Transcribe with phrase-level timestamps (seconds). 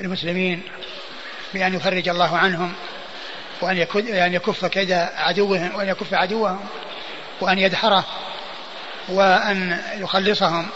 [0.00, 0.62] المسلمين
[1.54, 2.72] بأن يفرج الله عنهم
[3.60, 6.60] وأن يعني يكف كيد عدوهم وأن يكف عدوهم
[7.40, 8.04] وأن يدحره
[9.08, 10.66] وأن يخلصهم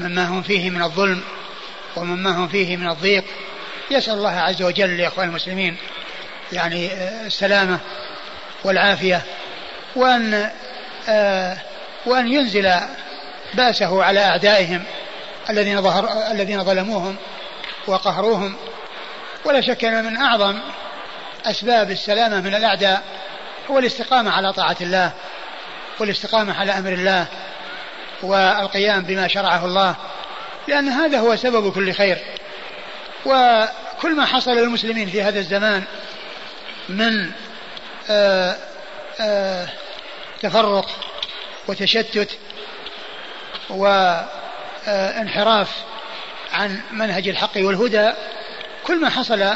[0.00, 1.22] مما هم فيه من الظلم
[1.96, 3.24] ومما هم فيه من الضيق.
[3.90, 5.76] يسأل الله عز وجل يا أخوان المسلمين
[6.52, 7.78] يعني آه، السلامة
[8.64, 9.22] والعافية
[9.96, 10.50] وأن
[11.08, 11.56] آه،
[12.06, 12.72] وأن ينزل
[13.54, 14.82] بأسه على أعدائهم
[15.50, 17.16] الذين ظهر الذين ظلموهم
[17.88, 18.56] وقهروهم
[19.44, 20.58] ولا شك أن من أعظم
[21.44, 23.02] أسباب السلامة من الأعداء
[23.70, 25.12] هو الاستقامة على طاعة الله
[25.98, 27.26] والاستقامة على أمر الله
[28.22, 29.94] والقيام بما شرعه الله
[30.68, 32.18] لأن هذا هو سبب كل خير.
[33.26, 35.84] وكل ما حصل للمسلمين في هذا الزمان
[36.88, 37.30] من
[38.10, 38.56] آه،
[39.20, 39.68] آه،
[40.40, 40.88] تفرق
[41.68, 42.38] وتشتت
[44.86, 45.68] وانحراف
[46.52, 48.12] عن منهج الحق والهدى
[48.84, 49.54] كل ما حصل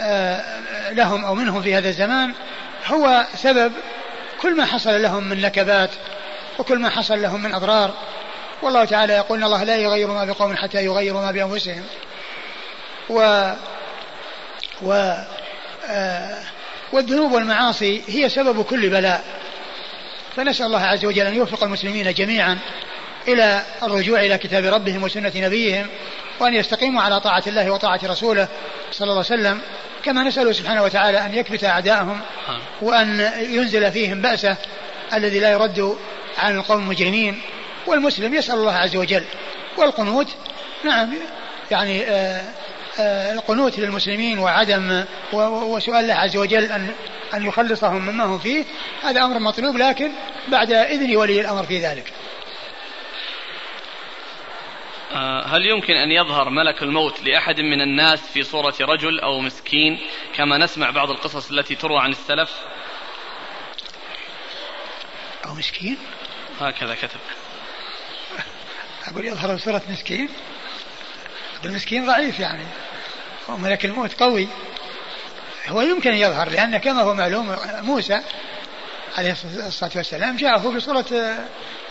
[0.00, 2.34] آه، لهم أو منهم في هذا الزمان
[2.86, 3.72] هو سبب
[4.42, 5.90] كل ما حصل لهم من نكبات
[6.58, 7.94] وكل ما حصل لهم من أضرار.
[8.62, 11.84] والله تعالى يقول إن الله لا يغير ما بقوم حتى يغيروا ما بأنفسهم.
[13.10, 13.50] و
[14.82, 15.14] و
[15.88, 16.42] آه
[16.92, 19.24] والذنوب والمعاصي هي سبب كل بلاء.
[20.36, 22.58] فنسأل الله عز وجل أن يوفق المسلمين جميعا
[23.28, 25.86] إلى الرجوع إلى كتاب ربهم وسنة نبيهم
[26.40, 28.48] وأن يستقيموا على طاعة الله وطاعة رسوله
[28.92, 29.60] صلى الله عليه وسلم.
[30.04, 32.20] كما نسأله سبحانه وتعالى أن يكبت أعداءهم
[32.82, 34.56] وأن ينزل فيهم بأسه
[35.14, 35.96] الذي لا يرد
[36.38, 37.42] عن القوم المجرمين.
[37.86, 39.24] والمسلم يسأل الله عز وجل.
[39.76, 40.28] والقنوت
[40.84, 41.14] نعم
[41.70, 42.42] يعني آه
[43.00, 46.88] آه، القنوت للمسلمين وعدم وسؤال الله عز وجل أن
[47.34, 48.64] أن يخلصهم مما هم فيه
[49.02, 50.10] هذا أمر مطلوب لكن
[50.48, 52.12] بعد إذن ولي الأمر في ذلك.
[55.46, 59.98] هل يمكن أن يظهر ملك الموت لأحد من الناس في صورة رجل أو مسكين
[60.34, 62.50] كما نسمع بعض القصص التي تروى عن السلف؟
[65.46, 65.98] أو مسكين؟
[66.60, 67.20] هكذا كتب.
[69.06, 70.28] أقول يظهر بصورة مسكين؟
[71.64, 72.64] المسكين ضعيف يعني.
[73.48, 74.48] وملك الموت قوي.
[75.68, 78.20] هو يمكن يظهر لأن كما هو معلوم موسى
[79.18, 79.36] عليه
[79.66, 81.36] الصلاة والسلام جاءه بصورة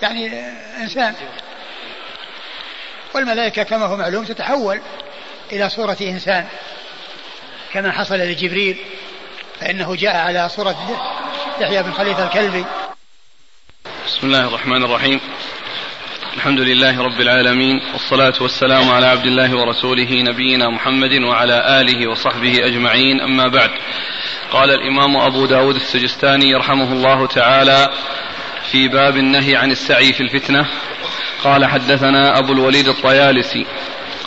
[0.02, 0.50] يعني
[0.82, 1.16] إنسان.
[3.16, 4.82] والملائكة كما هو معلوم تتحول
[5.52, 6.46] إلى صورة إنسان
[7.74, 8.78] كما حصل لجبريل
[9.60, 11.02] فإنه جاء على صورة
[11.62, 12.66] يحيى بن خليفة الكلبي.
[14.08, 15.20] بسم الله الرحمن الرحيم.
[16.34, 22.66] الحمد لله رب العالمين والصلاة والسلام على عبد الله ورسوله نبينا محمد وعلى آله وصحبه
[22.66, 23.22] أجمعين.
[23.22, 23.70] أما بعد
[24.52, 27.90] قال الإمام أبو داود السجستاني رحمه الله تعالى
[28.72, 30.66] في باب النهي عن السعي في الفتنة
[31.44, 33.66] قال حدثنا أبو الوليد الطيالسي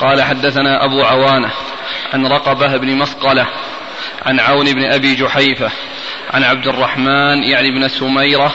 [0.01, 1.51] قال حدثنا أبو عوانة
[2.13, 3.47] عن رقبة بن مسقلة
[4.27, 5.71] عن عون بن أبي جحيفة
[6.31, 8.55] عن عبد الرحمن يعني بن سميرة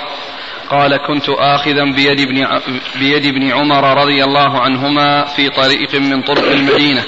[0.70, 2.60] قال كنت آخذا بيد ابن
[2.96, 7.04] بيد ابن عمر رضي الله عنهما في طريق من طرق المدينة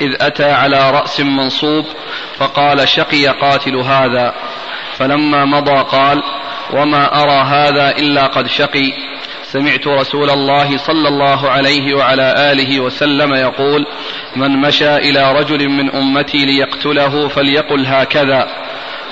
[0.00, 1.86] إذ أتى على رأس منصوب
[2.38, 4.34] فقال شقي قاتل هذا.
[4.96, 6.22] فلما مضى قال
[6.72, 8.92] وما أرى هذا إلا قد شقي.
[9.52, 13.86] سمعت رسول الله صلى الله عليه وعلى آله وسلم يقول
[14.36, 18.46] من مشى إلى رجل من أمتي ليقتله فليقل هكذا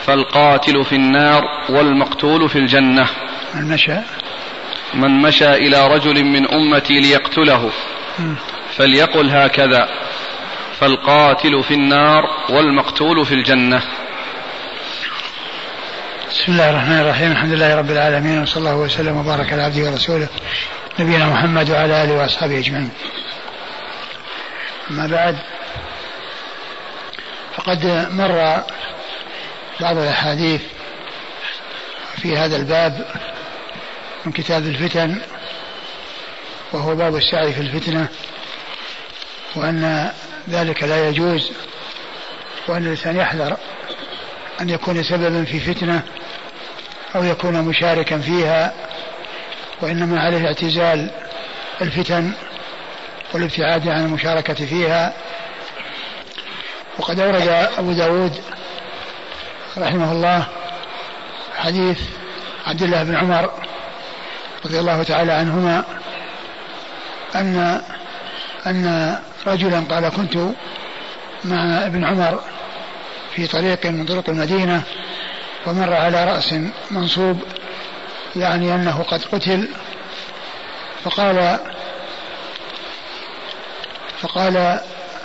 [0.04, 3.06] فالقاتل في النار والمقتول في الجنة.
[3.54, 3.96] من مشى؟
[4.94, 7.70] من مشى إلى رجل من أمتي ليقتله
[8.76, 9.88] فليقل هكذا
[10.80, 13.82] فالقاتل في النار والمقتول في الجنة.
[16.46, 20.28] بسم الله الرحمن الرحيم الحمد لله رب العالمين وصلى الله وسلم وبارك على عبده ورسوله
[20.98, 22.90] نبينا محمد وعلى آله وأصحابه أجمعين.
[24.90, 25.36] أما بعد
[27.56, 28.62] فقد مر
[29.80, 30.60] بعض الأحاديث
[32.22, 33.06] في هذا الباب
[34.24, 35.18] من كتاب الفتن
[36.72, 38.08] وهو باب السعي في الفتنة
[39.56, 40.12] وأن
[40.50, 41.52] ذلك لا يجوز
[42.68, 43.56] وأن الإنسان يحذر
[44.60, 46.02] أن يكون سببا في فتنة
[47.16, 48.72] أو يكون مشاركا فيها
[49.80, 51.10] وإنما عليه اعتزال
[51.80, 52.32] الفتن
[53.34, 55.12] والابتعاد عن المشاركة فيها.
[56.98, 57.48] وقد أورد
[57.78, 58.40] أبو داود
[59.78, 60.46] رحمه الله
[61.56, 62.00] حديث
[62.66, 63.50] عبد الله بن عمر
[64.64, 65.84] رضي الله تعالى عنهما
[67.34, 67.82] أن
[68.66, 69.16] أن
[69.46, 70.36] رجلا قال كنت
[71.44, 72.40] مع ابن عمر
[73.34, 74.82] في طريق من طرق المدينة
[75.66, 76.54] ومر على رأس
[76.90, 77.42] منصوب
[78.36, 79.68] يعني أنه قد قتل
[81.04, 81.58] فقال
[84.20, 84.56] فقال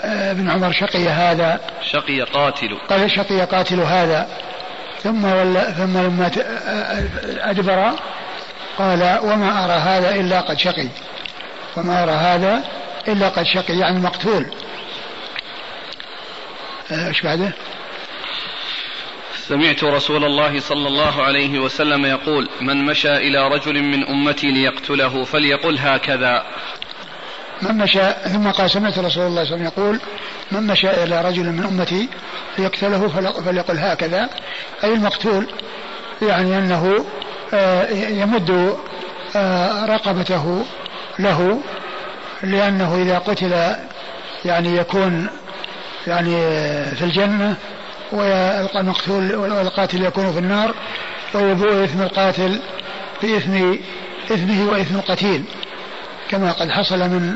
[0.04, 1.60] آه، ابن عمر شقي هذا.
[1.92, 2.78] شقي قاتل.
[2.90, 4.28] قال شقي قاتل هذا.
[5.04, 6.32] ثم ولا ثم لما
[7.40, 7.92] أدبر
[8.78, 10.88] قال وما أرى هذا إلا قد شقي.
[11.78, 12.64] وما أرى هذا
[13.08, 13.78] إلا قد شقي.
[13.78, 14.46] يعني مقتول.
[16.92, 17.52] إيش بعده؟
[19.52, 25.24] سمعت رسول الله صلى الله عليه وسلم يقول من مشى إلى رجل من أمتي ليقتله
[25.24, 26.44] فليقل هكذا.
[27.62, 30.00] من مشى ثم قال سمعت رسول الله صلى الله عليه وسلم يقول
[30.52, 32.10] من مشى إلى رجل من أمتي
[32.58, 33.08] ليقتله
[33.46, 34.30] فليقل هكذا.
[34.84, 35.48] أي المقتول؟
[36.22, 37.06] يعني أنه
[37.54, 38.78] آه، يمد
[39.36, 40.66] آه، رقبته
[41.20, 41.62] له
[42.44, 43.76] لأنه إذا قتل
[44.46, 45.28] يعني يكون
[46.08, 46.36] يعني
[46.96, 47.56] في الجنة
[48.12, 50.76] والمقتول والقاتل يكون في النار
[51.34, 52.60] ويبوء إثم القاتل
[53.22, 53.76] بإثم
[54.32, 55.44] إثمه وإثم القتيل.
[56.30, 57.36] كما قد حصل من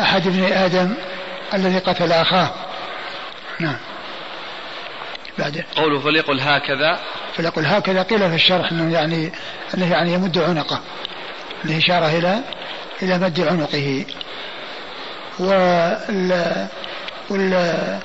[0.00, 0.94] أحد ابن آدم
[1.54, 2.50] الذي قتل أخاه.
[3.60, 3.76] نعم.
[5.38, 7.00] بعده قوله فليقل هكذا.
[7.34, 9.32] فليقل هكذا قيل في الشرح إنه يعني
[9.74, 10.80] إنه يعني يمد عنقه.
[11.64, 12.40] الإشارة إلى
[13.02, 14.04] إلى مد عنقه.
[15.38, 16.68] وال
[17.30, 18.00] وال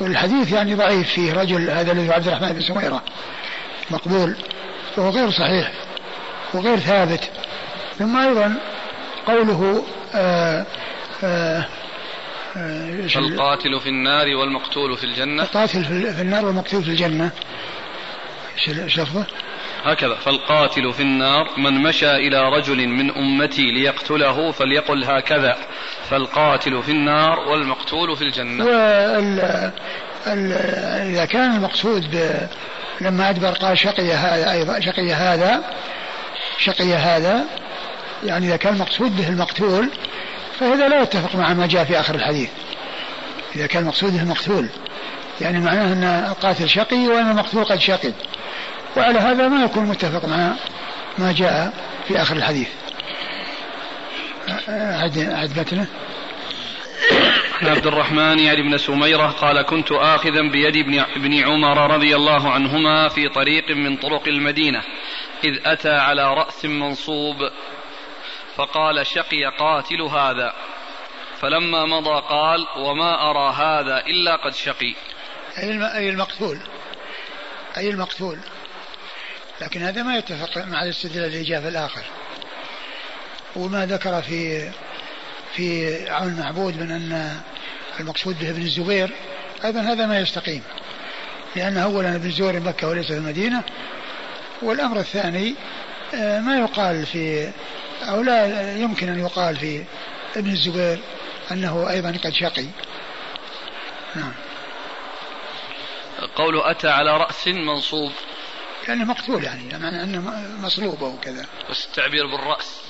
[0.00, 1.32] والحديث يعني ضعيف فيه.
[1.32, 3.02] رجل هذا الذي عبد الرحمن بن سميرة
[3.90, 4.36] مقبول
[4.96, 5.72] وهو غير صحيح
[6.54, 7.30] وغير ثابت.
[7.98, 8.54] ثم أيضا
[9.26, 10.66] قوله آآ
[11.24, 11.64] آآ
[13.16, 15.42] القاتل في النار والمقتول في الجنة.
[15.42, 17.30] القاتل في النار والمقتول في الجنة.
[18.68, 19.26] إيش لفظه؟
[19.84, 20.14] هكذا.
[20.14, 25.56] فالقاتل في النار من مشى إلى رجل من أمتي ليقتله فليقل هكذا.
[26.10, 28.64] فالقاتل في النار والمقتول في الجنة.
[28.64, 29.72] وال
[30.26, 30.52] ال
[31.14, 32.48] إذا كان المقصود ب
[33.00, 35.62] لما أدبر قال شقي هذا أيضا شقي هذا
[36.58, 37.44] شقي هذا
[38.24, 39.90] يعني إذا كان المقصود به المقتول
[40.60, 42.50] فهذا لا يتفق مع ما جاء في آخر الحديث.
[43.56, 44.68] إذا كان المقصود به المقتول
[45.40, 48.12] يعني معناه أن القاتل شقي وأن المقتول قد شقي.
[48.96, 50.54] وعلى هذا ما يكون متفق مع
[51.18, 51.72] ما جاء
[52.08, 52.68] في آخر الحديث.
[54.68, 55.86] عد عد متنه
[57.62, 62.50] عن عبد الرحمن يعني بن سميرة قال كنت آخذا بيد ابن, ابن عمر رضي الله
[62.50, 64.82] عنهما في طريق من طرق المدينة
[65.44, 67.36] إذ أتى على رأس منصوب
[68.56, 70.52] فقال شقي قاتل هذا.
[71.40, 74.94] فلما مضى قال وما أرى هذا إلا قد شقي.
[75.94, 76.58] أي المقتول؟
[77.76, 78.38] أي المقتول؟
[79.60, 82.04] لكن هذا ما يتفق مع الاستدلال اللي جاء في الآخر.
[83.56, 84.70] وما ذكر في
[85.54, 87.40] في عون المعبود من أن
[88.00, 89.10] المقصود به ابن الزبير
[89.64, 90.62] أيضا هذا ما يستقيم.
[91.56, 93.62] لأن أولا ابن الزبير مكة وليس في المدينة
[94.62, 95.54] والأمر الثاني
[96.14, 97.52] آه، ما يقال في
[98.02, 99.84] أو لا يمكن أن يقال في
[100.36, 101.00] ابن الزبير
[101.52, 102.66] أنه أيضا قد شقي.
[104.16, 104.32] نعم.
[106.36, 108.12] قوله أتى على رأس منصوب.
[108.88, 110.20] لأنه مقتول يعني معنى أنه
[110.60, 111.46] مصلوب أو كذا.
[111.70, 112.80] بس التعبير بالرأس.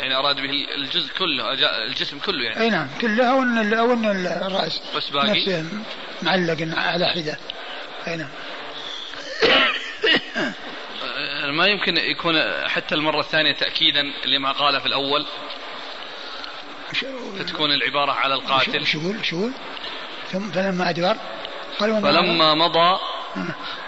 [0.00, 1.52] يعني أراد به الجزء كله
[1.86, 2.60] الجسم كله يعني.
[2.60, 4.80] أي نعم كله أو أن أو أن الرأس.
[4.96, 5.64] بس باقي؟ نفسه
[6.22, 7.38] معلق على حدة.
[8.06, 8.28] أي نعم.
[11.56, 12.34] ما يمكن يكون
[12.68, 15.26] حتى المرة الثانية تأكيدا لما قال في الأول؟
[17.38, 18.86] فتكون العبارة على القاتل.
[18.86, 19.48] شو يقول شو
[20.32, 21.16] ثم فلما أدبر
[21.78, 22.98] فلما مضى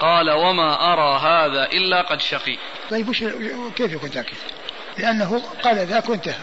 [0.00, 2.58] قال وما أرى هذا إلا قد شقي.
[2.90, 3.24] طيب وش
[3.76, 4.32] كيف يكون ذاك؟
[4.98, 6.34] لأنه قال ذاك وانتهى.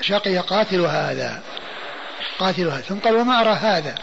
[0.00, 1.42] شقي قاتل هذا.
[2.38, 2.80] قاتل هذا.
[2.80, 3.94] ثم قال وما أرى هذا.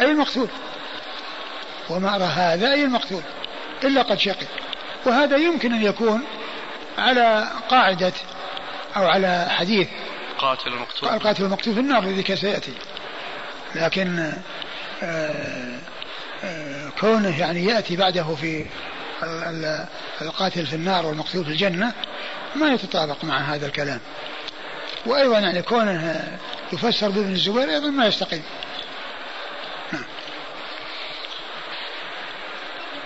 [0.00, 0.48] أي المقتول
[1.90, 3.22] وما أرى هذا أي المقتول
[3.84, 4.46] إلا قد شقي.
[5.06, 6.24] وهذا يمكن أن يكون
[6.98, 8.12] على قاعدة
[8.96, 9.88] أو على حديث.
[10.38, 12.72] قاتل المقتول القاتل المقتول في النار الذي سيأتي.
[13.74, 14.32] لكن
[15.02, 15.75] آه
[17.00, 18.66] كونه يعني يأتي بعده في
[20.22, 21.92] القاتل في النار والمقتول في الجنة
[22.54, 24.00] ما يتطابق مع هذا الكلام.
[25.06, 26.38] وأيضا يعني كونه
[26.72, 28.42] يفسر بابن الزبير أيضا ما يستقيم.
[29.92, 30.04] نعم.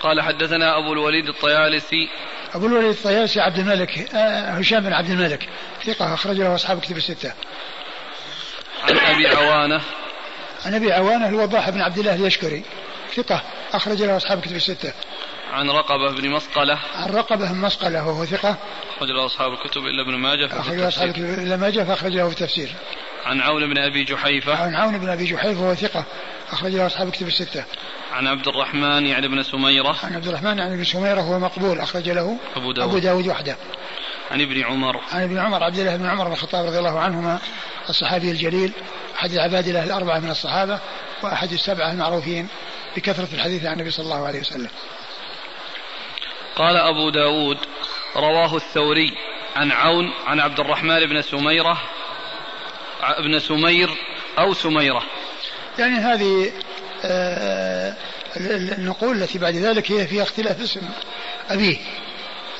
[0.01, 2.09] قال حدثنا أبو الوليد الطيالسي.
[2.55, 5.49] أبو الوليد الطيالسي عبد الملك آه، هشام بن عبد الملك
[5.85, 7.33] ثقة أخرج له أصحاب كتب الستة.
[8.89, 9.81] عن أبي عوانة.
[10.67, 12.63] عن أبي عوانة الوضاح بن عبد الله اليشكري.
[13.15, 13.43] ثقة.
[13.73, 14.93] أخرج له أصحاب كتب الستة.
[15.53, 16.79] عن رقبة بن مسقلة.
[16.95, 18.57] عن رقبة بن مسقلة وهو ثقة.
[18.97, 22.29] أخرج له أصحاب الكتب إلا ابن ماجه أخرج له أصحاب الكتب إلا ماجه فأخرج له
[22.29, 22.75] في التفسير.
[23.25, 24.57] عن عون بن أبي جحيفة.
[24.57, 26.05] عن عون بن أبي جحيفة وهو ثقة.
[26.53, 27.65] أخرج له أصحاب الكتب الستة.
[28.13, 29.97] عن عبد الرحمن يعني بن سميرة.
[30.03, 31.81] عن عبد الرحمن يعني بن سميرة هو مقبول.
[31.81, 33.57] أخرج له أبو داود, أبو داود وحده.
[34.31, 35.01] عن ابن عمر.
[35.13, 37.39] عن ابن عمر عبد الله بن عمر بن الخطاب رضي الله عنهما
[37.89, 38.73] الصحابي الجليل
[39.19, 40.81] أحد العبادلة الأربعة من الصحابة
[41.23, 42.49] وأحد السبعة المعروفين.
[42.97, 44.69] بكثرة الحديث عن النبي صلى الله عليه وسلم.
[46.57, 47.59] قال أبو داود
[48.17, 49.13] رواه الثوري
[49.57, 51.81] عن عون عن عبد الرحمن بن سميرة
[53.03, 53.91] ابن سمير
[54.39, 55.03] أو سميرة.
[55.79, 56.53] يعني هذه
[57.05, 57.97] آه
[58.37, 60.81] النقول التي بعد ذلك هي فيها اختلاف اسم
[61.51, 61.77] أبيه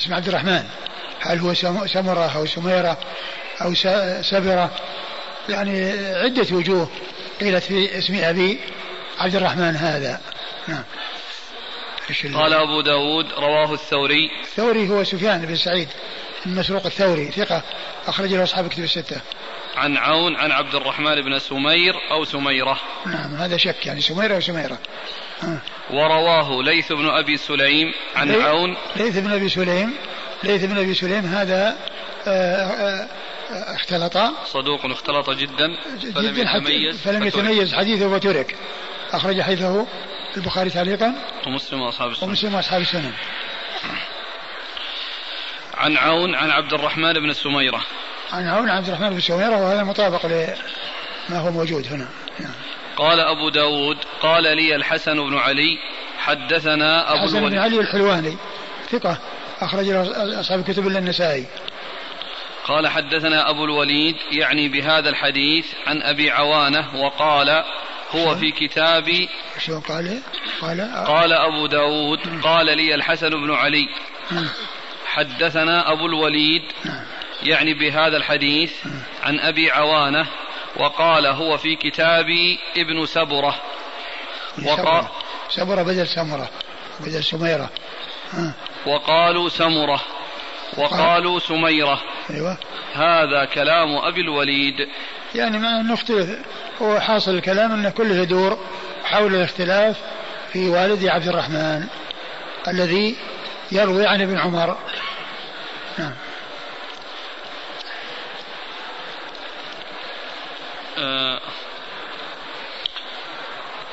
[0.01, 0.65] اسم عبد الرحمن.
[1.21, 1.55] هل هو
[1.87, 2.99] سمرة أو سميرة
[3.63, 3.75] أو
[4.23, 4.71] سبرة؟
[5.49, 6.89] يعني عدة وجوه
[7.41, 8.59] قيلت في اسم أبي.
[9.21, 10.21] عبد الرحمن هذا.
[10.69, 10.83] نعم.
[12.35, 14.31] قال أبو داود رواه الثوري.
[14.43, 15.89] الثوري هو سفيان بن سعيد
[16.47, 17.63] المسروق الثوري ثقة
[18.07, 19.21] أخرج له أصحاب كتب الستة.
[19.77, 22.81] عن عون عن عبد الرحمن بن سمير أو سميرة.
[23.07, 24.79] نعم هذا شك يعني سميرة أو سميرة.
[25.91, 28.43] ورواه ليث بن أبي سليم عن لي...
[28.43, 28.77] عون.
[28.97, 29.95] ليث بن أبي سليم
[30.43, 31.77] ليث بن أبي سليم هذا
[32.27, 33.09] آآ آآ
[33.75, 34.19] اختلط.
[34.47, 35.69] صدوق اختلط جدا
[36.15, 36.97] فلم جداً يتميز.
[36.97, 38.57] فلم يتميز حديثه وترك.
[39.13, 39.87] أخرج حديثه
[40.37, 41.15] البخاري تعليقا.
[41.47, 43.13] ومسلم وأصحاب السنن ومسلم وأصحاب السنن
[45.75, 47.81] عن عون عن عبد الرحمن بن سميرة.
[48.33, 52.09] عن عون عبد الرحمن بن سميرة وهذا مطابق لما هو موجود هنا.
[52.41, 52.53] نعم.
[52.97, 55.79] قال أبو داود قال لي الحسن بن علي
[56.19, 58.37] حدثنا أبو الحسن بن علي الحلواني
[58.91, 59.19] ثقة
[59.61, 61.47] أخرج له أصحاب الكتب إلا النسائي.
[62.65, 67.65] قال حدثنا أبو الوليد يعني بهذا الحديث عن أبي عوانة وقال
[68.11, 70.23] هو في كتاب شو قال؟
[70.61, 73.89] قال قال أبو داود قال لي الحسن بن علي.
[75.07, 76.63] حدثنا أبو الوليد
[77.43, 78.73] يعني بهذا الحديث
[79.23, 80.27] عن أبي عوانة
[80.77, 82.27] وقال هو في كتاب
[82.77, 83.55] ابن سبرة.
[84.67, 85.05] وقال
[85.49, 85.83] سبرة.
[85.83, 86.51] بدل سمرة
[87.01, 87.71] بدل سميرة.
[88.87, 90.01] وقالوا سمرة.
[90.77, 92.03] وقالوا سميرة.
[92.31, 92.59] أيوة.
[92.95, 94.89] هذا كلام أبي الوليد.
[95.35, 96.39] يعني ما نختلف
[96.83, 98.59] هو حاصل الكلام أن كله يدور
[99.05, 99.97] حول الاختلاف
[100.53, 101.87] في والد عبد الرحمن
[102.69, 103.17] الذي
[103.73, 104.77] يروي عن ابن عمر.
[105.99, 106.15] نعم.
[110.99, 111.41] آه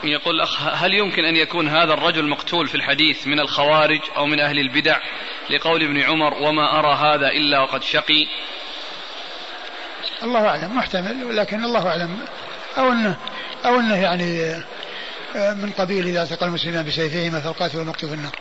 [0.04, 4.40] يقول الأخ هل يمكن أن يكون هذا الرجل مقتول في الحديث من الخوارج أو من
[4.40, 5.00] أهل البدع
[5.50, 8.28] لقول ابن عمر وما أرى هذا إلا وقد شقي؟
[10.24, 12.20] الله أعلم محتمل ولكن الله أعلم.
[12.78, 13.18] أو أنه
[13.66, 14.56] أو أنه يعني
[15.36, 18.32] من قبيل إذا ألتقى المسلمان بسيفيهما فالقاتل والمقتول في النار.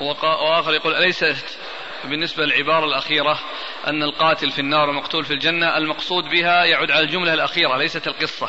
[0.00, 1.58] وآخر يقول أليست
[2.04, 3.38] بالنسبة للعبارة الأخيرة
[3.86, 8.48] أن القاتل في النار والمقتول في الجنة المقصود بها يعود على الجملة الأخيرة ليست القصة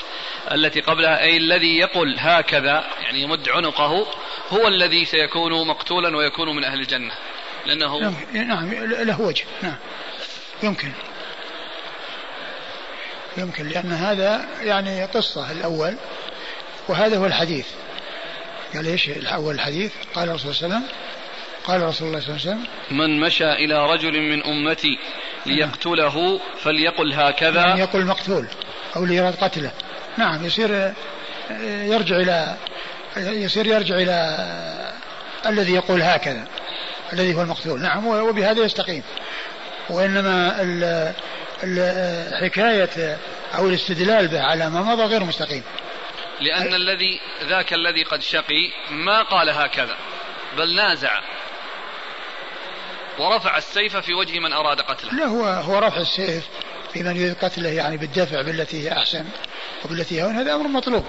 [0.52, 4.08] التي قبلها أي الذي يقول هكذا يعني يمد عنقه
[4.50, 7.14] هو الذي سيكون مقتولا ويكون من أهل الجنة.
[7.66, 8.00] لأنه
[8.34, 9.76] نعم له وجه نعم.
[10.64, 10.92] يمكن.
[13.38, 15.96] يمكن لأن هذا يعني قصة الأول
[16.88, 17.68] وهذا هو الحديث.
[18.76, 20.98] قال إيش الأول الحديث؟ قال الرسول صلى الله عليه وسلم
[21.64, 25.00] قال رسول الله صلى الله عليه وسلم من مشى إلى رجل من أمتي
[25.46, 27.62] ليقتله فليقل هكذا.
[27.62, 28.48] يعني يقول مقتول
[28.96, 29.72] أو ليراد قتله.
[30.18, 30.94] نعم يصير
[31.62, 32.58] يرجع إلى
[33.17, 34.48] يصير يرجع إلى
[35.46, 36.48] الذي يقول هكذا
[37.13, 37.82] الذي هو المقتول.
[37.82, 39.03] نعم وبهذا يستقيم.
[39.89, 40.55] وإنما
[41.63, 43.17] الحكاية
[43.55, 45.63] أو الاستدلال به على ما مضى غير مستقيم.
[46.39, 49.96] لأن الذي ذاك الذي قد شقي ما قال هكذا
[50.58, 51.20] بل نازع.
[53.20, 55.13] ورفع السيف في وجه من أراد قتله.
[55.13, 56.43] لا هو هو رفع السيف
[56.93, 59.25] في من يريد قتله يعني بالدفع بالتي هي أحسن
[59.86, 61.05] وبالتي هي هذا أمر مطلوب.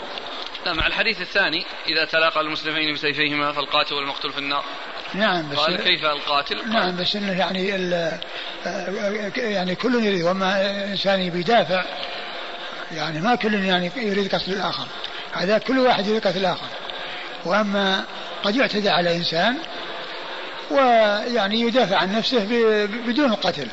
[0.65, 4.65] لا مع الحديث الثاني إذا تلاقى المسلمين بسيفيهما فالقاتل والمقتول في النار.
[5.15, 7.69] نعم بس قال كيف القاتل؟ نعم بس إنه يعني
[9.37, 11.85] يعني كل يريد وما إنسان يبي يدافع
[12.93, 14.87] يعني ما كل يعني يريد قتل الآخر.
[15.33, 16.67] هذا كل واحد يريد قتل الآخر.
[17.45, 18.05] وأما
[18.43, 19.57] قد يعتدى على إنسان
[20.71, 22.45] ويعني يدافع عن نفسه
[22.87, 23.69] بدون القتل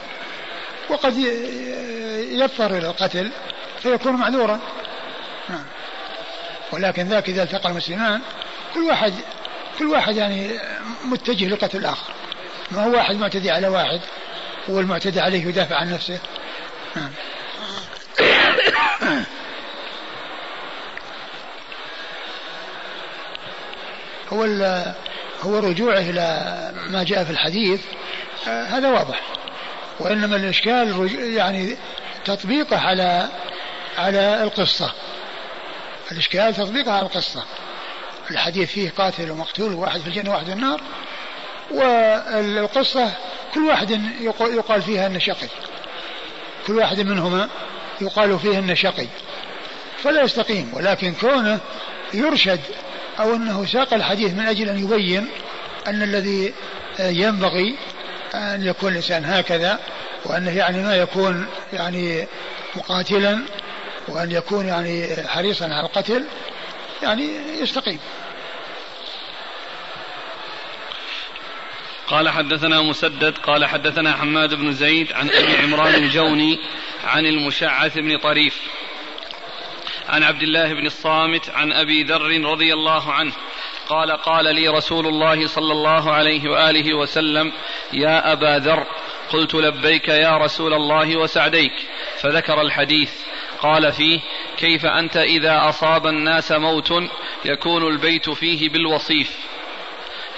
[0.89, 1.17] وقد
[2.31, 3.31] يضطر إلى القتل
[3.83, 4.59] فيكون معذورا.
[6.71, 8.21] ولكن ذاك إذا التقى المسلمان
[8.73, 9.13] كل واحد
[9.79, 10.51] كل واحد يعني
[11.05, 12.13] متجه لقتل الآخر.
[12.71, 13.99] ما هو واحد معتدي على واحد
[14.69, 16.19] هو المعتدي عليه يدافع عن نفسه.
[24.33, 24.43] هو
[25.41, 27.81] هو رجوعه إلى ما جاء في الحديث
[28.45, 29.21] هذا واضح.
[29.99, 31.77] وإنما الإشكال يعني
[32.25, 33.29] تطبيقه على
[33.97, 34.93] على القصة.
[36.11, 37.43] الإشكال تطبيقه على القصة.
[38.31, 40.81] الحديث فيه قاتل ومقتول واحد في الجنة وواحد في النار.
[41.71, 43.11] والقصة
[43.53, 44.01] كل واحد
[44.39, 45.47] يقال فيها أنه شقي.
[46.67, 47.49] كل واحد منهما
[48.01, 49.07] يقال فيه أنه شقي.
[50.03, 51.59] فلا يستقيم ولكن كونه
[52.13, 52.59] يرشد
[53.19, 55.27] أو أنه ساق الحديث من أجل أن يبين
[55.87, 56.53] أن الذي
[56.99, 57.75] ينبغي
[58.35, 59.79] أن يكون الإنسان هكذا
[60.25, 62.27] وأنه يعني ما يكون يعني
[62.75, 63.39] مقاتلا
[64.07, 66.25] وأن يكون يعني حريصا على القتل
[67.03, 67.23] يعني
[67.61, 67.99] يستقيم.
[72.07, 76.59] قال حدثنا مسدد قال حدثنا حماد بن زيد عن أبي عمران الجوني
[77.03, 78.61] عن المشعث بن طريف
[80.09, 83.33] عن عبد الله بن الصامت عن أبي ذر رضي الله عنه.
[83.87, 87.51] قال قال لي رسول الله صلى الله عليه وآله وسلم
[87.93, 88.85] يا أبا ذر
[89.29, 91.73] قلت لبيك يا رسول الله وسعديك.
[92.17, 93.11] فذكر الحديث.
[93.61, 94.19] قال فيه
[94.57, 96.93] كيف أنت إذا أصاب الناس موت
[97.45, 99.37] يكون البيت فيه بالوصيف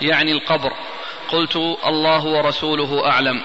[0.01, 0.73] يعني القبر؟
[1.27, 3.41] قلت الله ورسوله أعلم.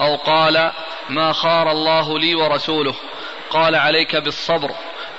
[0.00, 0.72] أو قال
[1.08, 2.94] ما خار الله لي ورسوله؟
[3.50, 4.70] قال عليك بالصبر.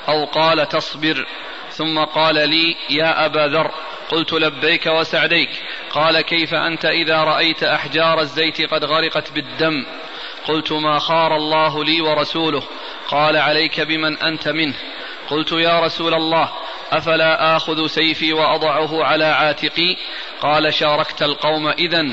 [0.08, 1.28] أو قال تصبر.
[1.70, 3.72] ثم قال لي يا أبا ذر.
[4.10, 5.50] قلت لبيك وسعديك.
[5.92, 9.86] قال كيف أنت إذا رأيت أحجار الزيت قد غرقت بالدم؟
[10.48, 12.63] قلت ما خار الله لي ورسوله.
[13.08, 14.75] قال عليك بمن أنت منه.
[15.30, 16.51] قلت يا رسول الله
[16.92, 19.98] أفلا آخذ سيفي وأضعه على عاتقي؟
[20.42, 22.06] قال شاركت القوم اذا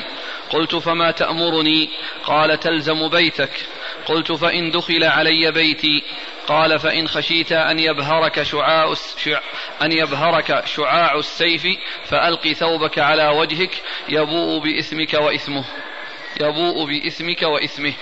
[0.51, 1.91] قلت فما تأمرني؟
[2.25, 3.67] قال تلزم بيتك.
[4.07, 6.03] قلت فإن دخل علي بيتي.
[6.47, 8.95] قال فإن خشيت أن يبهرك شعاع
[9.83, 11.67] أن يبهرك شعاع السيف
[12.05, 15.65] فألق ثوبك على وجهك يبوء بإثمك وإثمه.
[16.41, 17.93] يبوء بإثمك وإثمه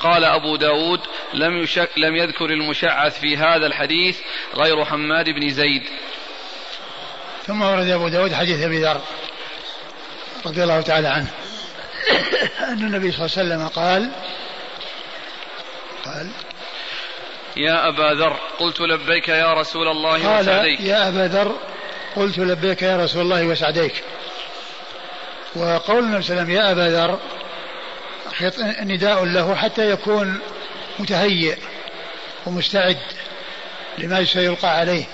[0.00, 1.00] قال أبو داود
[1.34, 4.18] لم, يشك لم يذكر المشعث في هذا الحديث
[4.54, 5.82] غير حماد بن زيد.
[7.46, 9.00] ثم ورد أبو داود حديث أبي ذر
[10.46, 11.30] رضي الله تعالى عنه.
[12.60, 14.10] أن النبي صلى الله عليه وسلم قال
[16.04, 16.30] قال
[17.56, 20.80] يا أبا ذر قلت لبيك يا رسول الله قال وسعديك.
[20.80, 21.56] يا أبا ذر
[22.16, 24.02] قلت لبيك يا رسول الله وسعديك.
[25.56, 27.18] وقول النبي صلى الله عليه وسلم يا أبا ذر
[28.80, 30.38] نداء له حتى يكون
[30.98, 31.56] متهيئ
[32.46, 32.98] ومستعد
[33.98, 35.04] لما سيلقى عليه.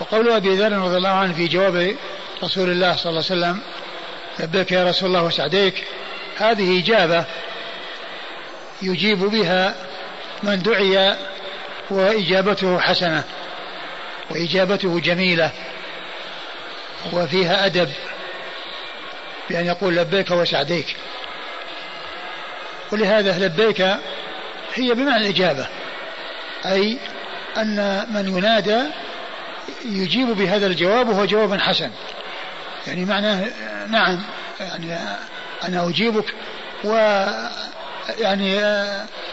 [0.00, 1.96] وقول أبي ذر رضي الله عنه في جواب
[2.44, 3.60] رسول الله صلى الله عليه وسلم
[4.38, 5.84] لبيك يا رسول الله وسعديك
[6.36, 7.24] هذه إجابة
[8.82, 9.74] يجيب بها
[10.42, 11.16] من دعي
[11.90, 13.24] وإجابته حسنة
[14.30, 15.50] وإجابته جميلة
[17.12, 17.90] وفيها أدب
[19.50, 20.96] بأن يقول لبيك وسعديك
[22.92, 23.80] ولهذا لبيك
[24.74, 25.66] هي بمعنى الإجابة
[26.66, 26.98] أي
[27.56, 28.82] أن من ينادى
[29.84, 31.90] يجيب بهذا الجواب وهو جواب حسن.
[32.86, 33.44] يعني معناه
[33.88, 34.22] نعم
[34.60, 34.98] يعني
[35.64, 36.34] أنا أجيبك
[36.84, 36.94] و
[38.18, 38.60] يعني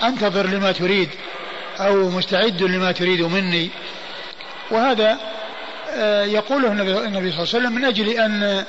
[0.03, 1.09] أنتظر لما تريد
[1.79, 3.69] أو مستعد لما تريد مني.
[4.71, 5.17] وهذا
[5.93, 8.65] آه، يقوله النبي صلى الله عليه وسلم من أجل أن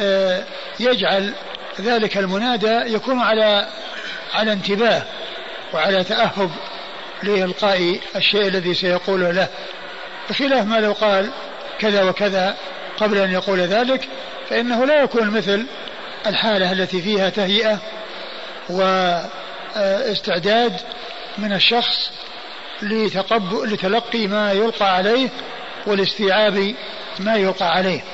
[0.00, 0.42] آه،
[0.80, 1.32] يجعل
[1.80, 3.68] ذلك المنادى يكون على
[4.34, 5.02] على انتباه
[5.74, 6.50] وعلى تأهب
[7.22, 9.48] لإلقاء الشيء الذي سيقوله له
[10.30, 11.30] بخلاف ما لو قال
[11.78, 12.56] كذا وكذا
[12.98, 14.08] قبل أن يقول ذلك
[14.50, 15.66] فإنه لا يكون مثل
[16.26, 17.78] الحالة التي فيها تهيئة
[19.76, 20.80] واستعداد
[21.38, 22.10] من الشخص
[23.62, 25.28] لتلقي ما يلقى عليه
[25.86, 26.74] والاستيعاب
[27.18, 28.04] ما يلقى عليه.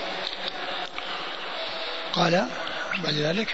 [2.12, 2.46] قال
[3.04, 3.48] بعد ذلك.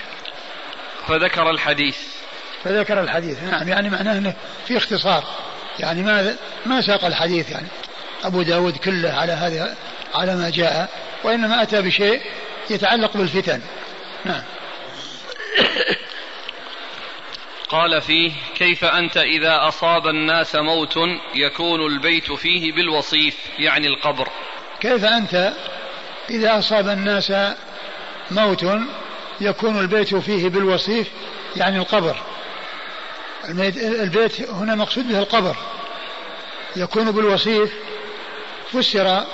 [1.08, 2.09] فذكر الحديث.
[2.64, 3.42] فذكر الحديث.
[3.42, 4.34] نعم يعني معناه إنه
[4.66, 5.24] في اختصار.
[5.78, 7.66] يعني ما ما ساق الحديث يعني
[8.24, 9.76] أبو داود كله على هذا
[10.14, 10.88] على ما جاء
[11.24, 12.20] وإنما أتى بشيء
[12.70, 13.60] يتعلق بالفتن.
[14.24, 14.42] نعم.
[17.68, 20.98] قال فيه كيف أنت إذا أصاب الناس موت
[21.34, 24.28] يكون البيت فيه بالوصيف يعني القبر؟
[24.80, 25.52] كيف أنت
[26.30, 27.32] إذا أصاب الناس
[28.30, 28.66] موت
[29.40, 31.08] يكون البيت فيه بالوصيف
[31.56, 32.16] يعني القبر؟
[34.02, 35.56] البيت هنا مقصود به القبر.
[36.76, 37.72] يكون بالوصيف
[38.72, 39.24] فسر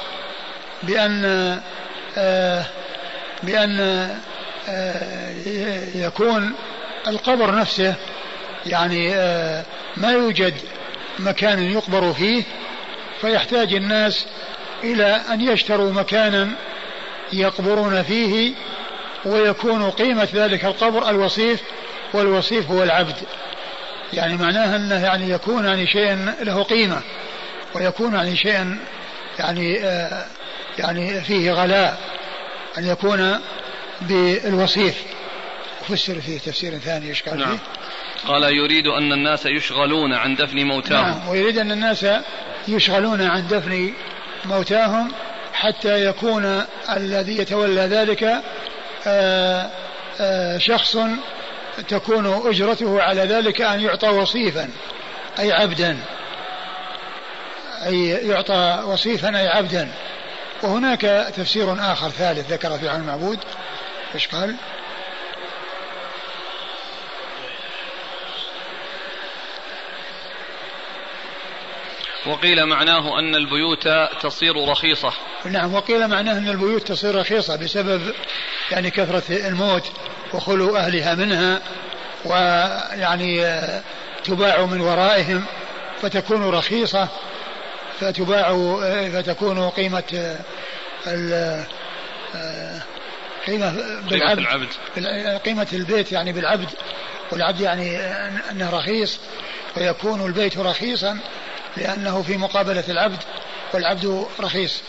[0.83, 1.25] بأن
[2.19, 2.65] آه
[3.43, 3.81] بأن
[4.69, 5.33] آه
[5.95, 6.55] يكون
[7.07, 7.95] القبر نفسه
[8.67, 9.65] يعني آه،
[9.97, 10.55] ما يوجد
[11.19, 12.43] مكان يقبر فيه
[13.21, 14.27] فيحتاج الناس
[14.85, 16.51] إلى أن يشتروا مكانا
[17.33, 18.55] يقبرون فيه
[19.25, 21.61] ويكون قيمة ذلك القبر الوصيف
[22.15, 23.17] والوصيف هو العبد.
[24.13, 27.01] يعني معناها أنه يعني يكون يعني شيء له قيمة
[27.75, 28.77] ويكون يعني شيء
[29.39, 30.27] يعني آه
[30.79, 31.99] يعني فيه غلاء
[32.79, 33.41] أن يكون
[34.01, 35.03] بالوصيف
[35.89, 37.49] فسر فيه تفسير ثاني إيش قال نعم.
[37.57, 37.59] فيه؟
[38.29, 42.07] قال يريد أن الناس يشغلون عن دفن موتاهم نعم ويريد أن الناس
[42.69, 43.93] يشغلون عن دفن
[44.45, 45.13] موتاهم
[45.53, 46.65] حتى يكون
[46.97, 48.43] الذي يتولى ذلك
[49.07, 49.71] آآ
[50.21, 50.97] آآ شخص
[51.89, 54.71] تكون أجرته على ذلك أن يعطى وصيفا
[55.39, 55.99] أي عبدا.
[57.87, 59.93] أي يعطى وصيفا أي عبدا.
[60.63, 61.01] وهناك
[61.37, 63.39] تفسير آخر ثالث ذكر في عن المعبود.
[64.15, 64.57] إيش قال؟
[72.27, 73.89] وقيل معناه أن البيوت
[74.23, 75.13] تصير رخيصة.
[75.45, 78.15] نعم وقيل معناه أن البيوت تصير رخيصة بسبب
[78.71, 79.93] يعني كثرة الموت.
[80.35, 81.61] وخلو أهلها منها
[82.25, 83.61] ويعني
[84.25, 85.45] تباع من ورائهم
[86.03, 87.09] فتكون رخيصة
[88.01, 88.57] فتباع
[89.13, 90.37] فتكون قيمة
[93.47, 93.71] قيمة
[94.11, 94.39] بالعبد.
[94.39, 94.69] العبد.
[95.45, 96.69] قيمة البيت يعني بالعبد.
[97.33, 97.97] والعبد يعني
[98.51, 99.19] أنه رخيص.
[99.77, 101.19] ويكون البيت رخيصا
[101.77, 103.23] لأنه في مقابلة العبد
[103.75, 104.83] والعبد رخيص.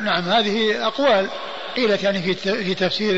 [0.00, 1.28] نعم هذه أقوال.
[1.76, 2.34] قيلت يعني في
[2.64, 3.12] في تفسير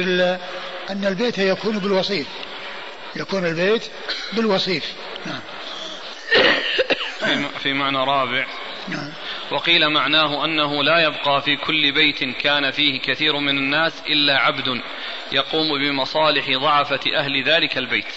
[0.91, 2.27] أن البيت يكون بالوصيف.
[3.17, 3.83] يكون البيت
[4.33, 4.93] بالوصيف.
[5.27, 5.41] نعم.
[7.63, 8.47] في معنى رابع.
[8.89, 9.13] نعم.
[9.51, 14.81] وقيل معناه أنه لا يبقى في كل بيت كان فيه كثير من الناس إلا عبد
[15.33, 18.15] يقوم بمصالح ضعفة أهل ذلك البيت.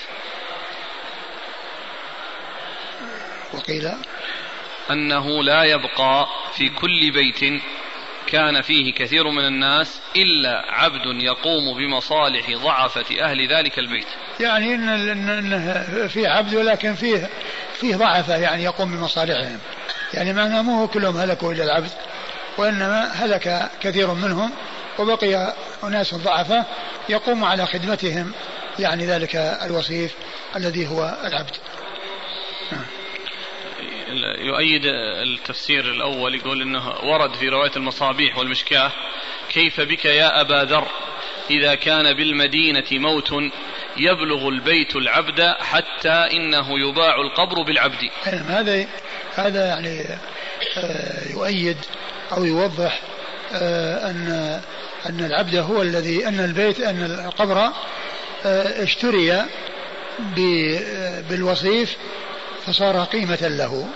[3.54, 3.92] وقيل
[4.92, 7.62] أنه لا يبقى في كل بيت
[8.28, 14.08] كان فيه كثير من الناس إلا عبد يقوم بمصالح ضعفة أهل ذلك البيت.
[14.40, 17.30] يعني إن في عبد ولكن فيه
[17.80, 19.60] فيه ضعفة يعني يقوم بمصالحهم.
[20.14, 21.92] يعني معناه مو كلهم هلكوا إلا العبد
[22.58, 24.52] وإنما هلك كثير منهم
[25.00, 25.54] وبقي
[25.84, 26.66] أناس ضعفة
[27.10, 28.32] يقوم على خدمتهم
[28.80, 30.14] يعني ذلك الوصيف
[30.56, 31.56] الذي هو العبد.
[32.72, 32.99] نعم.
[34.50, 34.82] يؤيد
[35.24, 38.92] التفسير الأول يقول أنه ورد في رواية المصابيح والمشكاة
[39.50, 40.88] كيف بك يا أبا ذر؟
[41.50, 43.34] إذا كان بالمدينة موت
[43.98, 48.10] يبلغ البيت العبد حتى إنه يباع القبر بالعبد.
[48.26, 48.88] نعم، هذا
[49.36, 50.02] هذا يعني
[50.78, 51.78] آه، يؤيد
[52.32, 53.02] أو يوضح
[53.54, 54.62] آه، أن
[55.10, 57.58] أن العبد هو الذي أن البيت أن القبر
[58.46, 59.46] آه، اشتري
[61.30, 61.98] بالوصيف
[62.66, 63.90] فصار قيمة له.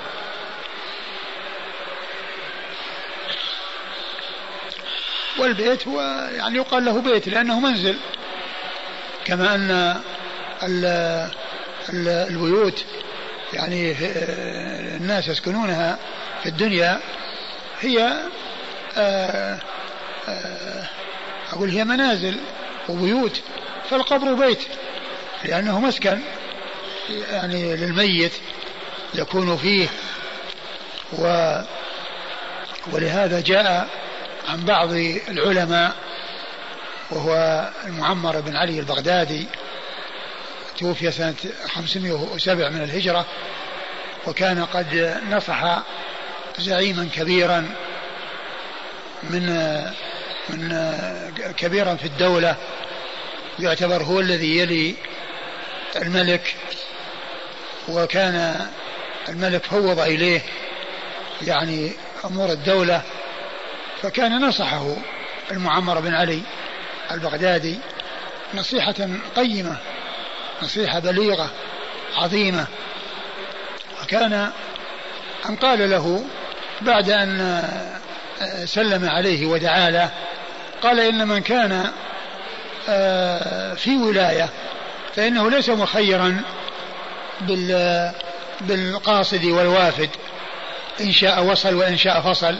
[5.39, 6.01] والبيت هو
[6.35, 7.97] يعني يقال له بيت لأنه منزل.
[9.25, 9.71] كما أن
[10.63, 10.85] ال
[11.89, 12.85] ال البيوت
[13.53, 13.95] يعني
[14.97, 15.99] الناس يسكنونها
[16.43, 16.99] في الدنيا
[17.79, 18.13] هي
[18.97, 19.59] آه،
[20.27, 20.89] آه،
[21.53, 22.39] أقول هي منازل
[22.89, 23.41] وبيوت
[23.89, 24.63] فالقبر بيت
[25.45, 26.19] لأنه مسكن
[27.09, 28.31] يعني للميت
[29.13, 29.87] يكون فيه
[31.13, 31.55] و
[32.91, 33.87] ولهذا جاء
[34.47, 34.91] عن بعض
[35.29, 35.95] العلماء
[37.11, 39.47] وهو المعمر بن علي البغدادي
[40.77, 41.35] توفي سنة
[41.67, 43.25] 507 من الهجرة
[44.27, 45.83] وكان قد نصح
[46.59, 47.69] زعيما كبيرا
[49.23, 49.45] من
[50.49, 50.75] من
[51.57, 52.55] كبيرا في الدولة
[53.59, 54.95] يعتبر هو الذي يلي
[55.95, 56.55] الملك
[57.89, 58.67] وكان
[59.29, 60.41] الملك فوض إليه
[61.41, 61.91] يعني
[62.25, 63.01] أمور الدولة
[64.03, 64.95] فكان نصحه
[65.51, 66.41] المعمر بن علي
[67.11, 67.77] البغدادي
[68.53, 68.95] نصيحة
[69.35, 69.77] قيمة
[70.63, 71.49] نصيحة بليغة
[72.15, 72.67] عظيمة.
[74.03, 74.51] وكان
[75.49, 76.25] أن قال له
[76.81, 77.63] بعد أن
[78.65, 80.09] سلم عليه ودعا له
[80.83, 81.91] قال إن من كان
[82.89, 84.49] آه، في ولاية
[85.15, 86.41] فإنه ليس مخيرا
[88.61, 90.09] بالقاصد والوافد
[91.01, 92.55] إن شاء وصل وإن شاء فصل.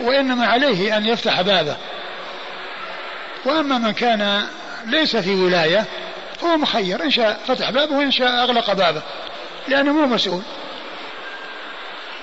[0.00, 1.76] وإنما عليه أن يفتح بابه.
[3.44, 4.46] وأما من كان
[4.86, 5.84] ليس في ولاية
[6.40, 7.02] فهو مخير.
[7.02, 9.02] إن شاء فتح بابه وإن شاء أغلق بابه
[9.68, 10.42] لأنه مو مسؤول.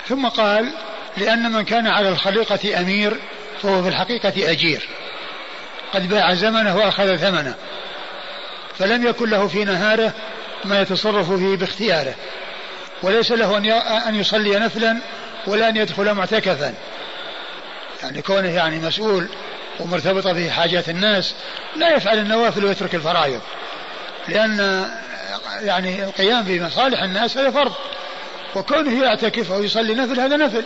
[0.08, 0.74] ثم قال
[1.18, 3.20] لأن من كان على الخليقة أمير
[3.62, 4.90] فهو في الحقيقة أجير.
[5.94, 7.56] قد باع زمنه وأخذ ثمنه.
[8.80, 10.14] فلم يكن له في نهاره
[10.66, 12.16] ما يتصرف فيه باختياره.
[13.04, 13.58] وليس له
[14.08, 14.98] أن يصلي نفلا
[15.48, 16.74] ولا أن يدخل معتكفا.
[18.04, 19.28] يعني كونه يعني مسؤول
[19.80, 21.34] ومرتبطة به حاجات الناس
[21.76, 23.42] لا يفعل النوافل ويترك الفرائض.
[24.28, 24.86] لأن
[25.62, 27.74] يعني القيام بمصالح الناس هذا فرض.
[28.56, 30.64] وكونه يعتكف أو يصلي نفل هذا نفل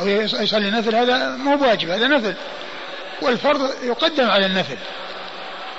[0.00, 0.08] أو
[0.42, 2.34] يصلي نفل هذا مو بواجب هذا نفل.
[3.22, 4.76] والفرض يقدم على النفل.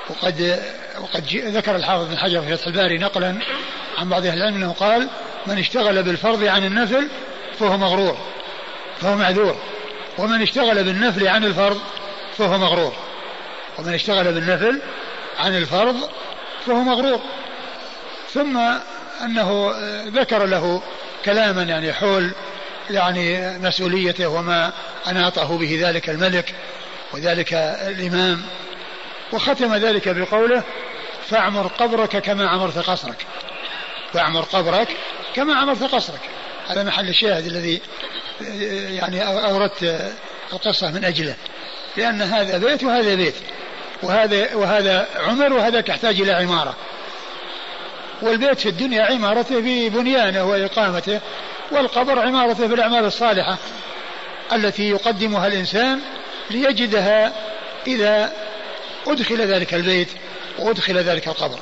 [0.10, 0.60] وقد
[1.00, 3.36] وقد ذكر الحافظ بن حجر في فتح الباري نقلا
[3.98, 5.08] عن بعض أهل العلم أنه قال
[5.48, 7.08] من اشتغل بالفرض عن النفل
[7.60, 8.18] فهو مغرور
[9.02, 9.58] فهو معذور.
[10.18, 11.82] ومن اشتغل بالنفل عن الفرض
[12.38, 12.94] فهو مغرور.
[13.80, 14.82] ومن اشتغل بالنفل
[15.40, 16.10] عن الفرض
[16.66, 17.20] فهو مغرور.
[18.34, 18.58] ثم
[19.24, 19.74] أنه
[20.08, 20.82] ذكر له
[21.26, 22.32] كلاما يعني حول
[22.90, 24.74] يعني مسؤوليته وما
[25.08, 26.56] أناطه به ذلك الملك
[27.14, 27.54] وذلك
[27.88, 28.42] الإمام.
[29.32, 30.64] وختم ذلك بقوله
[31.30, 33.26] فاعمر قبرك كما عمرت قصرك.
[34.14, 34.88] فاعمر قبرك
[35.36, 36.22] كما عمرت قصرك.
[36.68, 37.82] هذا محل الشاهد الذي
[38.96, 40.12] يعني أوردت
[40.54, 41.36] القصة من أجله.
[41.98, 43.36] لأن هذا بيت وهذا بيت.
[44.04, 46.76] وهذا وهذا عمر وهذا يحتاج إلى عمارة.
[48.22, 51.20] والبيت في الدنيا عمارته ببنيانه وإقامته
[51.72, 53.58] والقبر عمارته بالأعمال الصالحة
[54.54, 56.00] التي يقدمها الإنسان
[56.50, 57.34] ليجدها
[57.88, 58.34] إذا
[59.08, 60.10] أدخل ذلك البيت
[60.60, 61.60] وأدخل ذلك القبر.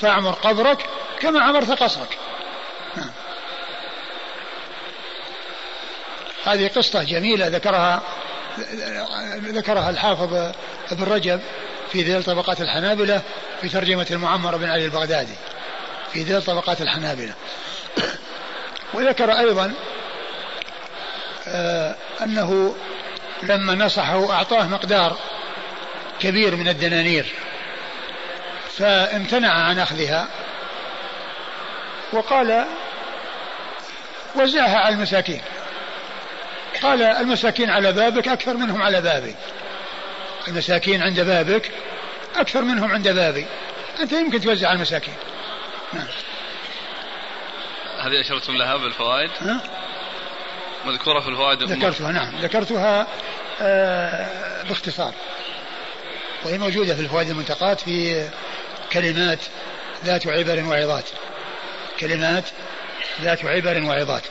[0.00, 0.78] فأعمر قبرك
[1.20, 2.18] كما عمرت قصرك.
[6.44, 8.02] هذه قصة جميلة ذكرها
[9.36, 10.34] ذكرها الحافظ
[10.92, 11.40] ابن رجب
[11.92, 13.22] في ذيل طبقات الحنابلة
[13.60, 15.34] في ترجمة المعمر بن علي البغدادي
[16.12, 17.34] في ذيل طبقات الحنابلة.
[18.94, 19.72] وذكر أيضا
[21.48, 22.76] آه، أنه
[23.42, 25.16] لما نصحه أعطاه مقدار
[26.20, 27.26] كبير من الدنانير
[28.78, 30.28] فامتنع عن أخذها
[32.12, 32.66] وقال
[34.34, 35.40] وزعها على المساكين.
[36.82, 39.34] قال المساكين على بابك أكثر منهم على بابي.
[40.48, 41.70] المساكين عند بابك
[42.36, 43.46] أكثر منهم عند بابي.
[44.00, 45.14] أنت يمكن توزع على المساكين.
[45.92, 46.06] نعم.
[48.00, 49.30] هذه أشرتم لها بالفوائد.
[49.40, 49.60] ها؟
[50.84, 52.40] مذكورة في الفوائد ذكرتها نعم.
[52.40, 53.06] ذكرتها
[53.60, 55.14] آه باختصار.
[56.44, 58.28] وهي موجودة في الفوائد المنتقات في
[58.92, 59.38] كلمات
[60.04, 61.04] ذات عبر وعظات.
[62.00, 62.44] كلمات
[63.22, 64.22] ذات عبر وعظات.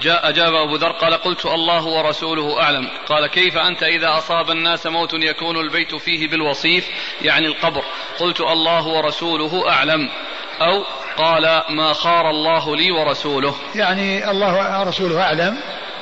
[0.00, 2.88] جاء أجاب أبو ذر قال قلت الله ورسوله أعلم.
[3.08, 6.88] قال كيف أنت إذا أصاب الناس موت يكون البيت فيه بالوصيف
[7.22, 7.84] يعني القبر؟
[8.18, 10.10] قلت الله ورسوله أعلم.
[10.60, 10.84] أو
[11.16, 13.54] قال ما خار الله لي ورسوله.
[13.74, 15.58] يعني الله ورسوله أعلم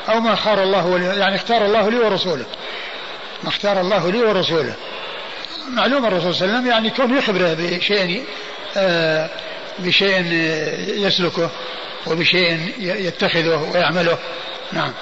[0.08, 2.46] أو ما خار الله لي يعني اختار الله لي ورسوله.
[3.42, 4.74] ما اختار الله لي ورسوله.
[5.70, 8.24] معلوم الرسول صلى الله عليه وسلم يعني كون يخبره بشيء
[8.76, 9.30] آه
[9.78, 10.32] بشيء
[11.06, 11.50] يسلكه
[12.06, 14.18] وبشيء يتخذه ويعمله.
[14.72, 14.92] نعم.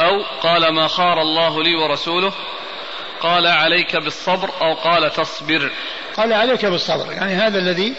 [0.00, 2.32] أو قال ما خار الله لي ورسوله
[3.20, 5.70] قال عليك بالصبر أو قال تصبر.
[6.16, 7.94] قال عليك بالصبر يعني هذا الذي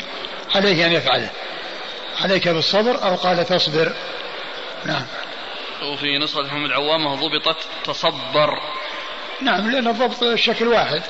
[0.55, 1.29] عليه أن يفعله
[2.21, 3.93] عليك بالصبر أو قال تصبر.
[4.85, 5.05] نعم.
[5.83, 8.59] وفي نسخة محمد عوامة ضبطت تصبر.
[9.41, 11.01] نعم لأن الضبط الشكل واحد.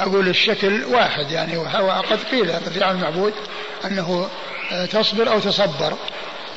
[0.00, 3.32] أقول الشكل واحد يعني وقد قيل الرجال المعبود
[3.84, 4.28] أنه
[4.90, 5.96] تصبر أو تصبر.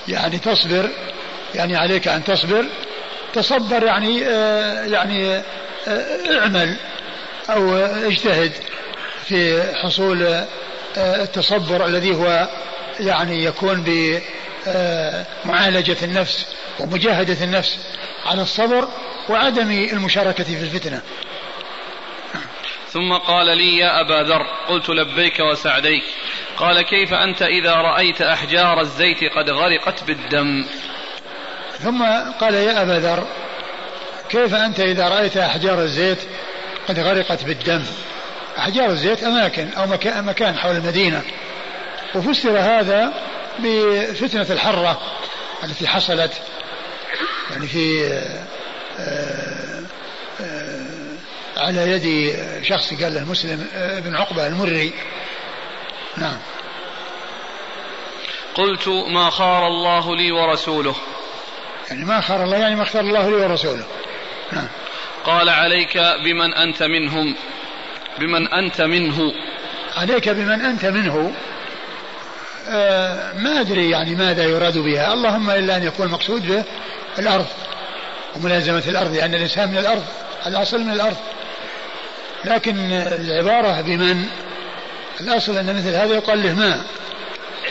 [0.07, 0.89] يعني تصبر
[1.55, 2.65] يعني عليك أن تصبر.
[3.33, 5.35] تصبر يعني آه، يعني
[5.87, 6.75] آه، اعمل
[7.49, 8.51] أو اجتهد
[9.25, 10.47] في حصول آه،
[11.23, 12.47] التصبر الذي هو
[12.99, 13.83] يعني يكون
[15.45, 16.45] بمعالجة النفس
[16.79, 17.77] ومجاهدة النفس
[18.25, 18.87] على الصبر
[19.29, 21.01] وعدم المشاركة في الفتنة.
[22.93, 26.03] ثم قال لي يا أبا ذر قلت لبيك وسعديك.
[26.57, 30.65] قال كيف أنت إذا رأيت أحجار الزيت قد غرقت بالدم؟
[31.79, 32.03] ثم
[32.41, 33.27] قال يا أبا ذر
[34.29, 36.19] كيف أنت إذا رأيت أحجار الزيت
[36.87, 37.83] قد غرقت بالدم؟
[38.57, 39.85] أحجار الزيت أماكن أو
[40.21, 41.23] مكان حول المدينة.
[42.15, 43.13] وفسر هذا
[43.59, 45.01] بفتنة الحرة
[45.63, 46.33] التي حصلت
[47.51, 48.43] يعني في آه،
[48.99, 49.68] آه،
[51.59, 54.93] على يد شخص قال له مسلم آه، بن عقبة المري.
[56.17, 56.37] نعم.
[58.55, 60.95] قلت ما خار الله لي ورسوله.
[61.89, 63.83] يعني ما خار الله يعني ما اختار الله لي ورسوله.
[64.51, 64.67] نعم.
[65.25, 67.35] قال عليك بمن أنت منهم.
[68.19, 69.33] بمن أنت منه.
[69.97, 71.33] عليك بمن أنت منه.
[72.69, 75.13] آه ما أدري يعني ماذا يراد بها.
[75.13, 76.63] اللهم إلا أن يكون المقصود به
[77.19, 77.47] الأرض.
[78.35, 80.05] وملازمة الأرض لأن يعني الإنسان من الأرض
[80.47, 81.17] الأصل من الأرض.
[82.45, 84.25] لكن العبارة بمن؟
[85.21, 86.81] الأصل أن مثل هذا يقال له ما؟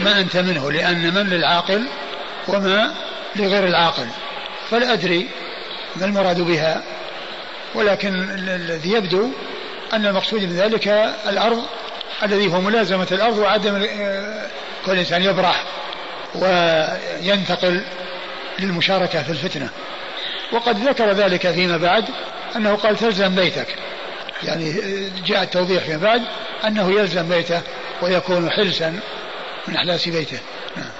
[0.00, 1.84] ما أنت منه لأن من للعاقل
[2.48, 2.94] وما
[3.36, 4.06] لغير العاقل.
[4.70, 5.28] فلا أدري
[5.96, 6.82] ما المراد بها.
[7.74, 9.30] ولكن الذي يبدو
[9.92, 10.88] أن المقصود من ذلك
[11.28, 11.64] الأرض
[12.22, 13.86] الذي هو ملازمة الأرض وعدم
[14.86, 15.64] كل إنسان يبرح
[16.34, 17.82] وينتقل
[18.58, 19.68] للمشاركة في الفتنة.
[20.52, 22.04] وقد ذكر ذلك فيما بعد
[22.56, 23.74] أنه قال تلزم بيتك.
[24.42, 24.74] يعني
[25.26, 26.22] جاء التوضيح فيما بعد
[26.64, 27.62] أنه يلزم بيته
[28.02, 29.00] ويكون حلسا
[29.68, 30.38] من أحلاس بيته.
[30.76, 30.90] نعم.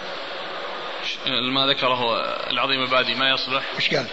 [1.55, 2.21] ما ذكره
[2.51, 4.07] العظيم البادي ما يصلح؟ إيش قال؟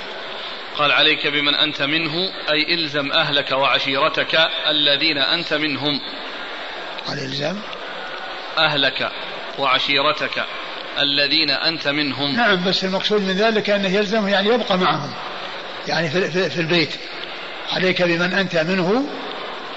[0.77, 2.13] قال عليك بمن أنت منه
[2.51, 6.01] أي إلزم أهلك وعشيرتك الذين أنت منهم.
[7.07, 7.61] قال إلزام؟
[8.57, 9.11] أهلك
[9.57, 10.43] وعشيرتك
[10.99, 12.35] الذين أنت منهم.
[12.35, 15.13] نعم بس المقصود من ذلك أنه يلزم يعني يبقى معهم.
[15.87, 16.89] يعني في, في, في البيت.
[17.75, 19.03] عليك بمن أنت منه.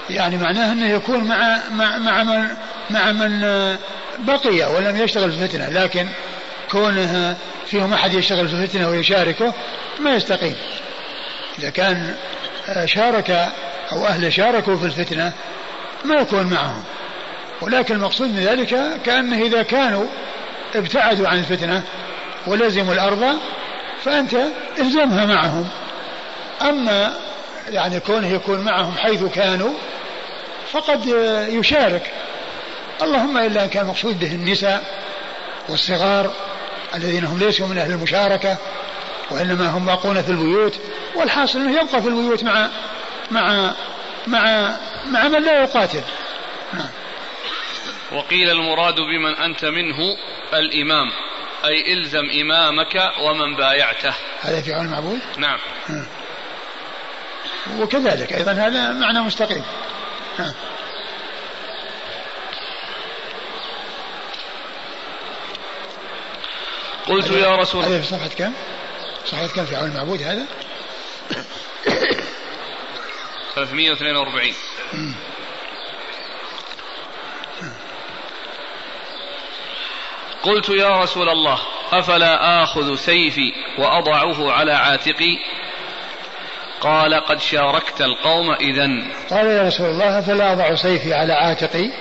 [0.09, 2.47] يعني معناه أنه يكون مع مع مع من
[2.89, 3.41] مع من
[4.19, 6.07] بقي ولم يشتغل في الفتنة لكن
[6.71, 9.53] كونه فيهم أحد يشتغل في الفتنة ويشاركه
[9.99, 10.55] ما يستقيم.
[11.59, 12.15] إذا كان
[12.85, 13.49] شارك
[13.91, 15.31] أو أهله شاركوا في الفتنة
[16.05, 16.83] ما يكون معهم.
[17.61, 20.05] ولكن المقصود من ذلك كأنه إذا كانوا
[20.75, 21.83] ابتعدوا عن الفتنة
[22.47, 23.39] ولزموا الأرض
[24.03, 24.35] فأنت
[24.79, 25.67] الزمها معهم.
[26.61, 27.13] أما
[27.67, 29.73] يعني كونه يكون معهم حيث كانوا
[30.71, 31.05] فقد
[31.49, 32.11] يشارك.
[33.01, 34.83] اللهم إلا أن كان مقصود به النساء
[35.69, 36.33] والصغار
[36.95, 38.57] الذين هم ليسوا من أهل المشاركة
[39.31, 40.79] وإنما هم باقون في البيوت
[41.15, 42.69] والحاصل أنه يبقى في البيوت مع
[43.31, 43.73] مع
[44.27, 46.01] مع مع من لا يقاتل.
[46.73, 46.89] نعم.
[48.11, 49.97] وقيل المراد بمن أنت منه
[50.53, 51.11] الإمام
[51.65, 54.13] أي إلزم إمامك ومن بايعته.
[54.41, 55.59] هذا في عون المعبود؟ نعم.
[57.79, 59.63] وكذلك أيضا هذا معنى مستقيم
[67.07, 68.53] قلت يا رسول الله هذا في صفحة كم؟
[69.25, 70.45] صفحة كم في عون المعبود هذا؟
[73.55, 74.53] 342
[80.43, 81.59] قلت يا رسول الله
[81.91, 85.39] أفلا آخذ سيفي وأضعه على عاتقي
[86.81, 88.87] قال قد شاركت القوم اذا
[89.29, 91.91] قال يا رسول الله أفلا أضع سيفي على عاتقي؟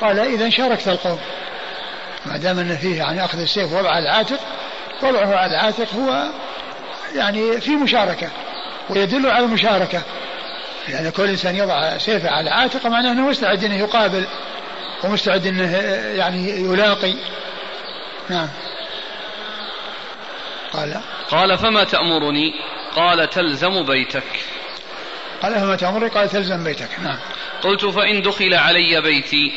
[0.00, 1.18] قال اذا شاركت القوم.
[2.26, 4.40] ما دام أن فيه يعني أخذ السيف وضعه على العاتق
[5.02, 6.22] وضعه على العاتق هو
[7.14, 8.28] يعني في مشاركة
[8.90, 10.02] ويدل على المشاركة.
[10.88, 14.26] يعني كل إنسان يضع سيفه على عاتقه معناه أنه مستعد انه يقابل
[15.04, 15.76] ومستعد انه
[16.16, 17.14] يعني يلاقي.
[18.28, 18.48] نعم.
[20.72, 21.00] قال.
[21.30, 22.52] قال فما تأمرني؟
[22.96, 24.40] قال تلزم بيتك.
[25.42, 26.88] قال فما تأمرني؟ قال تلزم بيتك.
[27.02, 27.18] نعم.
[27.62, 29.52] قلت فإن دخل علي بيتي.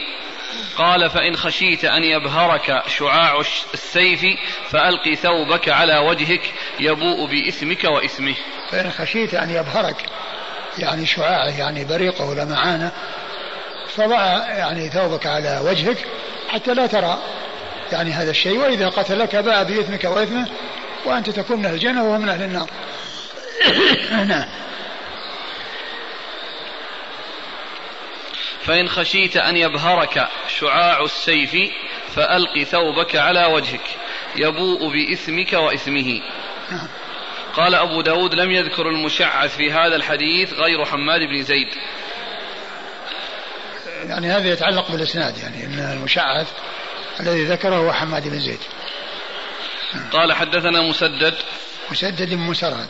[0.77, 3.39] قال فإن خشيت أن يبهرك شعاع
[3.73, 4.25] السيف
[4.69, 6.41] فألق ثوبك على وجهك
[6.79, 8.35] يبوء بإثمك وإثمه.
[8.71, 10.05] فإن خشيت أن يبهرك
[10.77, 12.91] يعني شعاعه يعني بريقه لمعانه
[13.87, 15.97] فضع يعني ثوبك على وجهك
[16.49, 17.19] حتى لا ترى
[17.91, 20.47] يعني هذا الشيء وإذا قتلك باء بإثمك وإثمه
[21.05, 22.69] وأنت تكون من الجنة وهو من أهل النار.
[24.11, 24.45] نعم
[28.65, 30.27] فإن خشيت أن يبهرك
[30.59, 31.55] شعاع السيف
[32.15, 33.81] فألق ثوبك على وجهك
[34.35, 36.21] يبوء بإثمك وإثمه.
[37.55, 41.67] قال أبو داود لم يذكر المشعث في هذا الحديث غير حماد بن زيد.
[44.03, 46.47] يعني هذا يتعلق بالإسناد يعني أن المشعث
[47.19, 48.59] الذي ذكره هو حماد بن زيد.
[50.11, 51.33] قال حدثنا مسدد.
[51.91, 52.87] مسدد بن مسرد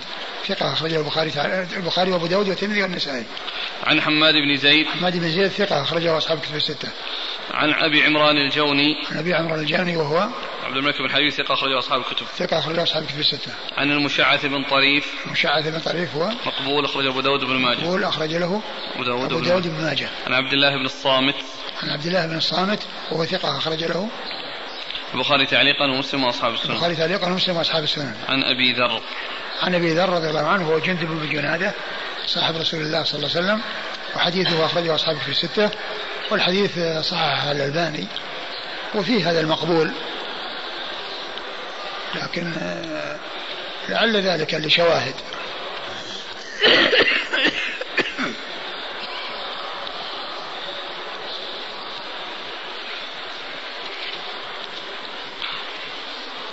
[0.49, 1.31] ثقة أخرجه البخاري
[1.77, 3.25] البخاري وأبو داود والترمذي والنسائي.
[3.83, 4.87] عن حماد بن زيد.
[4.87, 6.89] حماد بن زيد ثقة أخرجه أصحاب الكتب الستة.
[7.53, 8.95] عن أبي عمران الجوني.
[9.11, 10.29] عن أبي عمران الجوني وهو؟
[10.63, 12.25] عبد الملك بن حبيب ثقة أخرجه أصحاب الكتب.
[12.37, 13.51] ثقة أخرجه أصحاب الكتب الستة.
[13.77, 15.13] عن المشعث بن طريف.
[15.25, 17.77] المشعث بن طريف هو؟ مقبول أخرج أبو داود بن ماجه.
[17.77, 18.61] مقبول أخرج له
[18.95, 20.09] أبو داود, أبو داود بن ماجه.
[20.27, 21.35] عن عبد الله بن الصامت.
[21.83, 22.79] عن عبد الله بن الصامت
[23.11, 24.09] وهو ثقة أخرج له.
[25.13, 29.01] البخاري تعليقا ومسلم وأصحاب السنن البخاري تعليقا ومسلم وأصحاب السنن عن أبي ذر.
[29.61, 31.73] عن أبي ذر رضي الله عنه هو جندب بن جناده
[32.25, 33.61] صاحب رسول الله صلى الله عليه وسلم
[34.15, 35.69] وحديثه أخرجه أصحابه في الستة
[36.31, 38.07] والحديث صححه الألباني
[38.95, 39.91] وفيه هذا المقبول.
[42.15, 43.15] لكن آه،
[43.89, 45.13] لعل ذلك لشواهد.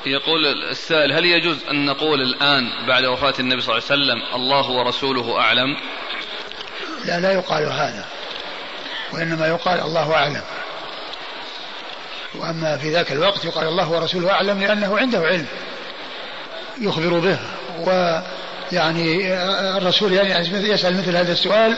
[0.07, 4.71] يقول السائل هل يجوز أن نقول الآن بعد وفاة النبي صلى الله عليه وسلم الله
[4.71, 5.77] ورسوله أعلم؟
[7.05, 8.07] لا لا يقال هذا
[9.13, 10.43] وإنما يقال الله أعلم.
[12.35, 15.47] وأما في ذاك الوقت يقال الله ورسوله أعلم لأنه عنده علم
[16.81, 17.39] يخبر به
[17.81, 19.35] ويعني
[19.77, 21.77] الرسول يعني يسأل مثل هذا السؤال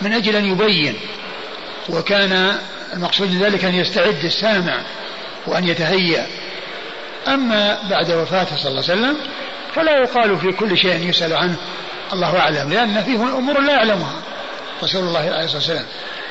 [0.00, 1.00] من أجل أن يبين
[1.88, 2.58] وكان
[2.94, 4.80] المقصود ذلك أن يستعد السامع
[5.46, 6.26] وأن يتهيأ.
[7.28, 9.16] أما بعد وفاته صلى الله عليه وسلم
[9.74, 11.56] فلا يقال في كل شيء يسأل عنه.
[12.12, 14.12] الله أعلم لأن فيه أمور لا يعلمها
[14.82, 15.86] رسول الله عليه الصلاة والسلام.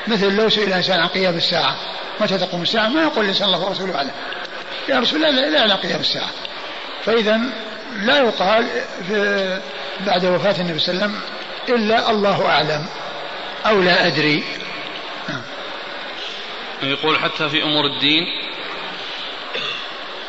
[0.06, 1.76] مثل لو سئل الإنسان عن قيام الساعة
[2.20, 4.10] متى تقوم الساعة؟ ما يقول الإنسان الله ورسوله أعلم.
[4.88, 6.30] يا رسول الله لا يعلم قيام الساعة.
[7.04, 7.40] فإذا
[8.02, 8.66] لا يقال
[9.08, 9.60] في
[10.06, 11.20] بعد وفاة النبي صلى الله عليه وسلم
[11.68, 12.86] إلا الله أعلم
[13.66, 14.44] أو لا أدري.
[15.28, 15.42] نعم.
[16.82, 18.24] يقول حتى في أمور الدين.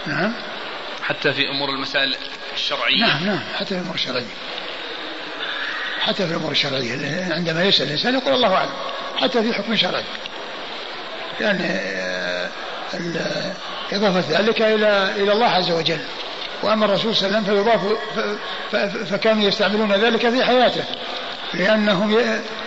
[0.06, 0.34] نعم.
[1.08, 2.16] حتى في أمور المسائل
[2.54, 3.00] الشرعية.
[3.00, 4.26] نعم نعم حتى في الأمور الشرعية.
[6.02, 7.34] حتى في الأمور الشرعية.
[7.34, 8.72] عندما يسأل الإنسان يقول الله أعلم.
[9.18, 10.04] حتى في حكم شرعي.
[11.40, 12.50] لأن آه،
[13.92, 16.00] إضافة ذلك إلى إلى الله عز وجل.
[16.64, 18.00] وأما الرسول صلى الله عليه وسلم
[18.72, 20.84] فيضاف فكانوا يستعملون ذلك في حياته.
[21.54, 22.20] لأنهم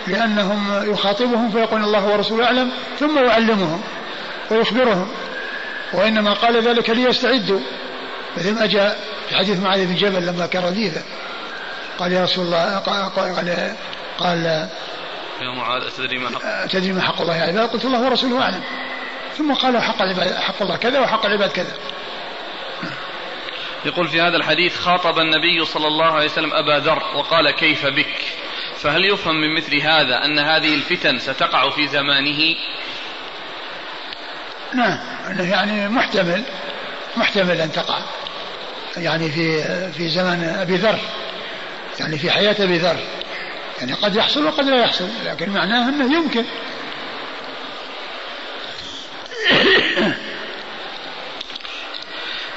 [0.07, 3.81] لأنهم يخاطبهم فيقول الله ورسوله أعلم ثم يعلمهم
[4.51, 5.11] ويخبرهم.
[5.93, 7.59] وإنما قال ذلك ليستعدوا.
[8.37, 11.03] مثل ما جاء في حديث معاذ بن جبل لما كان رديفا.
[11.99, 13.75] قال يا رسول الله قال قال,
[14.19, 14.67] قال
[15.41, 18.63] يا معاذ أتدري ما حق تدري ما حق الله على العباد قلت الله ورسوله أعلم.
[19.37, 21.73] ثم قال حق العباد حق الله كذا وحق العباد كذا.
[23.85, 28.23] يقول في هذا الحديث خاطب النبي صلى الله عليه وسلم أبا ذر وقال كيف بك؟
[28.77, 32.55] فهل يفهم من مثل هذا أن هذه الفتن ستقع في زمانه؟
[34.73, 34.99] نعم
[35.39, 36.43] يعني محتمل.
[37.17, 37.99] محتمل أن تقع.
[38.97, 40.99] يعني في في زمن أبي ذر.
[41.99, 42.97] يعني في حياة أبي ذر.
[43.79, 46.45] يعني قد يحصل وقد لا يحصل لكن معناه أنه يمكن.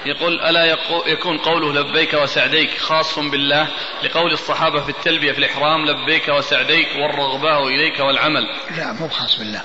[0.07, 0.77] يقول ألا
[1.07, 3.69] يكون قوله لبيك وسعديك خاص بالله
[4.03, 8.47] لقول الصحابة في التلبية في الإحرام لبيك وسعديك والرغباء إليك والعمل.
[8.77, 9.63] لا مو خاص بالله.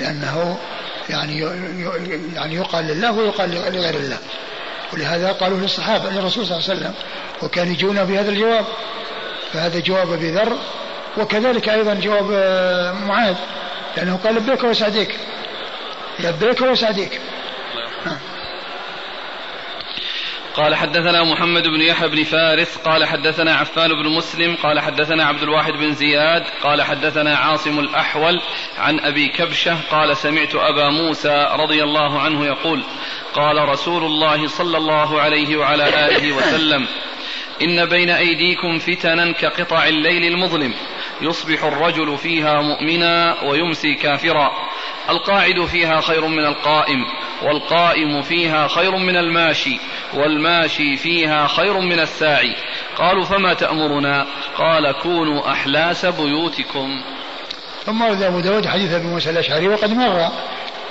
[0.00, 0.58] لأنه
[1.08, 1.40] يعني
[2.34, 4.18] يعني يقال لله ويقال لغير الله.
[4.92, 6.94] ولهذا قالوا للصحابة للرسول صلى الله عليه وسلم
[7.42, 8.64] وكان يجون بهذا الجواب
[9.52, 10.58] فهذا جواب أبي ذر
[11.18, 13.36] وكذلك أيضا جواب آه، معاذ
[13.96, 15.16] لأنه قال لبيك وسعديك.
[16.20, 17.20] لبيك وسعديك.
[20.56, 25.42] قال حدثنا محمد بن يحيى بن فارس قال حدثنا عفان بن مسلم قال حدثنا عبد
[25.42, 28.40] الواحد بن زياد قال حدثنا عاصم الأحول
[28.78, 32.84] عن أبي كبشة قال سمعت أبا موسى رضي الله عنه يقول
[33.34, 36.86] قال رسول الله صلى الله عليه وعلى آله وسلم
[37.62, 40.74] إن بين أيديكم فتنا كقطع الليل المظلم
[41.20, 44.52] يصبح الرجل فيها مؤمنا ويمسي كافرا
[45.08, 47.04] القاعد فيها خير من القائم
[47.42, 49.78] والقائم فيها خير من الماشي
[50.16, 52.56] والماشي فيها خير من الساعي.
[52.96, 54.26] قالوا فما تأمرنا؟
[54.58, 57.02] قال كونوا أحلاس بيوتكم.
[57.86, 60.28] ثم ورد أبو داود حديث أبي موسى الأشعري وقد مر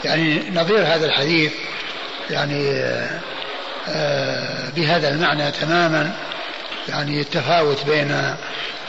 [0.04, 1.54] يعني نظير هذا الحديث
[2.30, 2.70] يعني
[3.90, 6.16] آه، بهذا المعنى تماما.
[6.90, 8.36] يعني التفاوت بين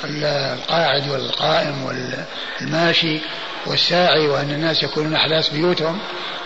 [0.05, 3.21] القاعد والقائم والماشي
[3.67, 5.99] والساعي وأن الناس يكونون أحلاس بيوتهم.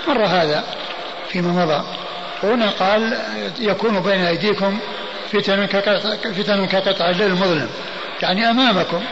[0.09, 0.65] مر هذا
[1.33, 1.85] فيما مضى.
[2.43, 3.19] هنا قال
[3.59, 4.79] يكون بين أيديكم
[5.33, 7.69] فتن كقطع, الليل المظلم.
[8.23, 9.03] يعني أمامكم.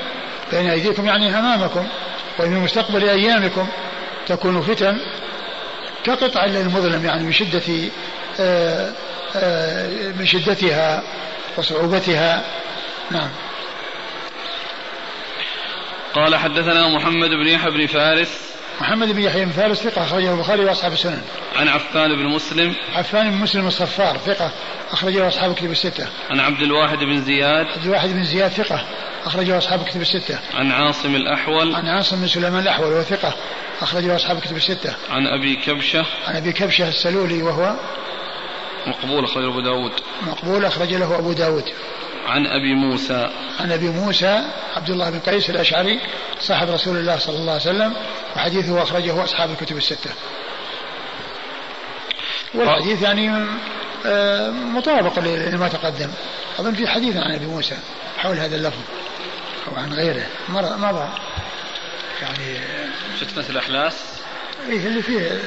[0.52, 1.86] بين أيديكم يعني أمامكم.
[2.38, 3.68] وفي مستقبل أيامكم
[4.26, 4.98] تكون فتن
[6.04, 7.90] كقطع الليل المظلم يعني من شدة
[8.40, 8.92] آه،
[9.36, 11.02] آه، من شدتها
[11.56, 12.44] وصعوبتها.
[13.10, 13.30] نعم.
[16.14, 18.47] قال حدثنا محمد بن يحيى بن فارس
[18.80, 21.22] محمد بن يحيى بن فارس ثقة أخرجه البخاري وأصحاب السنن.
[21.56, 22.74] عن عفان بن مسلم.
[22.94, 24.50] عفان بن مسلم الصفار ثقة
[24.90, 26.06] أخرجه أصحاب الكتب الستة.
[26.30, 27.66] عن عبد الواحد بن زياد.
[27.66, 28.84] عبد الواحد بن زياد ثقة
[29.24, 30.38] أخرجه أصحاب الكتب الستة.
[30.54, 31.74] عن عاصم الأحول.
[31.74, 33.34] عن عاصم بن سليمان الأحول وهو ثقة
[33.80, 34.94] أخرجه أصحاب الكتب الستة.
[35.10, 36.04] عن أبي كبشة.
[36.26, 37.74] عن أبي كبشة السلولي وهو
[38.86, 41.64] مقبول أخرج أبو داود مقبول أخرج له أبو داود
[42.28, 43.30] عن أبي موسى.
[43.60, 44.44] عن أبي موسى
[44.76, 46.00] عبد الله بن قيس الأشعري
[46.40, 47.94] صاحب رسول الله صلى الله عليه وسلم
[48.36, 50.10] وحديثه أخرجه أصحاب الكتب الستة.
[52.54, 53.46] والحديث يعني
[54.06, 56.10] آه، مطابق لما تقدم.
[56.58, 57.76] أظن في حديث عن أبي موسى
[58.18, 58.82] حول هذا اللفظ
[59.68, 60.26] أو عن غيره.
[60.48, 61.08] مضى
[62.22, 62.58] يعني
[63.20, 63.94] فتنة الأحلاس؟
[64.68, 65.40] إيه اللي فيه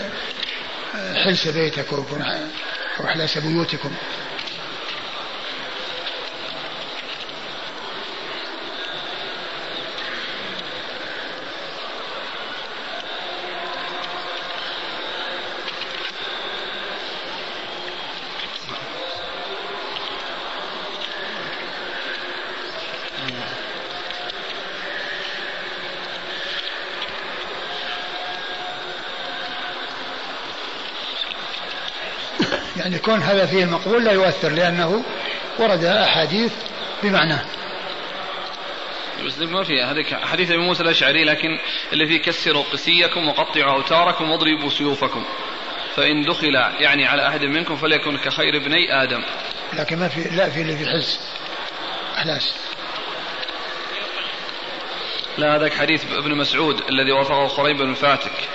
[0.95, 1.85] آه، حلس بيتك
[2.99, 3.91] وأحلاس بيوتكم.
[32.91, 35.03] يعني كون هذا فيه المقبول لا يؤثر لأنه
[35.59, 36.53] ورد أحاديث
[37.03, 37.45] بمعناه
[39.25, 44.69] بس ما في هذيك حديث أبي موسى الأشعري لكن فيه كسروا قسيكم وقطعوا أوتاركم واضربوا
[44.69, 45.25] سيوفكم.
[45.95, 49.23] فإن دخل يعني على أحد منكم فليكن كخير ابني آدم.
[49.73, 52.55] لكن ما في لا في اللي في احلاس
[55.37, 58.49] لا هذاك حديث ابن مسعود الذي وافقه خريب بن فاتك.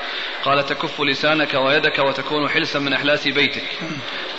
[0.44, 3.64] قال تكف لسانك ويدك وتكون حلسا من إحلاس بيتك.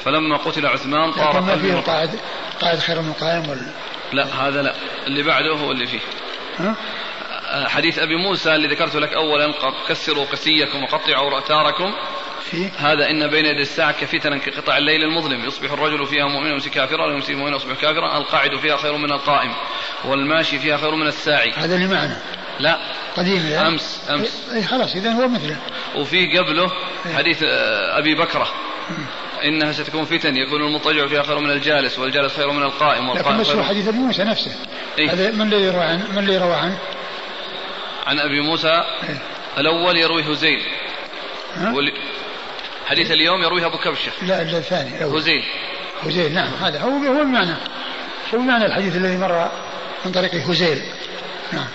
[0.07, 2.09] فلما قتل عثمان طار ما فيه قاعد
[2.61, 3.71] قاعد خير من قائم ولا؟
[4.13, 4.73] لا هذا لا.
[5.07, 5.99] اللي بعده هو اللي فيه.
[6.59, 6.75] ها؟
[7.67, 9.53] حديث أبي موسى اللي ذكرته لك اولا
[9.89, 11.93] كسروا قسيكم وقطعوا رأتاركم
[12.43, 15.45] في؟ هذا إن بين يدي الساعة كفتنا كقطع الليل المظلم.
[15.45, 18.17] يصبح الرجل فيها مؤمنا ويمسي كافرا ويمسي مؤمنا ويصبح كافرا.
[18.17, 19.53] القاعد فيها خير من القائم.
[20.05, 21.51] والماشي فيها خير من الساعي.
[21.51, 22.21] هذا اللي معنا.
[22.59, 22.77] لا.
[23.17, 23.67] قديم يعني.
[23.67, 24.49] أمس أمس.
[24.53, 25.57] إي خلاص اذا هو مثله.
[25.95, 26.71] وفي قبله
[27.15, 28.47] حديث آه، أبي بكرة.
[29.43, 33.59] إنها ستكون فتن يكون المضطجع فيها خير من الجالس والجالس خير من القائم والقائم لكن
[33.59, 34.51] بس حديث أبي موسى نفسه.
[34.97, 36.77] إيه؟ هذا من الذي يروى عنه من الذي روى عنه؟
[38.07, 39.17] عن أبي موسى إيه؟
[39.57, 40.61] الأول يرويه هزيل
[42.85, 44.11] حديث اليوم يرويه أبو كبشة.
[44.21, 45.43] لا الثاني هزيل
[46.03, 47.55] هزيل نعم هذا هو هو المعنى.
[48.33, 49.51] هو معنى الحديث الذي مر
[50.05, 50.81] من طريق هزيل.
[51.53, 51.67] نعم.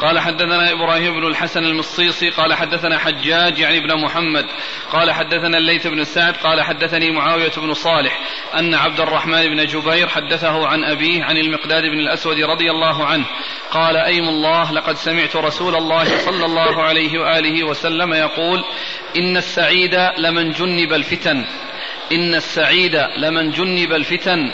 [0.00, 4.46] قال حدثنا إبراهيم بن الحسن المصيصي قال حدثنا حجاج يعني ابن محمد
[4.92, 8.20] قال حدثنا الليث بن سعد قال حدثني معاوية بن صالح
[8.58, 13.24] أن عبد الرحمن بن جبير حدثه عن أبيه عن المقداد بن الأسود رضي الله عنه
[13.70, 18.64] قال أيم الله لقد سمعت رسول الله صلى الله عليه وآله وسلم يقول
[19.16, 21.44] إن السعيد لمن جنب الفتن
[22.12, 24.50] إن السعيد لمن جنب الفتن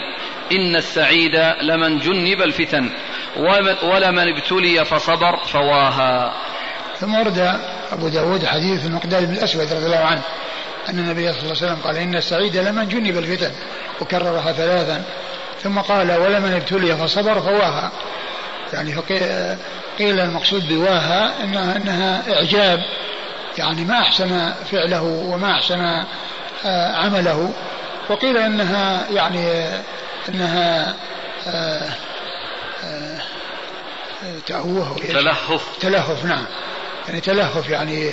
[0.52, 2.90] إن السعيد لمن جنب الفتن.
[3.82, 6.32] ولمن ابتلي فصبر فواها.
[7.00, 7.58] ثم ورد
[7.92, 10.22] أبو داود حديث المقداد بن الأسود رضي الله عنه
[10.88, 13.50] أن النبي صلى الله عليه وسلم قال إن السعيد لمن جنب الفتن
[14.00, 15.02] وكررها ثلاثا.
[15.62, 17.92] ثم قال ولمن ابتلي فصبر فواها.
[18.72, 18.94] يعني
[19.98, 22.80] قيل المقصود بواها إنها, إنها إعجاب.
[23.58, 26.04] يعني ما أحسن فعله وما أحسن
[26.64, 27.52] آه، عمله.
[28.08, 29.66] وقيل إنها يعني
[30.28, 30.94] إنها
[31.46, 31.90] آه، آه،
[34.46, 35.78] تأوه تلهف.
[35.80, 36.44] تلهف نعم.
[37.08, 38.10] يعني تلهف يعني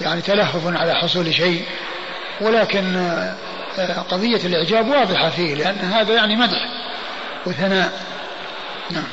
[0.00, 1.64] يعني تلهف على حصول شيء.
[2.40, 6.68] ولكن آه، قضية الإعجاب واضحة فيه لأن هذا يعني مدح
[7.46, 8.06] وثناء.
[8.90, 9.04] نعم.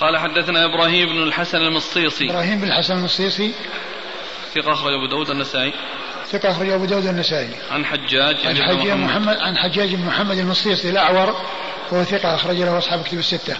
[0.00, 2.30] قال حدثنا إبراهيم بن الحسن المصيصي.
[2.30, 3.52] إبراهيم بن الحسن المصيصي.
[4.54, 5.72] ثقة أخرج أبو داود النسائي.
[6.32, 7.50] ثقة أخرج أبو داود النسائي.
[7.70, 9.04] عن حجاج عن حجاج محمد.
[9.04, 11.36] محمد عن حجاج بن محمد المصيصي الأعور
[11.90, 13.56] وهو ثقة أخرج له أصحاب كتب الستة.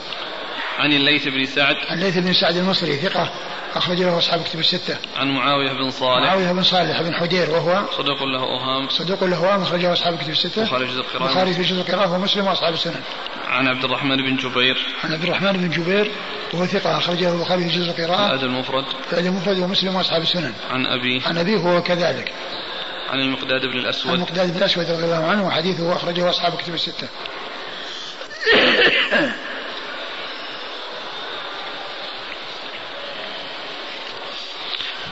[0.79, 1.77] عن الليث بن سعد.
[1.89, 3.31] عن الليث بن سعد المصري ثقة
[3.75, 4.97] أخرج له أصحاب كتب الستة.
[5.16, 6.27] عن معاوية بن صالح.
[6.27, 8.89] معاوية بن صالح بن حدير وهو صدوق له أوهام.
[8.89, 10.62] صدوق له أوهام أخرجه أصحاب كتب الستة.
[10.62, 11.29] البخاري في جزء القراءة.
[11.29, 13.01] البخاري في جزء القراءة ومسلم وأصحاب السنن.
[13.49, 14.87] عن عبد الرحمن بن جبير.
[15.05, 16.11] عن عبد الرحمن بن جبير
[16.53, 18.27] وهو ثقة أخرجه البخاري في جزء القراءة.
[18.27, 18.85] الأدب المفرد.
[19.12, 20.53] الأدب المفرد ومسلم وأصحاب السنن.
[20.70, 21.20] عن أبيه.
[21.27, 22.33] عن أبيه هو كذلك.
[23.11, 24.09] عن المقداد بن الأسود.
[24.09, 27.09] عن المقداد بن الأسود رضي الله عنه وحديثه أخرجه أصحاب كتب الستة.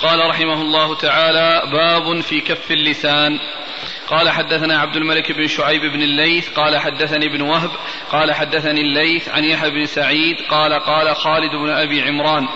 [0.03, 3.39] قال رحمه الله تعالى باب في كف اللسان.
[4.07, 7.71] قال حدثنا عبد الملك بن شعيب بن الليث قال حدثني ابن وهب
[8.11, 12.49] قال حدثني الليث عن يحيى بن سعيد قال قال خالد بن أبي عمران.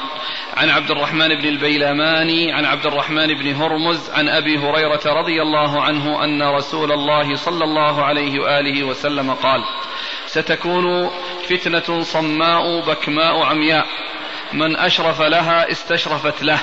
[0.56, 5.82] عن عبد الرحمن بن البيلماني عن عبد الرحمن بن هرمز عن أبي هريرة رضي الله
[5.82, 9.60] عنه أن رسول الله صلى الله عليه وآله وسلم قال
[10.26, 11.10] ستكون
[11.48, 13.86] فتنة صماء بكماء عمياء.
[14.52, 16.60] من أشرف لها استشرفت له.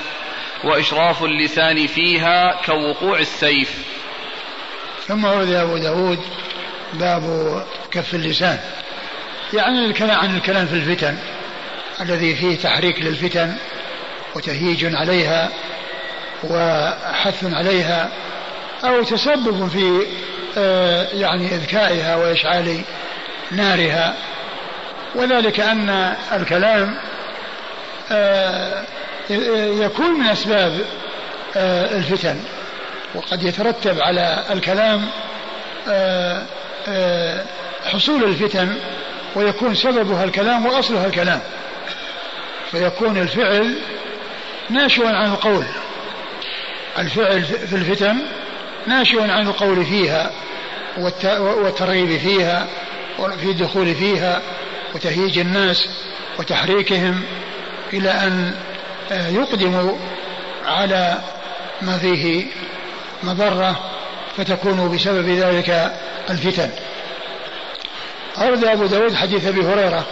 [0.64, 3.84] وإشراف اللسان فيها كوقوع السيف.
[5.06, 6.20] ثم ورد أبو داود
[6.92, 8.58] باب كف اللسان.
[9.52, 11.16] يعني الكلام عن الكلام في الفتن
[12.00, 13.54] الذي فيه تحريك للفتن
[14.34, 15.50] وتهييج عليها
[16.44, 18.10] وحث عليها
[18.84, 20.06] أو تسبب في
[20.58, 22.80] آه، يعني إذكائها وإشعال
[23.50, 24.14] نارها.
[25.14, 26.96] وذلك أن الكلام
[28.12, 28.84] آه،
[29.30, 30.80] يكون من أسباب
[31.56, 32.40] آه، الفتن
[33.14, 35.06] وقد يترتب على الكلام
[35.88, 36.42] آه،
[36.88, 37.44] آه،
[37.84, 38.76] حصول الفتن
[39.36, 41.40] ويكون سببها الكلام وأصلها الكلام.
[42.70, 43.74] فيكون الفعل
[44.70, 45.64] ناشئا عن القول.
[46.98, 48.16] الفعل في الفتن
[48.86, 50.30] ناشئ عن القول فيها
[51.38, 52.66] والترغيب فيها
[53.18, 54.42] وفي الدخول فيها
[54.94, 55.88] وتهييج الناس
[56.38, 57.22] وتحريكهم
[57.92, 58.54] إلى أن
[59.10, 59.96] يقدم
[60.66, 61.18] على
[61.82, 62.46] ما فيه
[63.22, 63.76] مضرة
[64.36, 65.92] فتكون بسبب ذلك
[66.30, 66.70] الفتن.
[68.38, 70.06] أورد أبو داود حديث أبي هريرة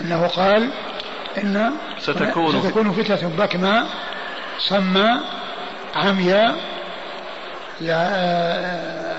[0.00, 0.70] أنه قال
[1.38, 3.86] إن ستكون ستكون فتنة بكماء
[4.58, 5.20] صماء
[5.94, 6.56] عمياء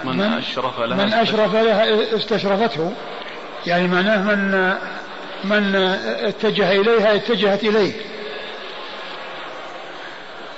[0.03, 2.93] من, من أشرف لها من أشرف لها استشرفته.
[3.67, 4.73] يعني معناه من
[5.43, 5.75] من
[6.05, 7.93] اتجه إليها اتجهت إليه.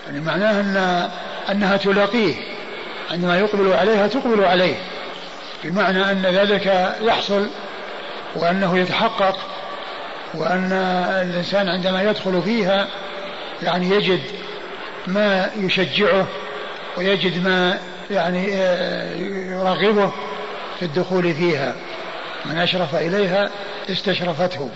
[0.07, 1.09] يعني معناه أن
[1.51, 2.35] أنها تلاقيه.
[3.11, 4.75] عندما يقبل عليها تقبل عليه.
[5.63, 7.47] بمعنى أن ذلك يحصل
[8.35, 9.37] وأنه يتحقق
[10.33, 10.71] وأن
[11.21, 12.87] الإنسان عندما يدخل فيها
[13.63, 14.21] يعني يجد
[15.07, 16.27] ما يشجعه
[16.97, 17.79] ويجد ما
[18.11, 19.15] يعني آه،
[19.51, 20.11] يرغبه
[20.79, 21.75] في الدخول فيها.
[22.45, 23.49] من أشرف إليها
[23.89, 24.69] استشرفته.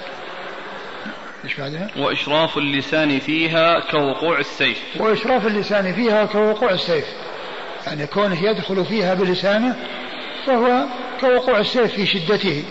[1.43, 4.77] إيش بعدها؟ وإشراف اللسان فيها كوقوع السيف.
[4.95, 7.05] وإشراف اللسان فيها كوقوع السيف.
[7.87, 9.75] يعني كونه يدخل فيها بلسانه
[10.45, 10.85] فهو
[11.19, 12.63] كوقوع السيف في شدته.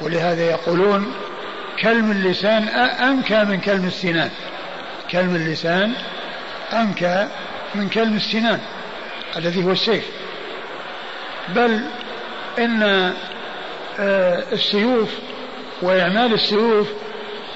[0.00, 1.12] ولهذا يقولون
[1.82, 4.30] كلم اللسان أنكى من كلم السنان.
[5.10, 5.92] كلم اللسان
[6.72, 7.28] أنكى
[7.74, 8.60] من كلم السنان
[9.36, 10.04] الذي هو السيف.
[11.48, 11.80] بل
[12.58, 12.82] إن
[13.98, 15.10] آه، السيوف
[15.82, 16.88] وإعمال السيوف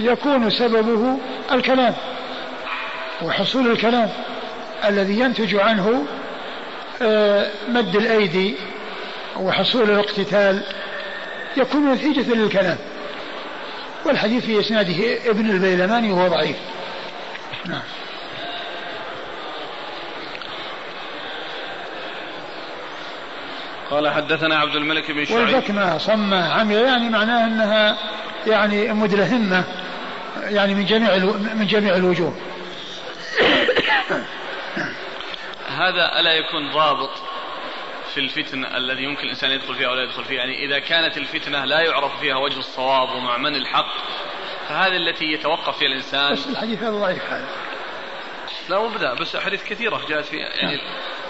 [0.00, 1.18] يكون سببه
[1.52, 1.94] الكلام
[3.22, 4.10] وحصول الكلام
[4.84, 6.04] الذي ينتج عنه
[7.02, 8.56] آه، مد الأيدي
[9.40, 10.62] وحصول الاقتتال
[11.56, 12.76] يكون نتيجة للكلام.
[14.04, 16.56] والحديث في إسناده ابن البيلماني وهو ضعيف.
[17.66, 17.82] نعم.
[23.90, 25.38] قال حدثنا عبد الملك بن شعيب.
[25.38, 27.98] والبكمة صمة عمية يعني معناه أنها
[28.46, 29.64] يعني مدلهمة
[30.42, 31.16] يعني من جميع
[31.54, 32.36] من جميع الوجوه.
[35.68, 37.10] هذا ألا يكون ضابط
[38.14, 41.80] في الفتن الذي يمكن الإنسان يدخل فيها ولا يدخل فيها؟ يعني إذا كانت الفتنة لا
[41.80, 43.92] يعرف فيها وجه الصواب ومع من الحق
[44.68, 47.22] فهذه التي يتوقف فيها الإنسان بس الحديث هذا ضعيف.
[47.30, 47.46] هذا
[48.68, 48.88] لا مو
[49.20, 50.80] بس أحاديث كثيرة جاءت في يعني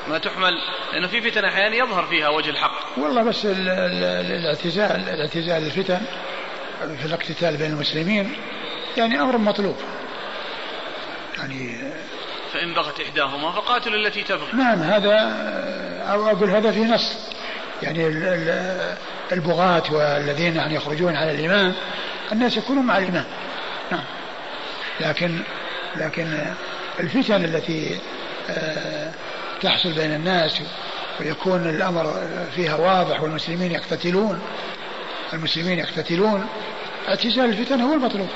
[0.09, 0.59] ما تحمل
[0.93, 2.99] لأنه في فتن أحيانا يظهر فيها وجه الحق.
[2.99, 6.01] والله بس الاعتزال الاعتزال الفتن
[6.99, 8.37] في الاقتتال بين المسلمين
[8.97, 9.77] يعني أمر مطلوب.
[11.39, 11.77] يعني
[12.53, 14.53] فإن بغت إحداهما فقاتلوا التي تبغي.
[14.53, 15.19] نعم هذا
[16.13, 17.17] أو أقول هذا في نص.
[17.83, 18.07] يعني
[19.33, 21.75] البغاة والذين يعني يخرجون على الإمام
[22.33, 23.25] الناس يكونون مع الإمام.
[23.93, 24.05] نعم.
[25.01, 25.39] لكن
[25.97, 26.39] لكن
[27.01, 27.99] الفتن التي
[28.51, 29.13] آه،
[29.63, 30.63] تحصل بين الناس
[31.21, 34.43] ويكون الأمر فيها واضح والمسلمين يقتتلون.
[35.33, 36.49] المسلمين يقتتلون.
[37.09, 38.29] اعتزال الفتن هو المطلوب.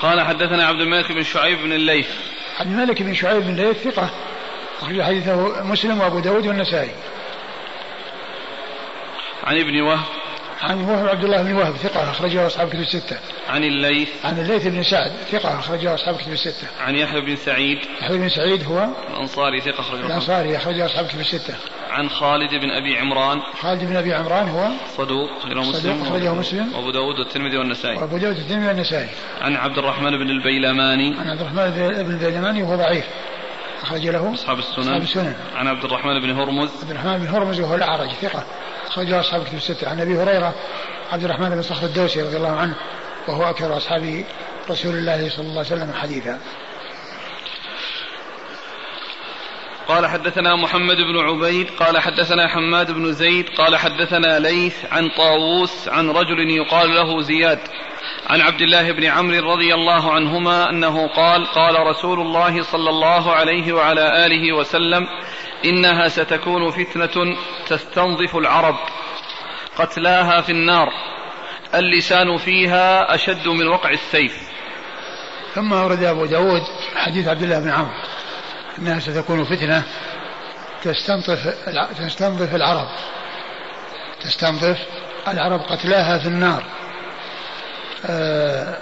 [0.00, 2.08] قال حدثنا عبد الملك بن شعيب بن الليث.
[2.58, 4.10] عبد الملك بن شعيب بن الليث ثقة.
[4.82, 6.90] أخرج حديثه مسلم وأبو داود والنسائي.
[9.44, 10.21] عن ابن وهب
[10.62, 13.18] عن عبد الله بن وهب ثقة أخرجه أصحاب كتب الستة.
[13.48, 14.08] عن الليث.
[14.24, 16.66] عن الليث بن سعد ثقة أخرجه أصحاب كتب الستة.
[16.80, 17.78] عن يحيى بن سعيد.
[18.02, 21.54] يحيى بن سعيد هو؟ الأنصاري ثقة أخرجه الأنصاري أخرجه أصحاب كتب الستة.
[21.90, 23.40] عن خالد بن أبي عمران.
[23.60, 26.02] خالد بن أبي عمران هو؟ صدوق أخرجه مسلم.
[26.02, 26.74] أخرجه مسلم.
[26.74, 27.96] وأبو داود والترمذي والنسائي.
[27.96, 29.08] وأبو داود والترمذي والنسائي.
[29.40, 31.16] عن عبد الرحمن بن البيلماني.
[31.20, 31.70] عن عبد الرحمن
[32.04, 33.04] بن البيلماني وهو ضعيف.
[33.82, 34.82] أخرج له أصحاب السنن.
[34.82, 35.34] أصحاب السنن.
[35.56, 36.70] عن عبد الرحمن بن هرمز.
[36.82, 38.44] عبد الرحمن بن هرمز وهو الأعرج ثقة.
[38.92, 39.88] أخرج أصحاب كتب الستة.
[39.88, 40.54] عن أبي هريرة
[41.12, 42.74] عبد الرحمن بن صخر الدوسي رضي الله عنه
[43.28, 44.24] وهو أكثر أصحاب
[44.70, 46.40] رسول الله صلى الله عليه وسلم حديثا.
[49.88, 55.88] قال حدثنا محمد بن عبيد قال حدثنا حماد بن زيد قال حدثنا ليث عن طاووس
[55.88, 57.58] عن رجل يقال له زياد.
[58.26, 63.32] عن عبد الله بن عمرو رضي الله عنهما أنه قال قال رسول الله صلى الله
[63.32, 65.06] عليه وعلى آله وسلم
[65.64, 67.36] إنها ستكون فتنة
[67.68, 68.76] تستنظف العرب
[69.76, 70.92] قتلاها في النار
[71.74, 74.52] اللسان فيها أشد من وقع السيف
[75.54, 76.62] ثم ورد أبو داود
[76.94, 77.92] حديث عبد الله بن عمرو
[78.78, 79.82] أنها ستكون فتنة
[80.82, 81.46] تستنظف
[81.98, 82.88] تستنظف العرب
[84.20, 84.78] تستنظف
[85.28, 86.64] العرب قتلاها في النار
[88.06, 88.78] آه،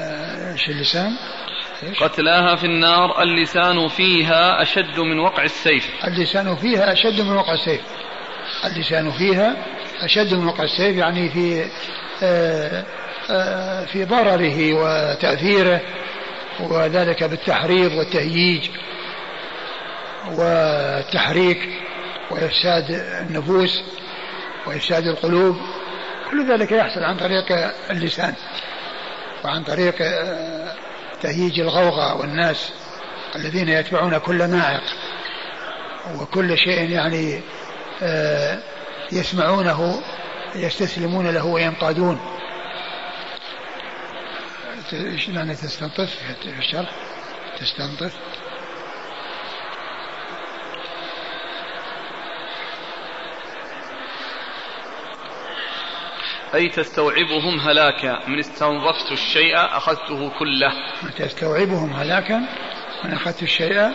[0.00, 1.16] آه، إيش اللسان؟
[2.00, 5.90] قتلاها في النار اللسان فيها أشد من وقع السيف.
[6.04, 7.80] اللسان فيها أشد من وقع السيف.
[8.64, 9.56] اللسان فيها
[10.00, 11.70] أشد من وقع السيف يعني في
[12.22, 12.84] آه،
[13.30, 15.80] آه، في ضرره وتأثيره
[16.60, 18.70] وذلك بالتحريض والتهييج
[20.26, 21.68] والتحريك
[22.30, 23.82] وإفساد النفوس
[24.66, 25.56] وإفساد القلوب.
[26.30, 28.34] كل ذلك يحصل عن طريق اللسان
[29.44, 29.94] وعن طريق
[31.22, 32.72] تهييج الغوغاء والناس
[33.36, 34.82] الذين يتبعون كل ناعق
[36.20, 37.40] وكل شيء يعني
[38.02, 38.58] آه،
[39.12, 40.02] يسمعونه
[40.54, 42.20] يستسلمون له وينقادون.
[45.28, 46.90] معنى تستنطف؟ في الشرح
[47.60, 48.12] تستنطف.
[56.54, 60.72] أي تستوعبهم هلاكا؟ من استنظفت الشيء أخذته كله.
[61.16, 62.38] تستوعبهم هلاكا؟
[63.04, 63.92] من أخذت الشيء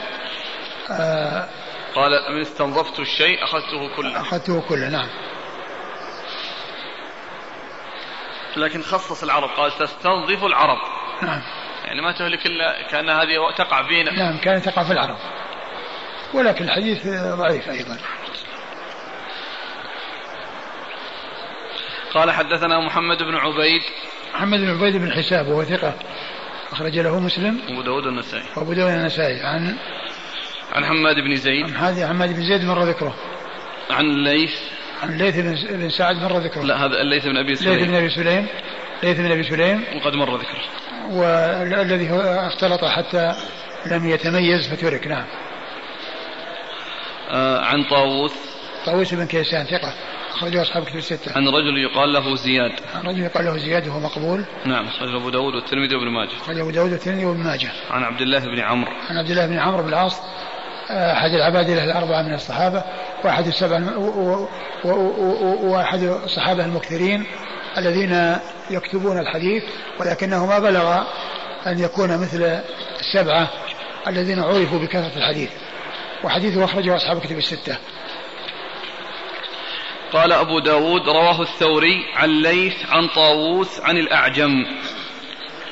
[0.91, 1.47] آه
[1.95, 4.21] قال من استنظفت الشيء أخذته كله.
[4.21, 5.07] أخذته كله نعم.
[8.57, 10.77] لكن خصص العرب قال تستنظف العرب.
[11.21, 11.41] نعم.
[11.85, 14.11] يعني ما تهلك إلا كأن هذه تقع فينا.
[14.11, 15.17] نعم كانت تقع في العرب.
[16.33, 17.97] ولكن الحديث ضعيف أيضا.
[22.13, 23.81] قال حدثنا محمد بن عبيد.
[24.33, 25.93] محمد بن عبيد بن حساب وهو ثقة.
[26.71, 27.59] أخرج له مسلم.
[27.69, 29.75] وأبو داود النسائي وأبو داود النسائي عن؟
[30.73, 31.65] عن حماد بن زيد.
[31.65, 33.15] عن حماد بن زيد مر ذكره.
[33.89, 34.51] عن الليث
[35.03, 35.35] عن الليث
[35.69, 36.61] بن سعد مر ذكره.
[36.61, 38.47] لا هذا الليث بن أبي سليم الليث بن أبي سليم.
[39.03, 39.83] الليث بن أبي سليم.
[39.95, 40.61] وقد مر ذكره.
[41.09, 42.09] والذي
[42.47, 43.35] اختلط حتى
[43.85, 45.07] لم يتميز فترك.
[45.07, 45.25] نعم.
[47.29, 48.33] آه عن طاووس.
[48.85, 49.93] طاووس بن كيسان ثقة.
[50.38, 51.31] أخرجه أصحاب كتب الستة.
[51.35, 52.71] عن رجل يقال له زياد.
[52.95, 54.45] عن رجل يقال له زياد وهو مقبول.
[54.65, 56.38] نعم أخرجه أبو داود والترمذي وابن ماجه.
[56.41, 57.71] أخرجه أبو داود والترمذي وابن ماجه.
[57.89, 58.91] عن عبد الله بن عمرو.
[59.09, 60.21] عن عبد الله بن عمرو بن العاص
[60.89, 62.83] أحد العبادلة الأربعة من الصحابة
[63.23, 63.79] وأحد السبع
[65.63, 67.25] وأحد الصحابة المكثرين
[67.77, 68.38] الذين
[68.71, 69.63] يكتبون الحديث
[69.99, 71.03] ولكنه ما بلغ
[71.67, 72.61] أن يكون مثل
[72.99, 73.49] السبعة
[74.07, 75.49] الذين عرفوا بكثرة الحديث
[76.23, 77.77] وحديثه أخرجه أصحاب كتب الستة
[80.13, 84.65] قال أبو داود رواه الثوري عن ليث عن طاووس عن الأعجم.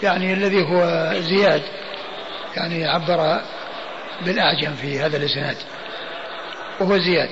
[0.03, 1.61] يعني الذي هو زياد
[2.57, 3.41] يعني عبر
[4.21, 5.57] بالأعجم في هذا الإسناد.
[6.79, 7.29] وهو زياد.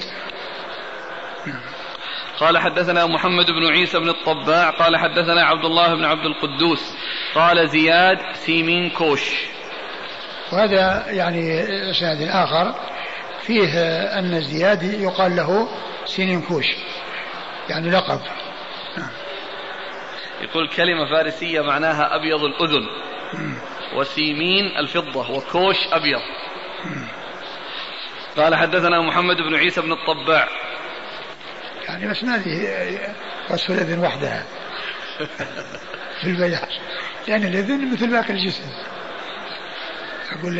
[2.39, 6.93] قال حدثنا محمد بن عيسى بن الطباع قال حدثنا عبد الله بن عبد القدوس.
[7.35, 9.31] قال زياد سيمين كوش.
[10.51, 12.75] وهذا يعني إسناد آخر.
[13.41, 13.79] فيه
[14.19, 15.69] أن زياد يقال له
[16.05, 16.65] سيمين كوش
[17.69, 18.21] يعني لقب.
[20.41, 22.87] يقول كلمة فارسية معناها أبيض الأذن.
[23.95, 25.31] وسيمين الفضة.
[25.31, 26.21] وكوش أبيض.
[28.37, 30.47] قال حدثنا محمد بن عيسى بن الطباع.
[31.87, 32.99] يعني بس ما في
[33.49, 34.45] وصف الأذن وحدها
[36.21, 36.67] في البياض
[37.27, 38.63] لأن الأذن مثل باقي الجسم.
[40.31, 40.59] أقول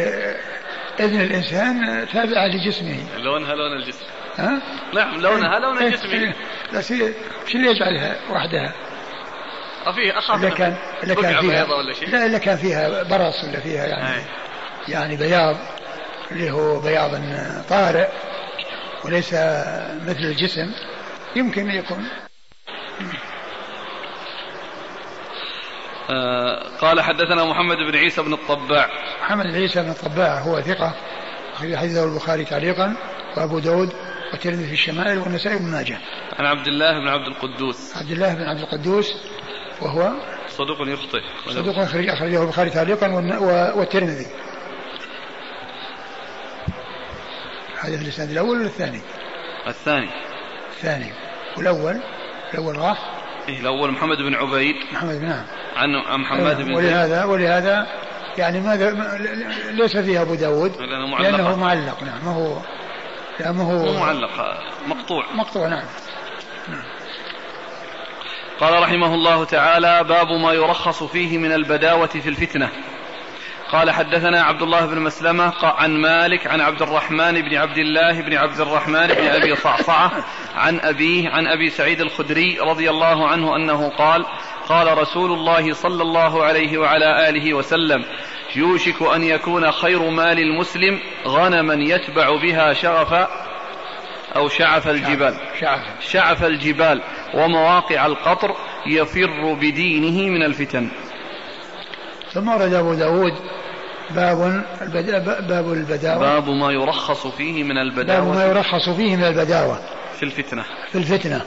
[1.00, 3.18] أذن الإنسان تابعة لجسمه.
[3.18, 4.06] لونها لون الجسم.
[4.38, 4.62] ها؟
[4.94, 6.36] نعم لونها لون إيه، الجسم إيه.
[6.74, 6.88] بس
[7.48, 8.74] شو اللي يجعلها وحدها؟
[9.92, 13.60] فيه أخاف إذا كان إذا كان فيها ولا شيء لا إذا كان فيها برص ولا
[13.60, 14.24] فيها يعني أي.
[14.88, 15.58] يعني بياض
[16.32, 17.12] اللي هو بياض
[17.70, 18.08] طارئ
[19.06, 19.34] وليس
[20.08, 20.72] مثل الجسم
[21.36, 22.08] يمكن يكون
[26.10, 28.90] آه قال حدثنا محمد بن عيسى بن الطباع
[29.22, 30.94] محمد بن عيسى بن الطباع هو ثقة
[31.54, 32.96] أخرج حديثه البخاري تعليقا
[33.38, 33.94] وأبو داود
[34.34, 35.98] والترمذي في الشمائل والنسائي بن ماجه.
[36.40, 37.98] عن عبد الله بن عبد القدوس.
[37.98, 39.14] عبد الله بن عبد القدوس
[39.82, 40.12] وهو
[40.48, 41.22] صدوق يخطئ.
[41.50, 43.08] صدوق أخرجه البخاري تعليقا
[43.76, 44.26] والترمذي.
[47.82, 49.02] هذا في الإسناد الأول ولا الثاني؟
[49.68, 50.10] الثاني
[50.72, 51.14] الثاني
[51.58, 52.00] والأول
[52.54, 52.98] الأول راح
[53.50, 57.88] إيه الأول محمد بن عبيد محمد نعم عن محمد بن ولهذا ولهذا
[58.38, 59.18] يعني ماذا
[59.72, 62.58] ليس فيها أبو داود لأنه معلق لأنه معلق نعم ما هو
[63.52, 65.26] ما هو مو معلق مقطوع.
[65.34, 65.86] مقطوع نعم.
[66.70, 66.84] نعم
[68.60, 72.70] قال رحمه الله تعالى باب ما يرخص فيه من البداوة في الفتنة.
[73.72, 78.34] قال حدثنا عبد الله بن مسلمة عن مالك عن عبد الرحمن بن عبد الله بن
[78.34, 80.12] عبد الرحمن بن أبي صعصعة
[80.56, 84.26] عن أبيه عن أبي سعيد الخدري رضي الله عنه أنه قال
[84.68, 88.06] قال رسول الله صلى الله عليه وعلى آله وسلم
[88.56, 93.28] يوشك أن يكون خير مال المسلم غنما يتبع بها شغف
[94.36, 95.36] أو شعف الجبال.
[95.60, 95.82] شعف,
[96.12, 96.44] شعف.
[96.44, 97.02] الجبال
[97.34, 100.90] ومواقع القطر يفر بدينه من الفتن.
[102.34, 103.34] ثم ورد أبو داود
[104.10, 104.64] باب
[105.48, 106.20] باب البداوة.
[106.20, 108.26] باب ما يرخص فيه من البداوة.
[108.26, 109.80] باب ما يرخص فيه من البداوة.
[110.20, 110.64] في الفتنة.
[110.92, 111.42] في الفتنة.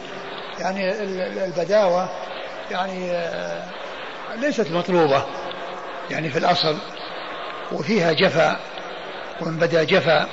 [0.58, 0.92] يعني
[1.44, 2.08] البداوة
[2.70, 3.62] يعني آه،
[4.40, 5.24] ليست مطلوبة.
[6.10, 6.76] يعني في الأصل
[7.72, 8.56] وفيها جفا
[9.40, 10.28] وإن بدا جفا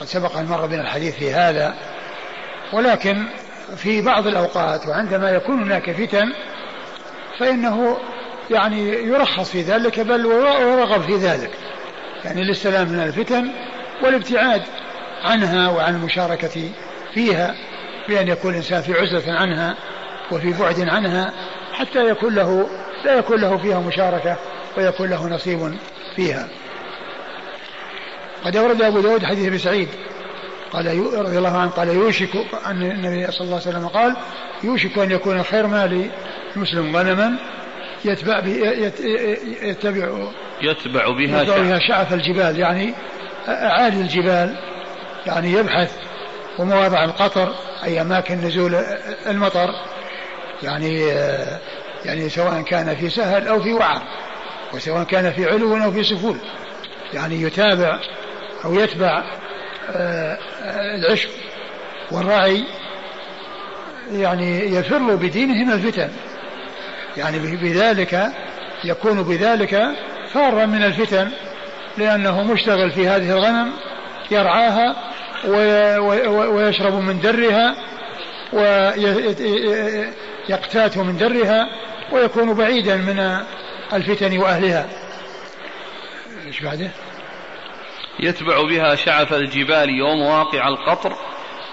[0.00, 1.74] قد سبق أن مر بنا الحديث في هذا
[2.72, 3.26] ولكن
[3.76, 6.32] في بعض الأوقات وعندما يكون هناك فتن
[7.38, 7.98] فإنه
[8.50, 11.50] يعني يرخص في ذلك بل ويرغب في ذلك.
[12.24, 13.50] يعني للسلام من الفتن
[14.02, 14.62] والابتعاد
[15.24, 16.70] عنها وعن المشاركة
[17.14, 17.54] فيها
[18.08, 19.74] بأن يكون الإنسان في عزلة عنها
[20.32, 21.32] وفي بعد عنها
[21.72, 22.68] حتى يكون له
[23.04, 24.36] لا يكون له فيها مشاركة.
[24.76, 25.74] ويكون له نصيب
[26.16, 26.48] فيها.
[28.44, 29.88] قد أورد أبو داود حديث أبي سعيد
[30.72, 34.16] قال رضي الله عنه قال يوشك أن النبي صلى الله عليه وسلم قال
[34.64, 36.10] يوشك أن يكون خير مال
[36.56, 37.38] المسلم غنما
[38.04, 38.38] يتبع
[39.62, 40.08] يتبع
[40.62, 42.94] يتبع بها, يتبع بها شعف الجبال يعني
[43.48, 44.56] أعالي الجبال
[45.26, 45.92] يعني يبحث
[46.58, 47.54] ومواضع القطر
[47.84, 48.74] أي أماكن نزول
[49.26, 49.74] المطر
[50.62, 51.06] يعني
[52.04, 54.02] يعني سواء كان في سهل أو في وعر.
[54.74, 56.36] وسواء كان في علو أو في سفول.
[57.14, 58.00] يعني يتابع
[58.64, 59.24] أو يتبع
[59.90, 60.38] آه،
[60.96, 61.28] العشب
[62.10, 62.64] والرعي
[64.12, 66.08] يعني يفر بدينه من الفتن.
[67.16, 68.32] يعني بذلك
[68.84, 69.94] يكون بذلك
[70.32, 71.30] فارا من الفتن
[71.98, 73.72] لأنه مشتغل في هذه الغنم
[74.30, 74.96] يرعاها
[76.48, 77.74] ويشرب من درها
[80.48, 81.68] ويقتات من درها
[82.12, 83.36] ويكون بعيدا من
[83.92, 84.88] الفتن وأهلها.
[86.46, 86.90] إيش بعده؟
[88.20, 91.16] يتبع بها شعف الجبال ومواقع القطر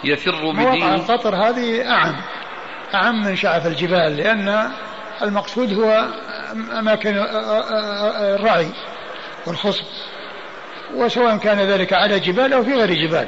[0.03, 2.15] يفر بدينه مواقع القطر هذه أعم
[2.93, 4.71] أعم من شعف الجبال لأن
[5.21, 6.07] المقصود هو
[6.79, 7.17] أماكن
[8.19, 8.69] الرعي
[9.47, 9.85] والخصب
[10.93, 13.27] وسواء كان ذلك على جبال أو في غير جبال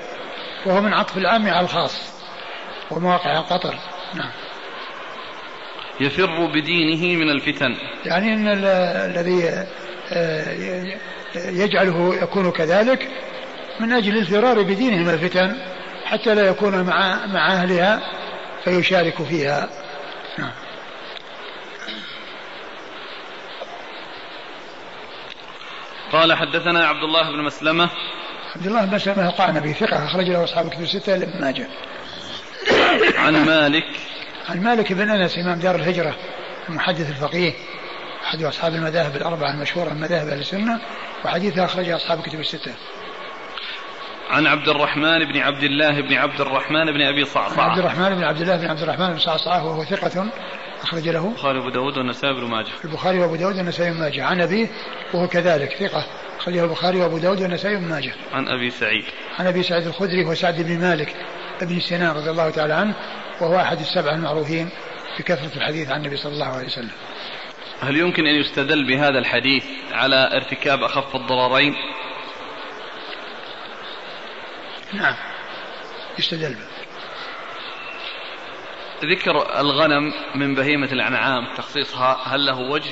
[0.65, 2.13] وهو من عطف العام على الخاص
[2.91, 3.75] ومواقع القطر.
[4.13, 4.31] نعم.
[5.99, 7.75] يفر بدينه من الفتن.
[8.05, 9.65] يعني إن الذي
[10.11, 10.97] آه،
[11.35, 13.07] يجعله يكون كذلك
[13.79, 15.57] من أجل الفرار بدينه من الفتن
[16.05, 18.01] حتى لا يكون مع مع أهلها
[18.63, 19.69] فيشارك فيها.
[20.39, 20.51] نعم.
[26.11, 27.89] قال حدثنا عبد الله بن مسلمة.
[28.55, 31.67] عبد الله بن مسلمة القعنبي ثقة أخرج له أصحاب الكتب الستة لابن ماجه
[33.17, 33.85] عن مالك
[34.49, 36.15] عن مالك بن أنس إمام دار الهجرة
[36.69, 37.53] المحدث الفقيه
[38.25, 40.81] أحد أصحاب المذاهب الأربعة المشهورة من مذاهب أهل السنة
[41.25, 42.71] وحديثه أخرجه أصحاب الكتب الستة.
[44.29, 47.69] عن عبد الرحمن بن عبد الله بن عبد الرحمن بن أبي صعصعة.
[47.69, 50.29] عبد الرحمن بن عبد الله بن عبد الرحمن بن صعصعة وهو ثقة
[50.81, 51.27] أخرج له.
[51.27, 52.71] البخاري وأبو داود والنسائي بن ماجه.
[52.85, 54.25] البخاري وأبو داود والنسائي بن ماجه.
[54.25, 54.67] عن أبيه
[55.13, 56.05] وهو كذلك ثقة
[56.39, 58.13] أخرجه البخاري وأبو داود والنسائي بن ماجه.
[58.33, 59.03] عن أبي سعيد.
[59.39, 61.15] عن أبي سعيد الخدري وهو سعد بن مالك
[61.61, 62.95] بن سنان رضي الله تعالى عنه
[63.41, 64.69] وهو أحد السبعة المعروفين
[65.19, 66.91] بكثرة الحديث عن النبي صلى الله عليه وسلم.
[67.81, 71.75] هل يمكن أن يستدل بهذا الحديث على ارتكاب أخف الضررين؟
[74.93, 75.15] نعم.
[76.19, 76.69] يستدل به.
[79.03, 82.91] ذكر الغنم من بهيمة الأنعام تخصيصها هل له وجه؟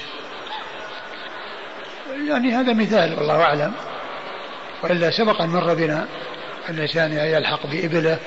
[2.28, 3.74] يعني هذا مثال والله أعلم.
[4.84, 6.08] وإلا سبق أن مر بنا
[6.70, 8.20] الإنسان يلحق بإبله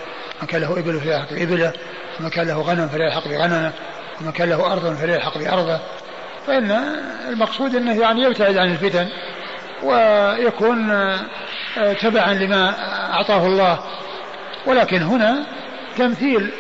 [0.43, 1.73] من كان له إبل فليلحق بإبله
[2.21, 3.73] ومن كان له غنم فليلحق بغنمه
[4.21, 5.79] ومن كان له أرض فليلحق بأرضه.
[6.47, 6.71] فإن
[7.29, 9.09] المقصود أنه يعني يبتعد عن الفتن
[9.83, 12.75] ويكون آه، تبعا لما
[13.13, 13.79] أعطاه الله.
[14.67, 15.47] ولكن هنا
[15.97, 16.51] تمثيل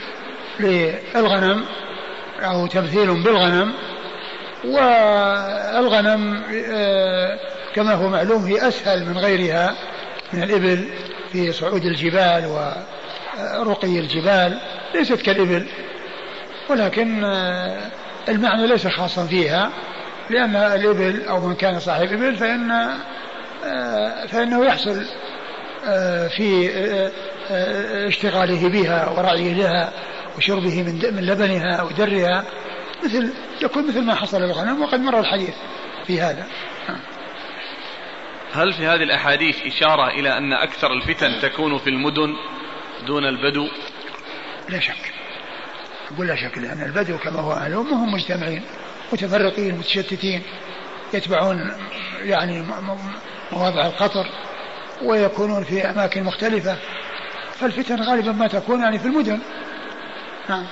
[0.61, 1.65] للغنم
[2.41, 3.73] أو تمثيل بالغنم
[4.65, 6.43] والغنم
[6.73, 7.39] آه،
[7.75, 9.75] كما هو معلوم هي أسهل من غيرها
[10.33, 10.89] من الإبل
[11.33, 14.61] في صعود الجبال ورقي الجبال.
[14.95, 15.67] ليست كالإبل
[16.69, 17.91] ولكن آه،
[18.29, 19.71] المعنى ليس خاصا فيها
[20.31, 22.71] لأن الإبل أو من كان صاحب إبل فإن
[23.65, 25.05] آه، فإنه يحصل
[26.37, 26.71] في
[28.07, 29.93] اشتغاله بها ورعيه لها
[30.37, 32.45] وشربه من من لبنها ودرها
[33.05, 33.33] مثل
[33.63, 35.55] يكون مثل ما حصل للغنم وقد مر الحديث
[36.07, 36.47] في هذا.
[38.53, 42.35] هل في هذه الأحاديث إشارة إلى أن أكثر الفتن تكون في المدن
[43.07, 43.69] دون البدو؟
[44.69, 45.13] لا شك.
[46.15, 48.63] أقول لا شك لأن البدو كما هو معلوم هم مجتمعين
[49.13, 50.43] متفرقين متشتتين
[51.15, 51.73] يتبعون
[52.23, 52.65] يعني
[53.53, 54.27] مواضع القطر
[55.03, 56.77] ويكونون في أماكن مختلفة.
[57.55, 59.41] فالفتن غالبا ما تكون يعني في المدن.
[60.49, 60.67] نعم.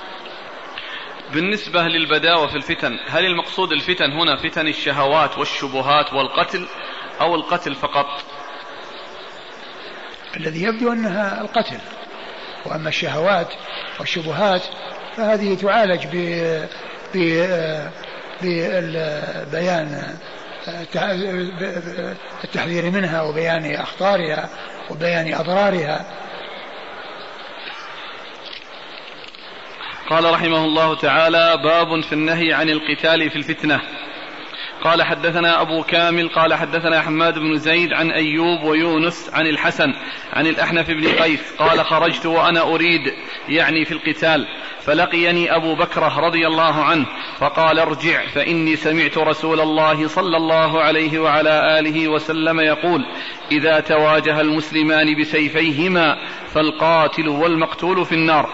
[1.33, 6.67] بالنسبة للبداوة في الفتن هل المقصود الفتن هنا فتن الشهوات والشبهات والقتل
[7.21, 8.23] أو القتل فقط؟
[10.37, 11.79] الذي يبدو أنها القتل.
[12.65, 13.47] وأما الشهوات
[13.99, 14.61] والشبهات
[15.17, 16.15] فهذه تعالج ب
[18.41, 20.17] ببيان
[22.43, 24.49] التحذير منها وبيان أخطارها
[24.89, 26.05] وبيان أضرارها.
[30.09, 33.81] قال رحمه الله تعالى باب في النهي عن القتال في الفتنة.
[34.83, 39.93] قال حدثنا أبو كامل قال حدثنا حماد بن زيد عن أيوب ويونس عن الحسن
[40.33, 43.13] عن الأحنف بن قيس قال خرجت وأنا أريد
[43.49, 44.47] يعني في القتال
[44.81, 47.05] فلقيني أبو بكرة رضي الله عنه
[47.37, 53.05] فقال ارجع فإني سمعت رسول الله صلى الله عليه وعلى آله وسلم يقول
[53.51, 56.17] إذا تواجه المسلمان بسيفيهما
[56.53, 58.49] فالقاتل والمقتول في النار.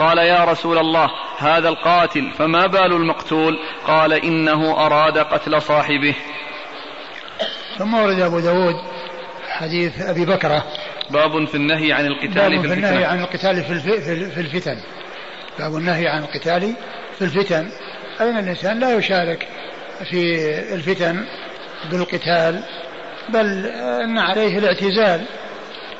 [0.00, 6.14] قال يا رسول الله هذا القاتل فما بال المقتول؟ قال إنه أراد قتل صاحبه.
[7.78, 8.74] ثم ورد أبو داود
[9.48, 10.64] حديث أبي بكرة.
[11.10, 13.64] باب في النهي عن القتال باب في النهي عن القتال
[14.30, 14.76] في الفتن.
[15.58, 16.74] باب النهي عن القتال
[17.18, 17.70] في الفتن.
[18.20, 19.48] أين الإنسان؟ لا يشارك
[20.10, 21.26] في الفتن
[21.90, 22.62] بالقتال
[23.28, 23.66] بل
[24.04, 25.24] أن عليه الاعتزال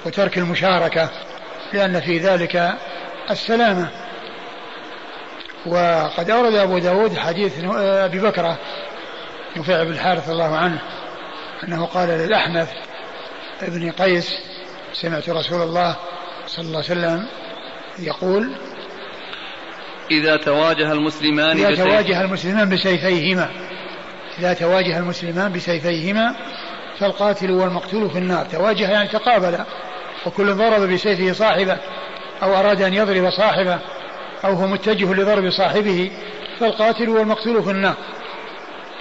[0.07, 1.11] وترك المشاركة
[1.73, 2.75] لأن في ذلك
[3.31, 3.89] السلامة.
[5.67, 8.59] وقد أورد أبو داود حديث أبي بكرة
[9.57, 10.79] نفيع بن الحارث الله عنه
[11.65, 12.69] أنه قال للأحنف
[13.63, 14.39] ابن قيس
[14.93, 15.97] سمعت رسول الله
[16.47, 17.27] صلى الله عليه وسلم
[17.99, 18.53] يقول
[20.11, 23.49] إذا تواجه المسلمان إذا تواجه المسلمان بسيفيهما
[24.39, 26.35] إذا تواجه المسلمان بسيفيهما
[26.99, 28.47] فالقاتل والمقتول في النار.
[28.47, 29.59] تواجه يعني تقابل
[30.27, 31.79] وكل ضرب بسيفه صاحبه.
[32.43, 33.79] أو أراد أن يضرب صاحبه
[34.45, 36.11] أو هو متجه لضرب صاحبه
[36.61, 37.95] فالقاتل والمقتول في النار.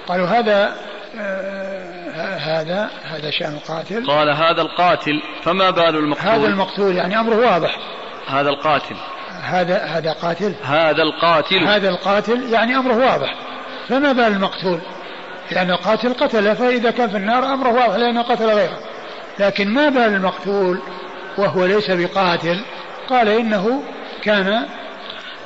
[0.08, 0.76] قالوا هذا
[1.20, 4.06] آه هذا هذا شأن القاتل.
[4.06, 7.76] قال هذا القاتل فما بال المقتول؟ هذا المقتول يعني أمره واضح.
[8.28, 8.96] هذا القاتل.
[9.42, 10.54] هذا هذا قاتل.
[10.64, 11.64] هذا القاتل.
[11.64, 13.34] هذا القاتل يعني أمره واضح.
[13.88, 14.80] فما بال المقتول؟
[15.50, 18.78] لأن القاتل قتل فإذا كان في النار أمره واضح لأنه قتل غيره.
[19.38, 20.80] لكن ما بال المقتول
[21.38, 22.60] وهو ليس بقاتل
[23.10, 23.82] قال إنه
[24.22, 24.66] كان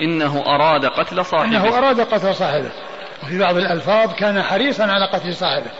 [0.00, 1.44] إنه أراد قتل صاحبه.
[1.44, 2.70] إنه أراد قتل صاحبه.
[3.22, 5.70] وفي بعض الألفاظ كان حريصا على قتل صاحبه.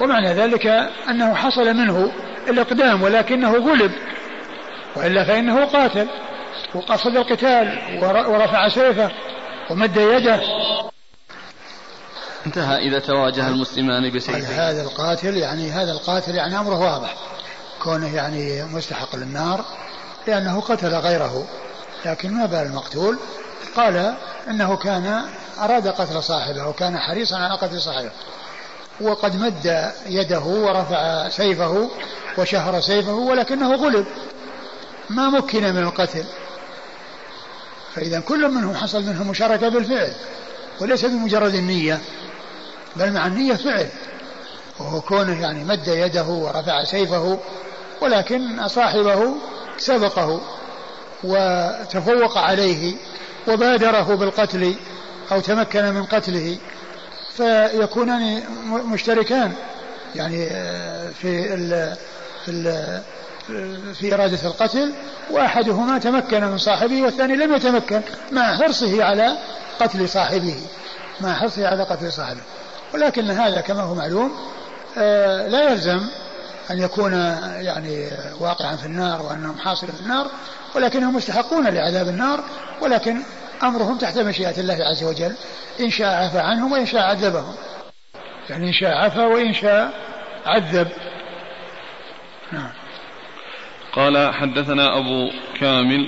[0.00, 0.66] ومعنى ذلك
[1.10, 2.12] أنه حصل منه
[2.48, 3.92] الإقدام ولكنه غلب.
[4.96, 6.08] وإلا فإنه قاتل
[6.74, 9.10] وقصد القتال ورفع سيفه
[9.70, 10.40] ومد يده.
[12.46, 14.70] انتهى إذا تواجه المسلمان بسيفه.
[14.70, 17.14] هذا القاتل يعني هذا القاتل يعني أمره واضح.
[17.82, 19.64] كونه يعني مستحق للنار
[20.26, 21.46] لأنه قتل غيره
[22.04, 23.18] لكن ما بال المقتول.
[23.76, 24.14] قال
[24.48, 25.24] إنه كان
[25.60, 28.10] أراد قتل صاحبه وكان حريصا على قتل صاحبه.
[29.00, 31.90] وقد مد يده ورفع سيفه
[32.38, 34.06] وشهر سيفه ولكنه غلب.
[35.10, 36.24] ما مكن من القتل.
[37.94, 40.12] فإذا كل منهم حصل منهم مشاركة بالفعل
[40.80, 42.00] وليس بمجرد النية
[42.96, 43.88] بل مع النية فعل.
[44.78, 47.38] وهو كونه يعني مد يده ورفع سيفه
[48.00, 49.34] ولكن صاحبه
[49.80, 50.40] سبقه
[51.24, 52.94] وتفوق عليه
[53.48, 54.74] وبادره بالقتل
[55.32, 56.58] أو تمكن من قتله
[57.36, 59.52] فيكونان مشتركان.
[60.14, 61.96] يعني آه، في ال
[62.44, 63.00] في
[63.94, 64.92] في إرادة القتل
[65.30, 68.00] وأحدهما تمكن من صاحبه والثاني لم يتمكن
[68.32, 69.36] مع حرصه على
[69.80, 70.56] قتل صاحبه
[71.20, 72.40] مع حرصه على قتل صاحبه.
[72.94, 74.32] ولكن هذا كما هو معلوم
[74.98, 76.00] آه، لا يلزم
[76.70, 77.12] أن يكون
[77.60, 78.08] يعني
[78.40, 80.30] واقعا في النار وأنهم حاصل في النار
[80.74, 82.40] ولكنهم مستحقون لعذاب النار
[82.82, 83.22] ولكن
[83.62, 85.34] أمرهم تحت مشيئة الله عز وجل
[85.80, 87.54] إن شاء عفى عنهم وإن شاء عذبهم.
[88.50, 89.92] يعني إن شاء عفى وإن شاء
[90.46, 90.88] عذب.
[92.52, 92.70] نعم.
[93.92, 95.30] قال حدثنا أبو
[95.60, 96.06] كامل.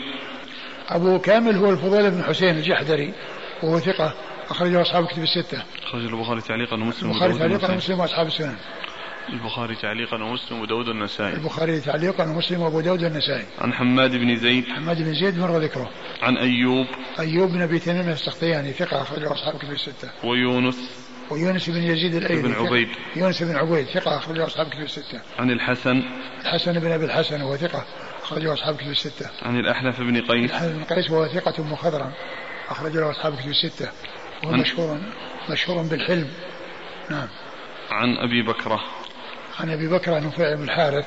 [0.89, 3.15] أبو كامل هو الفضيل بن حسين الجحدري
[3.63, 4.15] وهو ثقة
[4.51, 5.63] أخرجه أصحاب كتب الستة.
[5.89, 8.57] أخرج البخاري تعليقا ومسلم البخاري تعليقا ومسلم وأصحاب السنن.
[9.29, 14.65] البخاري تعليقا ومسلم وداود النسائي البخاري تعليقا ومسلم وابو داود النسائي عن حماد بن زيد.
[14.69, 15.91] حماد بن زيد مر ذكره.
[16.23, 16.87] عن أيوب.
[17.19, 20.11] أيوب بن أبي تميم السختياني ثقة أخرجه أصحاب كتب الستة.
[20.25, 20.91] ويونس.
[21.31, 22.89] ويونس بن يزيد الأيلي بن عبيد.
[23.17, 25.21] يونس بن عبيد ثقة أخرجه أصحاب كتب الستة.
[25.39, 26.03] عن الحسن.
[26.41, 27.85] الحسن بن أبي الحسن وهو ثقة
[28.23, 29.31] أخرجه أصحاب كتب الستة.
[29.43, 30.51] عن الأحنف بن قيس.
[30.51, 32.13] الأحنف بن قيس وهو ثقة مخضرم
[32.69, 33.89] أخرجه أصحاب كتب الستة.
[34.45, 35.01] وهو مشهور
[35.51, 36.29] مشهور بالحلم.
[37.11, 37.29] نعم.
[37.91, 38.81] عن أبي بكرة.
[39.61, 41.07] عن أبي بكر نفيع بن الحارث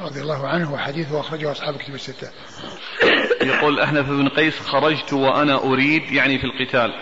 [0.00, 2.30] رضي الله عنه وحديثه أخرجه أصحاب كتب الستة.
[3.42, 6.92] يقول أحنف بن قيس خرجت وأنا أريد يعني في القتال.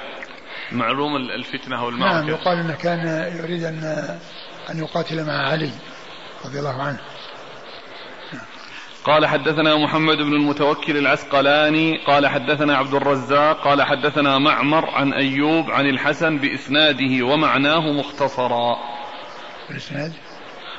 [0.73, 2.21] معلوم الفتنة والمعركه.
[2.21, 3.85] نعم يقال إنه كان يريد ان
[4.71, 5.71] أن يقاتل مع علي
[6.45, 7.01] رضي الله عنه.
[9.05, 15.71] قال حدثنا محمد بن المتوكل العسقلاني قال حدثنا عبد الرزاق قال حدثنا معمر عن أيوب
[15.71, 18.77] عن الحسن بإسناده ومعناه مختصرا.
[19.71, 20.13] الاسناد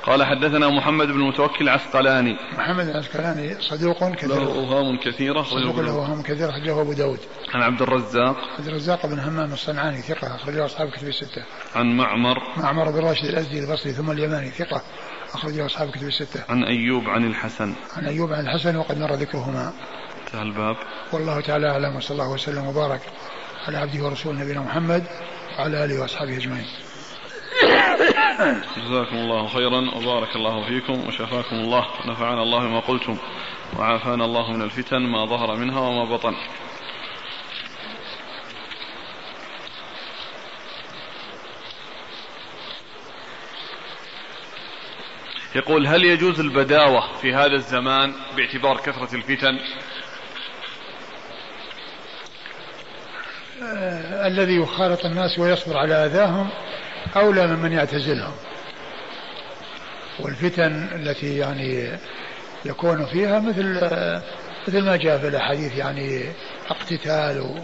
[0.03, 2.37] قال حدثنا محمد بن المتوكل العسقلاني.
[2.57, 4.29] محمد العسقلاني صدوق كثير.
[4.29, 7.19] له أوهام كثيرة صدوق له أوهام كثيرة أخرجه أبو داود.
[7.53, 8.35] عن عبد الرزاق.
[8.59, 11.43] عبد الرزاق بن همام الصنعاني ثقة أخرجه أصحاب كتب الستة.
[11.75, 12.37] عن معمر.
[12.57, 14.81] معمر بن راشد الأزدي البصري ثم اليماني ثقة
[15.33, 16.43] أخرجه أصحاب كتب الستة.
[16.49, 17.73] عن أيوب عن الحسن.
[17.97, 19.73] عن أيوب عن الحسن وقد مر ذكرهما.
[20.25, 20.75] انتهى الباب.
[21.11, 23.01] والله تعالى أعلم وصلى الله وسلم وبارك
[23.67, 25.03] على عبده ورسوله نبينا محمد
[25.59, 26.65] وعلى آله وأصحابه أجمعين.
[28.77, 31.87] جزاكم الله خيرا وبارك الله فيكم وشفاكم الله.
[32.05, 33.17] ونفعنا الله بما قلتم
[33.79, 36.35] وعافانا الله من الفتن ما ظهر منها وما بطن.
[45.55, 49.59] يقول هل يجوز البداوة في هذا الزمان باعتبار كثرة الفتن؟
[54.25, 56.49] الذي يخالط الناس ويصبر على أذاهم
[57.15, 58.33] أولى ممن يعتزلهم.
[60.19, 61.97] والفتن التي يعني
[62.65, 63.89] يكون فيها مثل
[64.67, 66.23] مثل ما جاء في الأحاديث يعني
[66.69, 67.61] اقتتال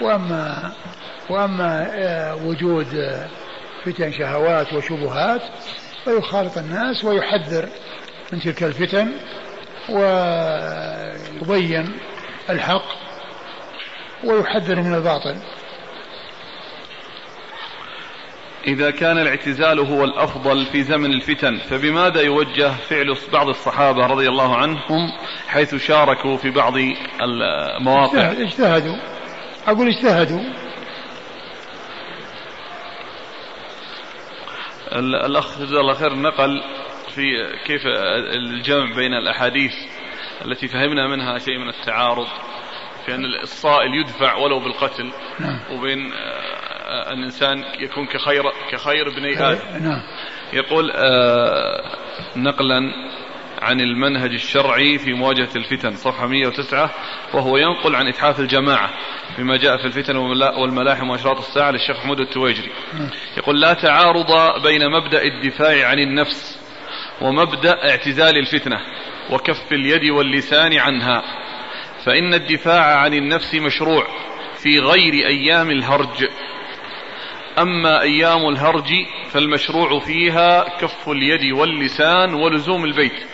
[0.00, 0.72] وأما
[1.30, 3.20] وأما آه، وجود
[3.84, 5.42] فتن شهوات وشبهات
[6.04, 7.68] فيخالط الناس ويحذر
[8.32, 9.12] من تلك الفتن
[11.48, 11.92] ويبين
[12.50, 12.86] الحق
[14.24, 15.36] ويحذر من الباطل.
[18.66, 24.56] إذا كان الاعتزال هو الأفضل في زمن الفتن فبماذا يوجه فعل بعض الصحابة رضي الله
[24.56, 25.12] عنهم
[25.48, 26.74] حيث شاركوا في بعض
[27.22, 28.96] المواقع؟ اجتهدوا.
[29.66, 30.40] أقول اجتهدوا.
[34.92, 36.62] الأخ جزاه الله خير نقل
[37.14, 37.22] في
[37.66, 37.82] كيف
[38.34, 39.74] الجمع بين الأحاديث
[40.44, 42.26] التي فهمنا منها شيء من التعارض
[43.06, 45.60] في أن الصائل يدفع ولو بالقتل نعم.
[45.70, 46.12] وبين
[46.86, 50.02] الإنسان يكون كخير كخير ابني آدم نعم.
[50.52, 51.82] يقول آه،
[52.36, 52.80] نقلا
[53.62, 56.90] عن المنهج الشرعي في مواجهة الفتن صفحة 109
[57.34, 58.90] وهو ينقل عن إتحاف الجماعة
[59.38, 60.16] بما جاء في الفتن
[60.56, 63.10] والملاحم وأشراط الساعة للشيخ محمود التويجري نعم.
[63.36, 66.58] يقول لا تعارض بين مبدأ الدفاع عن النفس
[67.20, 68.80] ومبدأ اعتزال الفتنة
[69.30, 71.22] وكف اليد واللسان عنها
[72.04, 74.06] فإن الدفاع عن النفس مشروع
[74.62, 76.28] في غير أيام الهرج
[77.58, 78.92] أما أيام الهرج
[79.30, 83.24] فالمشروع فيها كف اليد واللسان ولزوم البيت.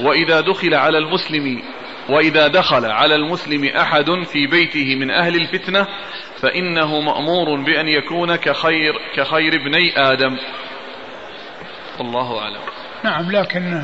[0.00, 1.62] وإذا دخل على المسلم
[2.08, 5.86] وإذا دخل على المسلم أحد في بيته من أهل الفتنة
[6.40, 10.36] فإنه مأمور بأن يكون كخير كخير ابني آدم.
[11.98, 12.60] والله أعلم.
[13.04, 13.82] نعم لكن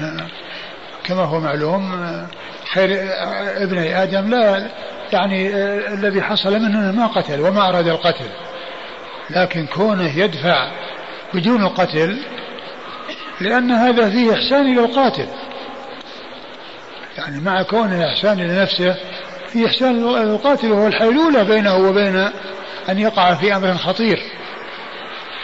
[1.05, 1.93] كما هو معلوم
[2.73, 2.89] خير
[3.63, 4.71] ابني آدم لا
[5.13, 5.49] يعني
[5.95, 8.29] الذي حصل منه ما قتل وما أراد القتل.
[9.37, 10.71] لكن كونه يدفع
[11.35, 12.19] بدون القتل
[13.41, 15.27] لأن هذا فيه إحسان إلى القاتل.
[17.19, 18.97] يعني مع كونه إحسان إلى نفسه
[19.49, 22.17] في إحسان القاتل وهو الحيلولة بينه وبين
[22.89, 24.19] أن يقع في أمر خطير.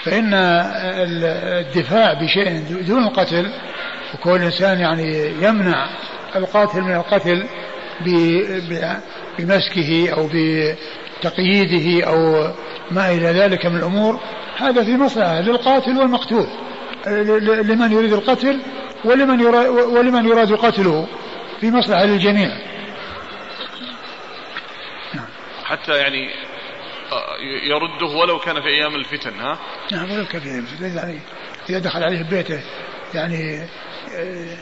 [0.05, 3.51] فإن الدفاع بشيء دون القتل
[4.14, 5.89] وكون الإنسان يعني يمنع
[6.36, 7.47] القاتل من القتل
[9.39, 10.28] بمسكه أو
[11.21, 12.49] بتقييده أو
[12.91, 14.21] ما إلى ذلك من الأمور
[14.57, 16.47] هذا في مصلحة للقاتل والمقتول.
[17.07, 18.61] لمن يريد القتل
[19.05, 21.07] ولمن يراد, ولمن يراد قتله
[21.61, 22.51] في مصلحة للجميع.
[25.64, 26.31] حتى يعني
[27.12, 29.59] آه، يرده ولو كان في أيام الفتن ها؟
[29.92, 31.18] نعم ولو كان في أيام الفتن يعني
[31.71, 32.61] إذا دخل عليه بيته
[33.14, 33.63] يعني
[34.17, 34.57] آه،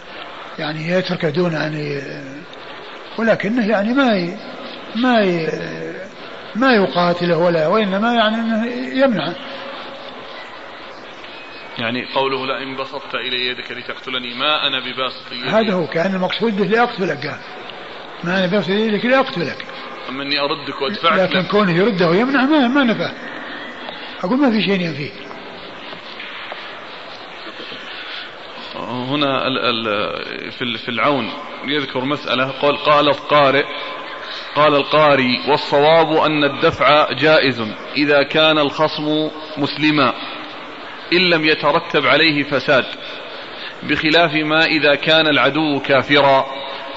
[0.59, 2.02] يعني يتركه دون يعني
[3.18, 4.36] ولكنه يعني ما
[4.97, 5.22] ما
[6.56, 8.66] ما يقاتله ولا وإنما يعني أنه
[9.04, 9.34] يمنعه
[11.78, 15.48] يعني قوله لئن بسطت إلي يدك لتقتلني ما أنا بباسط يدي.
[15.48, 17.40] هذا هو كأن المقصود به لأقتلك قال.
[18.24, 19.66] ما أنا بباسط يدك لأقتلك.
[20.08, 23.12] أما إني أردك وأدفعك لكن كونه يرده ويمنع ما ما نفع.
[24.24, 25.10] أقول ما في شيء ينفيه
[28.76, 29.48] هنا
[30.76, 31.30] في العون
[31.64, 33.64] يذكر مسألة قال قال القارئ
[34.56, 37.62] قال القاري والصواب أن الدفع جائز
[37.96, 40.12] إذا كان الخصم مسلما
[41.12, 42.84] إن لم يترتب عليه فساد
[43.82, 46.46] بخلاف ما إذا كان العدو كافرا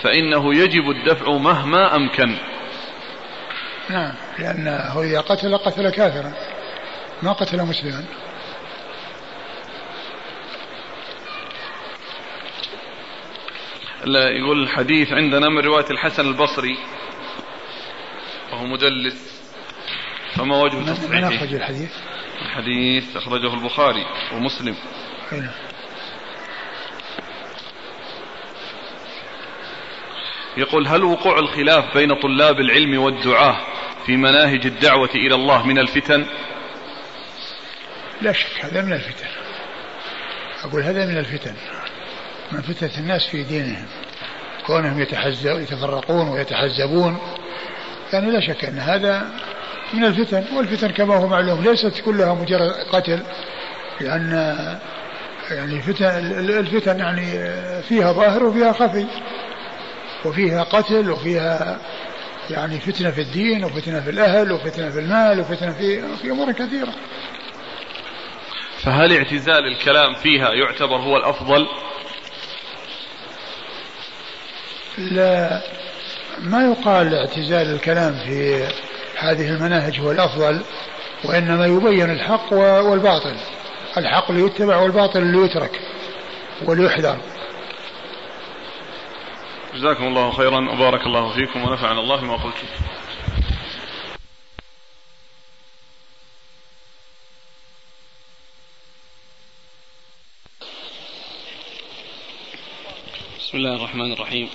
[0.04, 2.36] فإنه يجب الدفع مهما أمكن.
[3.90, 6.34] نعم لأنه إذا قتل قتل كافرا
[7.24, 8.04] ما قتل مسلما.
[14.06, 16.78] لا يقول الحديث عندنا من رواية الحسن البصري
[18.60, 19.42] وهو مدلس
[20.36, 21.92] فما وجه تصحيحه؟ من أخرج الحديث؟
[22.42, 24.76] الحديث أخرجه البخاري ومسلم
[25.32, 25.52] هنا.
[30.58, 33.58] يقول هل وقوع الخلاف بين طلاب العلم والدعاة
[34.06, 36.26] في مناهج الدعوة إلى الله من الفتن؟
[38.22, 39.28] لا شك هذا من الفتن
[40.64, 41.56] أقول هذا من الفتن
[42.52, 43.86] من فتنة الناس في دينهم
[44.66, 47.39] كونهم يتحزب يتفرقون ويتحزبون
[48.14, 49.26] يعني لا شك أن هذا
[49.94, 53.24] من الفتن والفتن كما هو معلوم ليست كلها مجرد قتل
[54.02, 54.32] لأن
[55.52, 56.06] يعني فتن
[56.50, 57.32] الفتن يعني
[57.82, 59.06] فيها ظاهر وفيها خفي
[60.26, 61.80] وفيها قتل وفيها
[62.50, 66.94] يعني فتنة في الدين وفتنة في الأهل وفتنة في المال وفتنة في في أمور كثيرة.
[68.84, 71.68] فهل اعتزال الكلام فيها يعتبر هو الأفضل؟
[74.98, 75.62] لا.
[76.42, 78.68] ما يقال اعتزال الكلام في
[79.18, 80.62] هذه المناهج هو الأفضل
[81.24, 83.36] وإنما يبين الحق والباطل.
[83.98, 85.82] الحق ليتبع والباطل ليترك
[86.66, 87.18] وليحذر.
[89.76, 92.68] جزاكم الله خيرا وبارك الله فيكم ونفعنا الله ما قلتم.
[103.40, 104.50] بسم الله الرحمن الرحيم.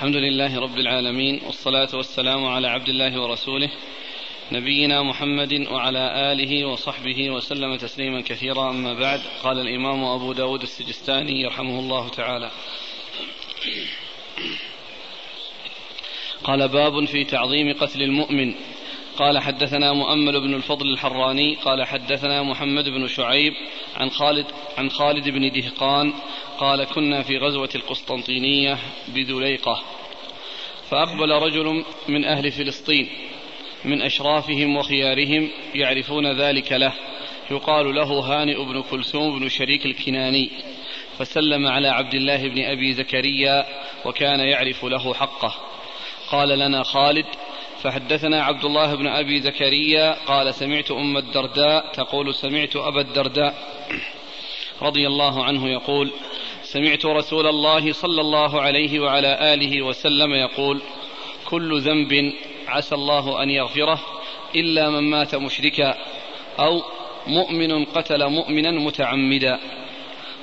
[0.00, 3.70] الحمد لله رب العالمين والصلاة والسلام على عبد الله ورسوله
[4.52, 8.70] نبينا محمد وعلى آله وصحبه وسلم تسليما كثيرا.
[8.70, 12.50] أما بعد قال الإمام أبو داود السجستاني يرحمه الله تعالى
[16.44, 18.54] قال باب في تعظيم قتل المؤمن.
[19.20, 23.52] قال حدثنا مؤمل بن الفضل الحراني قال حدثنا محمد بن شعيب
[23.96, 24.46] عن خالد
[24.78, 26.12] عن خالد بن دهقان
[26.58, 28.78] قال كنا في غزوة القسطنطينية
[29.08, 29.82] بذليقة
[30.90, 33.08] فأقبل رجل من أهل فلسطين
[33.84, 36.92] من أشرافهم وخيارهم يعرفون ذلك له
[37.50, 40.50] يقال له هانئ بن كلثوم بن شريك الكناني
[41.18, 43.66] فسلم على عبد الله بن أبي زكريا
[44.04, 45.54] وكان يعرف له حقه
[46.30, 47.26] قال لنا خالد
[47.82, 53.54] فحدثنا عبد الله بن أبي زكريا قال سمعت أم الدرداء تقول سمعت أبا الدرداء
[54.82, 56.10] رضي الله عنه يقول
[56.62, 60.82] سمعت رسول الله صلى الله عليه وعلى آله وسلم يقول
[61.44, 62.32] كل ذنب
[62.68, 64.00] عسى الله أن يغفره
[64.54, 65.94] إلا من مات مشركا
[66.58, 66.82] أو
[67.26, 69.58] مؤمن قتل مؤمنا متعمدا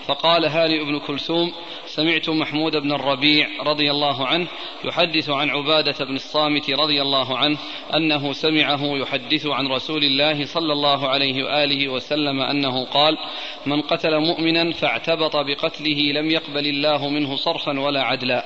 [0.08, 1.54] فقال هانئ بن كلثوم
[1.98, 4.48] سمعت محمود بن الربيع رضي الله عنه
[4.86, 7.58] يحدث عن عبادة بن الصامت رضي الله عنه
[7.96, 13.18] أنه سمعه يحدث عن رسول الله صلى الله عليه وآله وسلم أنه قال
[13.66, 18.46] من قتل مؤمنا فاعتبط بقتله لم يقبل الله منه صرفا ولا عدلا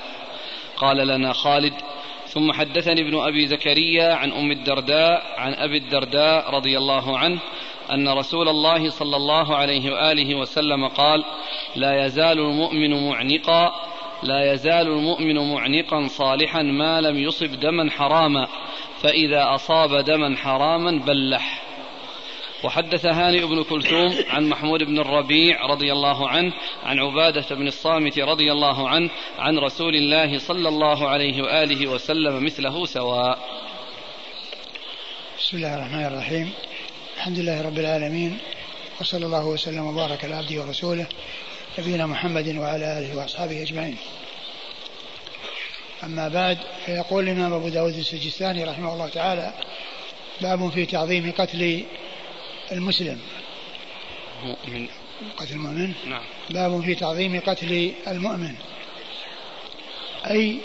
[0.76, 1.74] قال لنا خالد
[2.26, 7.40] ثم حدثني ابن أبي زكريا عن أم الدرداء عن أبي الدرداء رضي الله عنه
[7.92, 11.24] أن رسول الله صلى الله عليه وآله وسلم قال
[11.76, 13.72] لا يزال المؤمن معنقا
[14.22, 18.48] لا يزال المؤمن معنقا صالحا ما لم يصب دما حراما
[19.02, 21.62] فإذا أصاب دما حراما بلح.
[22.64, 26.52] وحدث هانئ بن كلثوم عن محمود بن الربيع رضي الله عنه
[26.84, 32.44] عن عبادة بن الصامت رضي الله عنه عن رسول الله صلى الله عليه وآله وسلم
[32.44, 33.38] مثله سواء.
[35.38, 36.52] بسم الله الرحمن الرحيم.
[37.22, 38.38] الحمد لله رب العالمين
[39.00, 41.06] وصلى الله وسلم وبارك على عبده ورسوله
[41.78, 43.96] نبينا محمد وعلى آله وأصحابه أجمعين.
[46.04, 49.52] أما بعد فيقول الإمام أبو داود السجستاني رحمه الله تعالى
[50.40, 51.84] باب في تعظيم قتل
[52.72, 53.18] المسلم.
[54.44, 54.88] مؤمن
[55.36, 56.22] قتل المؤمن؟ نعم.
[56.50, 58.54] باب في تعظيم قتل المؤمن.
[60.30, 60.58] أي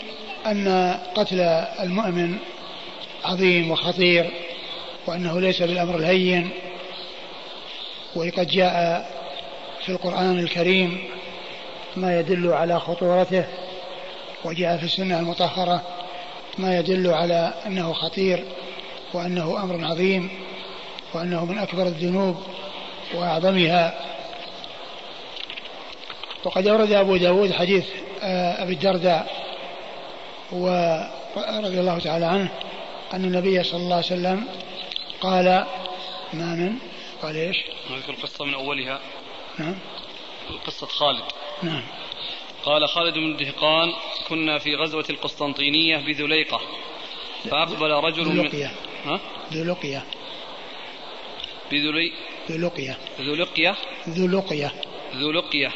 [0.46, 1.40] أن قتل
[1.80, 2.38] المؤمن
[3.24, 4.47] عظيم وخطير
[5.08, 6.50] وأنه ليس بالأمر الهين
[8.16, 9.08] وقد جاء
[9.84, 11.04] في القرآن الكريم
[11.96, 13.44] ما يدل على خطورته
[14.44, 15.82] وجاء في السنة المطهرة
[16.58, 18.44] ما يدل على أنه خطير
[19.12, 20.30] وأنه أمر عظيم
[21.14, 22.36] وأنه من أكبر الذنوب
[23.14, 23.94] وأعظمها.
[26.44, 27.84] وقد أورد أبو داود حديث
[28.22, 29.26] آه، أبي الدرداء
[30.52, 32.48] ورضي الله تعالى عنه
[33.14, 34.44] أن النبي صلى الله عليه وسلم
[35.20, 35.66] قال
[36.32, 36.78] ما من؟
[37.22, 37.56] قال إيش؟
[37.90, 39.00] نذكر القصة من أولها.
[39.58, 39.74] نعم.
[40.66, 41.24] قصة خالد.
[41.62, 41.82] نعم.
[42.64, 43.92] قال خالد بن دهقان
[44.28, 46.60] كنا في غزوة القسطنطينية بذليقة.
[47.50, 48.72] فأقبل رجل ذلقية.
[49.04, 49.20] ها؟
[49.52, 50.04] ذلقية.
[51.72, 52.12] بذلي
[52.50, 52.98] ذلقية.
[53.20, 53.76] ذلقية؟
[54.08, 54.72] ذلقية.
[55.14, 55.72] ذلقية.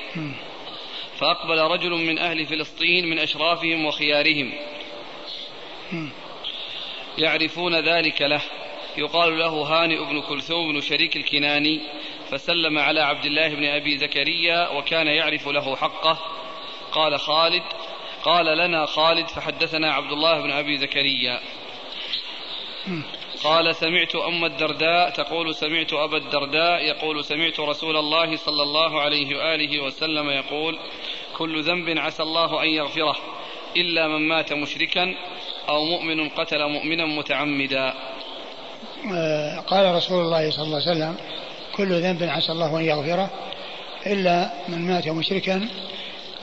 [1.19, 4.53] فأقبل رجل من أهل فلسطين من أشرافهم وخيارهم.
[7.19, 8.43] يعرفون ذلك له.
[8.97, 11.81] يقال له هانئ بن كلثوم بن شريك الكناني
[12.31, 16.19] فسلم على عبد الله بن أبي زكريا وكان يعرف له حقه.
[16.93, 17.63] قال خالد
[18.23, 21.41] قال لنا خالد فحدثنا عبد الله بن أبي زكريا.
[23.45, 29.37] قال سمعت أم الدرداء تقول سمعت أبا الدرداء يقول سمعت رسول الله صلى الله عليه
[29.37, 30.79] وآله وسلم يقول
[31.37, 33.17] كل ذنب عسى الله أن يغفره
[33.77, 35.15] إلا من مات مشركا
[35.69, 37.95] أو مؤمن قتل مؤمنا متعمدا.
[39.67, 41.17] قال رسول الله صلى الله عليه وسلم
[41.77, 43.31] كل ذنب عسى الله أن يغفره
[44.07, 45.69] إلا من مات مشركا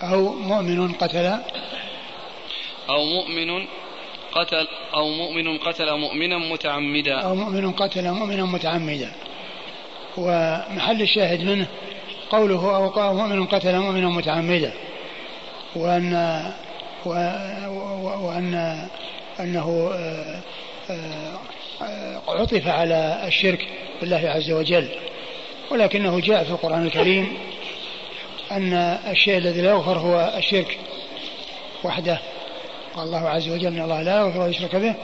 [0.04, 1.40] أو مؤمن قتل.
[2.90, 3.66] أو مؤمن
[4.32, 7.22] قتل أو مؤمن قتل مؤمنا متعمدا.
[7.22, 9.12] أو مؤمن قتل مؤمنا متعمدا.
[10.18, 11.68] ومحل الشاهد منه
[12.30, 14.72] قوله أو مؤمن قتل مؤمنا متعمدا.
[15.76, 16.44] وأن
[17.06, 18.88] وأن
[19.40, 20.40] أنه آه،
[20.90, 21.40] آه،
[22.28, 23.68] عطف على الشرك
[24.02, 24.90] بالله عز وجل.
[25.72, 27.38] ولكنه جاء في القرآن الكريم
[28.52, 28.74] أن
[29.12, 30.78] الشيء الذي لا يغفر هو الشرك
[31.84, 32.20] وحده.
[32.96, 34.96] قال الله عز وجل إن الله لا يغفر ويشرك به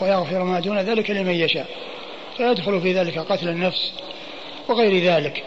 [0.00, 1.66] ويغفر ما دون ذلك لمن يشاء.
[2.36, 3.92] فيدخل في ذلك قتل النفس
[4.68, 5.44] وغير ذلك.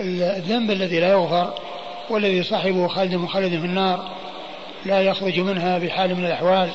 [0.00, 1.54] والذنب الذي لا يغفر
[2.10, 4.10] والذي صاحبه خالد مخلد في النار
[4.84, 6.70] لا يخرج منها بحال من الأحوال.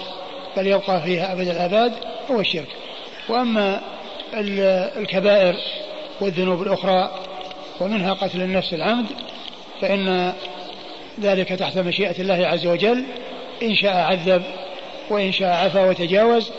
[0.58, 1.94] بل يبقى فيها أبد الآباد
[2.32, 2.68] هو الشرك.
[3.30, 3.82] وأما
[4.98, 5.56] الكبائر
[6.22, 7.12] والذنوب الأخرى
[7.80, 9.06] ومنها قتل النفس العمد
[9.82, 10.34] فإن
[11.22, 13.04] ذلك تحت مشيئة الله عز وجل.
[13.64, 14.44] إن شاء عذب
[15.10, 16.52] وإن شاء عفا وتجاوز.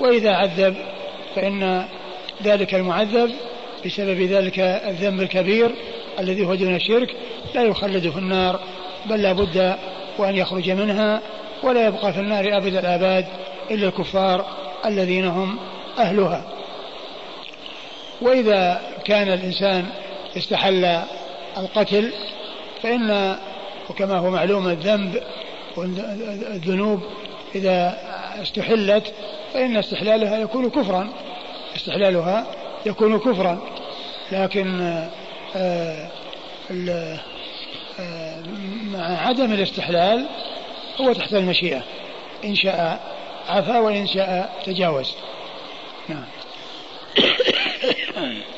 [0.00, 0.74] وإذا عذب
[1.34, 1.84] فإن
[2.44, 3.30] ذلك المعذب
[3.86, 5.70] بسبب ذلك الذنب الكبير
[6.18, 7.16] الذي هو دون الشرك
[7.54, 8.60] لا يخلد في النار
[9.06, 9.76] بل لا بد
[10.18, 11.20] وأن يخرج منها.
[11.62, 13.26] ولا يبقى في النار أبد الآباد
[13.70, 14.46] إلا الكفار
[14.86, 15.58] الذين هم
[15.98, 16.44] أهلها.
[18.20, 19.86] وإذا كان الإنسان
[20.36, 20.84] استحل
[21.58, 22.12] القتل
[22.82, 23.36] فإن
[23.90, 25.22] وكما هو معلوم الذنب
[25.76, 27.00] والذنوب
[27.54, 27.98] إذا
[28.42, 29.14] استحلت
[29.54, 31.08] فإن استحلالها يكون كفرا.
[31.76, 32.46] استحلالها
[32.86, 33.58] يكون كفرا.
[34.32, 34.80] لكن
[35.56, 36.08] آه،
[37.98, 38.36] آه،
[38.92, 40.26] مع عدم الاستحلال
[41.02, 41.82] هو تحت المشيئة.
[42.44, 43.00] إن شاء
[43.48, 45.14] عفا وإن شاء تجاوز.
[46.08, 46.24] نعم.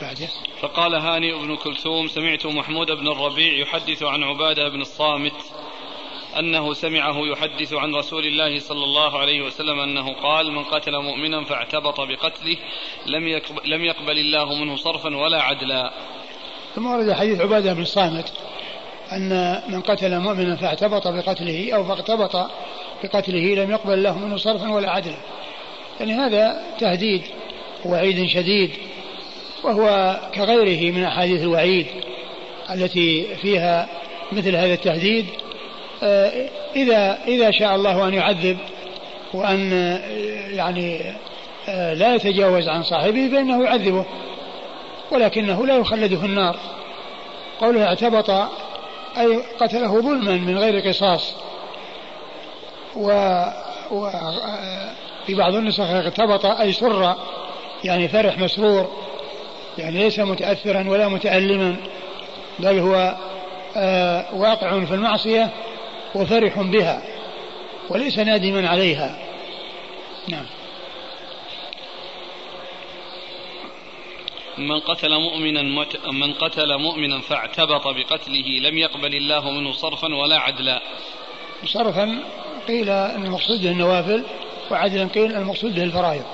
[0.00, 0.28] بعده
[0.60, 5.32] فقال هاني بن كلثوم سمعت محمود بن الربيع يحدث عن عبادة بن الصامت
[6.38, 11.44] أنه سمعه يحدث عن رسول الله صلى الله عليه وسلم أنه قال من قتل مؤمنا
[11.44, 12.56] فاعتبط بقتله
[13.06, 15.92] لم يقبل, لم يقبل الله منه صرفا ولا عدلا.
[16.74, 18.32] ثم ورد حديث عبادة بن الصامت.
[19.12, 22.50] أن من قتل مؤمنا فاعتبط بقتله أو فاقتبط
[23.04, 25.16] بقتله لم يقبل الله منه صرفا ولا عدلا
[26.00, 27.22] يعني هذا تهديد
[27.84, 28.70] وعيد شديد
[29.64, 31.86] وهو كغيره من أحاديث الوعيد
[32.70, 33.88] التي فيها
[34.32, 35.26] مثل هذا التهديد.
[36.02, 38.58] آه، إذا إذا شاء الله أن يعذب
[39.34, 40.00] وأن آه،
[40.50, 41.00] يعني
[41.68, 44.04] آه، لا يتجاوز عن صاحبه فإنه يعذبه
[45.10, 46.56] ولكنه لا يخلد في النار.
[47.60, 48.30] قوله اعتبط
[49.20, 51.34] أي قتله ظلما من غير قصاص.
[52.96, 53.10] و,
[53.90, 54.10] و
[55.26, 57.14] في بعض النسخ اغتبط أي سر
[57.84, 58.92] يعني فرح مسرور
[59.78, 61.76] يعني ليس متأثرا ولا متألما
[62.58, 63.16] بل هو
[63.76, 65.50] آه واقع في المعصية
[66.14, 67.02] وفرح بها
[67.90, 69.18] وليس نادما عليها.
[70.28, 70.46] نعم.
[74.58, 75.62] من قتل مؤمنا
[76.12, 80.82] من قتل مؤمنا فاعتبط بقتله لم يقبل الله منه صرفا ولا عدلا.
[81.64, 82.22] صرفا
[82.68, 84.24] قيل إن المقصود به النوافل
[84.70, 86.24] وعدلا قيل المقصود به الفرائض.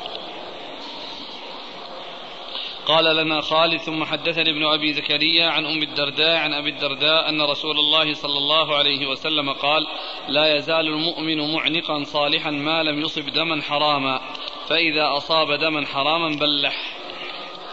[2.87, 7.43] قال لنا خالد ثم حدثني ابن أبي زكريا عن أم الدرداء عن أبي الدرداء أن
[7.43, 9.87] رسول الله صلى الله عليه وسلم قال:
[10.29, 14.21] لا يزال المؤمن معنقا صالحا ما لم يصب دما حراما
[14.69, 17.04] فإذا أصاب دما حراما بلح.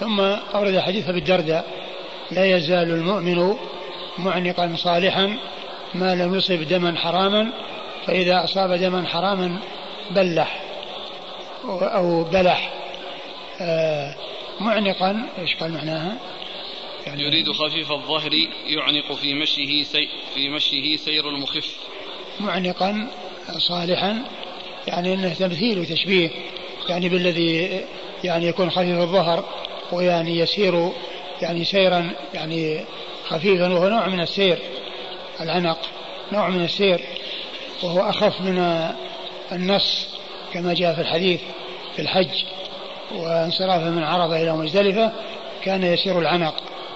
[0.02, 1.66] ثم أورد حديث أبي الدرداء
[2.32, 3.56] لا يزال المؤمن
[4.18, 5.38] معنقا صالحا
[5.94, 7.52] ما لم يصب دما حراما
[8.06, 9.60] فإذا أصاب دما حراما
[10.12, 10.64] بلح
[11.82, 12.74] أو بلح.
[13.62, 14.16] آه
[14.60, 16.18] معنقا إيش قال معناها؟
[17.08, 18.34] يعني يريد خفيف الظهر
[18.68, 21.76] يعنق في مشيه سي في مشيه سير المخف.
[22.40, 23.08] معنقا
[23.58, 24.24] صالحا
[24.88, 26.30] يعني إنه تمثيل وتشبيه
[26.90, 27.82] يعني بالذي
[28.24, 29.61] يعني يكون خفيف الظهر.
[29.92, 30.92] ويعني يسير
[31.42, 32.86] يعني سيرا يعني
[33.28, 34.60] خفيفا وهو نوع من السير
[35.42, 35.78] العنق
[36.32, 37.02] نوع من السير
[37.84, 38.88] وهو أخف من
[39.52, 40.08] النص
[40.54, 41.42] كما جاء في الحديث
[41.96, 42.44] في الحج
[43.16, 45.12] وانصرافه من عرفة إلى مزدلفة
[45.64, 46.54] كان يسير العنق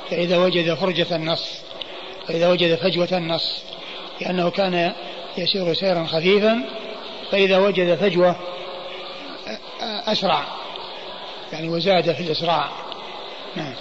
[0.09, 1.61] فإذا وجد فرجة النص
[2.27, 3.63] فإذا وجد فجوة نص
[4.22, 4.93] لأنه كان
[5.38, 6.61] يسير سيرا خفيفا
[7.31, 8.35] فإذا وجد فجوة
[9.81, 10.43] أسرع
[11.53, 12.69] يعني وزاد في الإسراع.
[13.56, 13.73] نعم.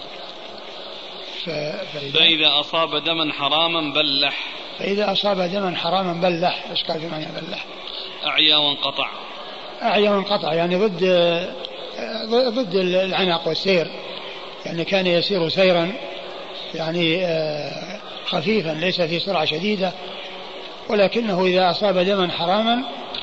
[1.46, 4.36] فإذا, فإذا أصاب دما حراما بلح.
[4.78, 6.64] فإذا أصاب دما حراما بلح.
[6.70, 7.64] إيش قال في معنى بلح؟
[8.26, 9.08] أعيا وانقطع.
[9.82, 11.04] أعيا وانقطع يعني ضد
[12.30, 13.90] ضد العناق والسير.
[14.66, 15.92] يعني كان يسير سيرا
[16.74, 19.92] يعني آه، خفيفا ليس في سرعة شديدة.
[20.88, 22.82] ولكنه إذا أصاب دما حراما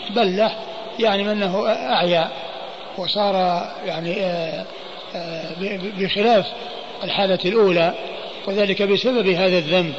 [0.09, 0.59] بلح
[0.99, 2.31] يعني من أنه أعيا.
[2.97, 3.35] وصار
[3.85, 4.65] يعني آه،
[5.99, 6.45] بخلاف
[7.03, 7.93] الحالة الأولى
[8.47, 9.93] وذلك بسبب هذا الذنب.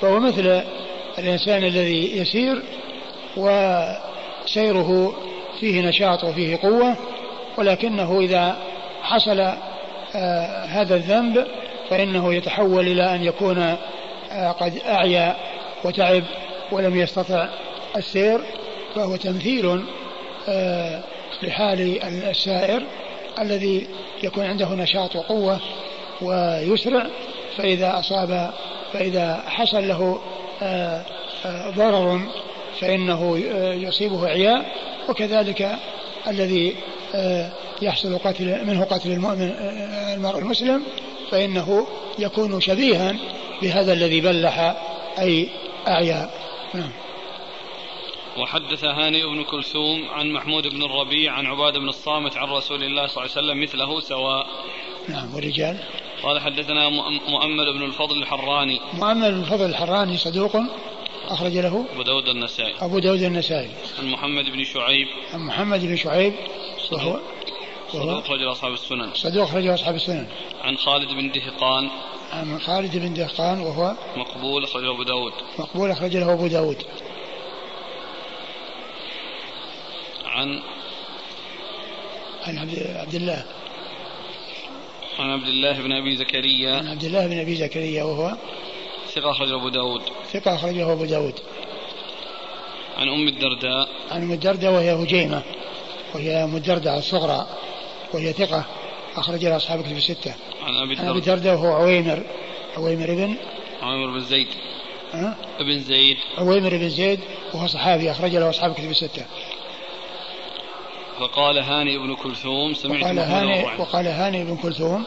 [0.00, 0.62] فهو مثل
[1.18, 2.62] الإنسان الذي يسير
[3.36, 5.14] وسيره
[5.60, 6.96] فيه نشاط وفيه قوة
[7.58, 8.56] ولكنه إذا
[9.02, 9.40] حصل
[10.14, 11.46] آه هذا الذنب
[11.90, 15.36] فإنه يتحول إلى أن يكون آه قد أعيا
[15.84, 16.22] وتعب
[16.72, 17.48] ولم يستطع
[17.96, 18.40] السير
[18.94, 19.84] فهو تمثيل
[20.48, 21.02] آه
[21.42, 22.82] لحال السائر.
[23.40, 23.86] الذي
[24.22, 25.60] يكون عنده نشاط وقوة
[26.22, 27.06] ويسرع
[27.56, 28.50] فإذا أصاب
[28.92, 30.20] فإذا حصل له
[30.62, 31.04] آه،
[31.44, 32.20] آه، ضرر
[32.80, 34.64] فإنه آه، يصيبه عياء
[35.08, 35.76] وكذلك
[36.28, 36.76] الذي
[37.82, 39.54] يحصل قتل منه قتل المؤمن
[40.14, 40.82] المرء المسلم
[41.30, 41.86] فإنه
[42.18, 43.16] يكون شبيها
[43.62, 44.76] بهذا الذي بلح
[45.18, 45.48] أي
[45.88, 46.30] أعياء.
[46.74, 46.90] نعم.
[48.38, 53.06] وحدث هانئ بن كلثوم عن محمود بن الربيع عن عبادة بن الصامت عن رسول الله
[53.06, 54.46] صلى الله عليه وسلم مثله سواء.
[55.08, 55.78] نعم والرجال؟
[56.22, 56.88] قال حدثنا
[57.28, 58.80] مؤمل بن الفضل الحراني.
[58.94, 60.56] مؤمل بن الفضل الحراني صدوق
[61.28, 62.74] أخرج له؟ أبو داود النسائي.
[62.80, 63.70] أبو داود النسائي.
[63.98, 65.08] عن محمد بن شعيب.
[65.32, 66.34] عن محمد بن شعيب
[66.92, 67.20] وهو
[67.92, 69.10] صدوق أخرج أصحاب السنن.
[69.14, 70.26] صدوق أخرج أصحاب السنن.
[70.62, 71.90] عن خالد بن دهقان.
[72.32, 75.32] عن خالد بن دهقان وهو مقبول أخرجه أبو داود.
[75.58, 76.82] مقبول أخرج له أبو داود.
[80.30, 80.62] عن
[82.46, 83.44] عن عبد الله.
[85.18, 86.76] عن عبد الله بن أبي زكريا.
[86.76, 88.36] عن عبد الله بن أبي زكريا وهو
[89.14, 90.02] ثقة أخرجه أبو داود.
[90.32, 91.34] ثقة أخرجه أبو داود.
[92.98, 93.88] عن أم الدرداء.
[94.10, 95.42] عن أم الدرداء وهي هجيمة
[96.14, 97.46] وهي أم الدرداء الصغرى
[98.14, 98.64] وهي ثقة
[99.16, 100.34] أخرج لها أصحاب كتب الستة.
[100.62, 102.22] عن أبي الدرداء, الدرداء وهو عويمر
[102.76, 103.36] عويمر بن
[103.82, 104.48] عويمر بن زيد.
[105.14, 106.16] أه؟ ابن زيد.
[106.38, 107.20] عويمر بن زيد
[107.54, 109.26] وهو صحابي أخرج له أصحاب كتب الستة.
[111.20, 115.06] فقال هاني بن كلثوم سمعت وقال هاني وقال هاني بن كلثوم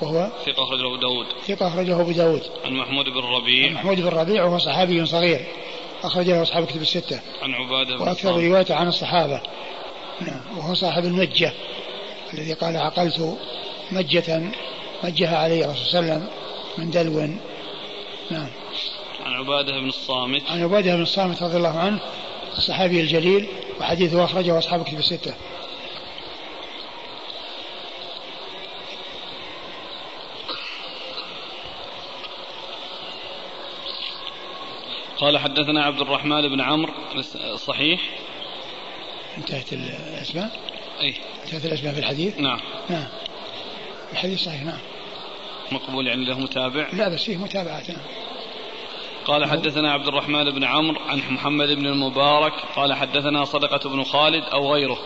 [0.00, 1.26] وهو ثقة أخرجه أبو داود.
[1.46, 2.42] ثقة أخرجه أبو داود.
[2.64, 3.68] عن محمود بن ربيع.
[3.68, 5.40] عن محمود بن ربيع وهو صحابي صغير.
[6.02, 7.20] أخرج له أصحاب كتب الستة.
[7.42, 9.40] عن عبادة بن وأكثر روايته عن الصحابة.
[10.20, 10.58] نعم.
[10.58, 11.52] وهو صاحب المجة
[12.34, 13.38] الذي قال عقلت
[13.92, 14.42] مجة
[15.04, 16.28] مجها عليه الرسول صلى الله عليه وسلم
[16.78, 17.20] من دلو.
[18.30, 18.48] نعم.
[19.24, 20.42] عن عبادة بن الصامت.
[20.50, 22.00] عن عبادة بن الصامت رضي الله عنه
[22.58, 23.46] الصحابي الجليل
[23.82, 25.34] وحديثه أخرجه أصحاب كتب الستة.
[35.16, 36.92] قال حدثنا عبد الرحمن بن عمرو
[37.56, 38.00] صحيح؟
[39.38, 40.60] انتهت الأسماء؟
[41.00, 41.14] أي
[41.44, 42.60] انتهت الأسماء في الحديث؟ نعم.
[42.90, 43.08] نعم.
[44.12, 44.80] الحديث صحيح نعم.
[45.72, 48.02] مقبول يعني له متابع؟ لا بس فيه متابعات نعم.
[49.24, 54.44] قال حدثنا عبد الرحمن بن عمرو عن محمد بن المبارك قال حدثنا صدقة بن خالد
[54.44, 54.98] أو غيره.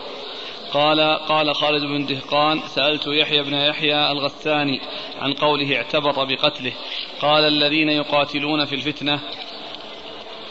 [0.73, 4.81] قال قال خالد بن دهقان سألت يحيى بن يحيى الغساني
[5.19, 6.73] عن قوله اعتبط بقتله.
[7.21, 9.19] قال الذين يقاتلون في الفتنة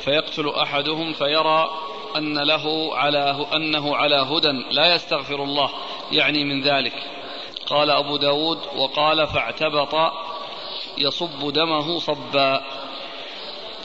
[0.04, 1.70] فيقتل أحدهم فيرى
[2.16, 5.70] أن له على أنه على هدى لا يستغفر الله
[6.12, 6.94] يعني من ذلك.
[7.66, 10.12] قال أبو داود وقال فاعتبط
[10.98, 12.64] يصب دمه صبا.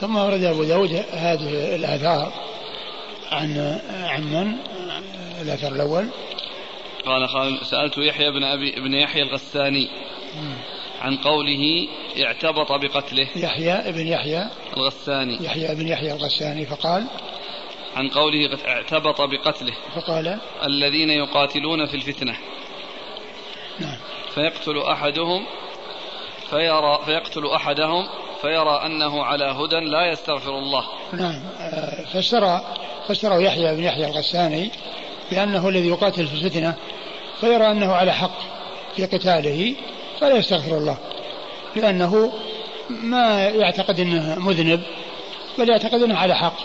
[0.02, 2.32] ثم ورد أبو داود هذه الآثار
[3.32, 4.56] عن عن من؟
[5.40, 6.08] الأثر الأول.
[7.06, 7.28] قال
[7.66, 9.88] سألت يحيى بن أبي بن يحيى الغساني
[11.00, 11.88] عن قوله
[12.24, 13.28] اعتبط بقتله.
[13.36, 14.50] يحيى بن يحيى.
[14.76, 15.44] الغساني.
[15.44, 17.06] يحيى بن يحيى الغساني فقال
[17.96, 19.74] عن قوله اعتبط بقتله.
[19.94, 22.36] فقال الذين يقاتلون في الفتنة.
[23.80, 23.96] نعم.
[24.34, 25.46] فيقتل أحدهم
[26.50, 28.08] فيرى فيقتل أحدهم
[28.42, 30.84] فيرى أنه على هدى لا يستغفر الله.
[31.12, 31.40] نعم
[32.12, 32.60] فسر
[33.08, 34.70] فسره يحيى بن يحيى الغساني
[35.30, 36.74] بأنه الذي يقاتل في الفتنة
[37.40, 38.38] فيرى أنه على حق
[38.96, 39.74] في قتاله
[40.20, 40.98] فلا يستغفر الله
[41.76, 42.32] لأنه
[42.90, 44.82] ما يعتقد أنه مذنب
[45.58, 46.56] بل يعتقد أنه على حق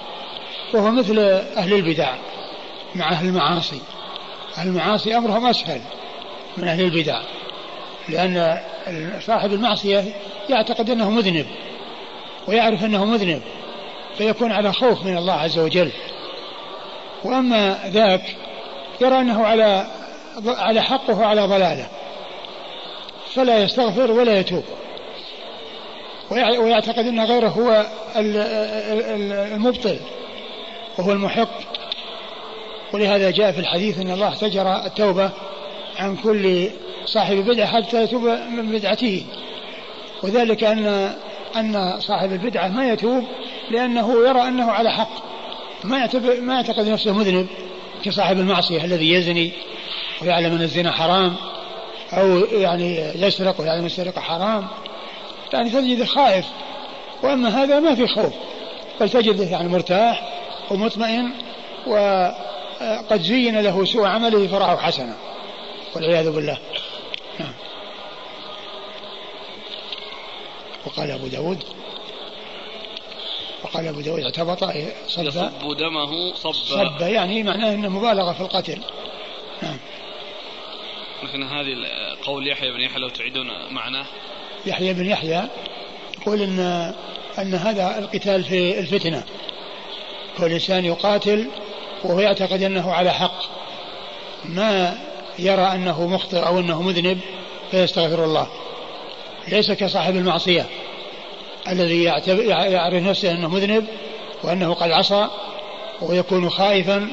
[0.74, 1.20] وهو مثل
[1.58, 2.14] أهل البدع
[2.96, 3.82] مع أهل المعاصي.
[4.58, 5.82] أهل المعاصي أمرهم أسهل
[6.58, 7.22] من أهل البدع.
[8.10, 8.62] لأن
[9.20, 10.04] صاحب المعصية
[10.50, 11.46] يعتقد أنه مذنب
[12.48, 13.42] ويعرف أنه مذنب
[14.18, 15.92] فيكون على خوف من الله عز وجل.
[17.24, 18.36] وأما ذاك
[19.02, 19.88] يرى أنه على
[20.48, 21.88] على حق وهو على ضلاله
[23.34, 24.64] فلا يستغفر ولا يتوب.
[26.32, 27.86] ويعتقد أن غيره هو
[29.56, 30.00] المبطل
[30.98, 31.50] وهو المحق.
[32.94, 35.32] ولهذا جاء في الحديث أن الله احتجر التوبة
[35.98, 36.70] عن كل
[37.08, 39.26] صاحب بدعة حتى يتوب من بدعته.
[40.24, 41.14] وذلك أن
[41.56, 43.24] أن صاحب البدعة ما يتوب
[43.72, 45.10] لأنه يرى أنه على حق.
[45.84, 46.10] ما
[46.40, 47.48] ما يعتقد نفسه مذنب
[48.04, 49.52] كصاحب المعصية الذي يزني
[50.22, 51.36] ويعلم أن الزنا حرام
[52.14, 54.68] أو يعني يسرق ويعلم السرقة حرام.
[55.54, 56.46] يعني تجده خائف.
[57.24, 58.34] وأما هذا ما في خوف.
[59.02, 60.34] بل تجده يعني مرتاح
[60.72, 61.32] ومطمئن
[61.88, 65.16] وقد زين له سوء عمله فرعه حسنا
[65.96, 66.58] والعياذ بالله.
[67.40, 67.54] نعم.
[70.86, 71.64] وقال أبو داود
[73.64, 74.64] وقال أبو داود اعتبط
[75.08, 75.24] صب.
[75.24, 76.52] يصب دمه صب.
[76.52, 78.82] صب يعني معناه أنه مبالغة في القتل.
[79.62, 79.78] نعم.
[81.24, 81.76] لكن هذه
[82.24, 84.06] قول يحيى بن يحيى لو تعيدون معناه.
[84.66, 85.44] يحيى بن يحيى
[86.22, 86.60] يقول إن
[87.40, 89.24] إن هذا القتال في الفتنة.
[90.38, 91.48] كل إنسان يقاتل
[92.04, 93.44] وهو يعتقد أنه على حق.
[94.46, 94.98] ما
[95.40, 97.20] يرى أنه مخطئ أو أنه مذنب
[97.72, 98.48] فيستغفر الله.
[99.48, 100.66] ليس كصاحب المعصية
[101.68, 103.86] الذي يعرف نفسه أنه مذنب
[104.44, 105.28] وأنه قد عصى
[106.02, 107.08] ويكون خائفا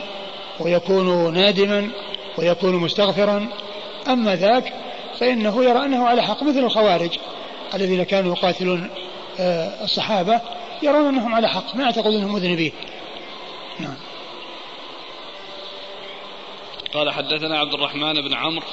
[0.60, 1.90] ويكون نادما
[2.38, 3.48] ويكون مستغفرا.
[4.08, 4.72] أما ذاك
[5.20, 7.18] فإنه يرى أنه على حق مثل الخوارج
[7.74, 8.90] الذين كانوا يقاتلون
[9.40, 10.40] آه، الصحابة
[10.82, 12.72] يرون أنهم على حق ما يعتقدون أنهم مذنبين.
[13.80, 13.96] نعم.
[16.94, 18.66] قال حدثنا عبد الرحمن بن عمرو.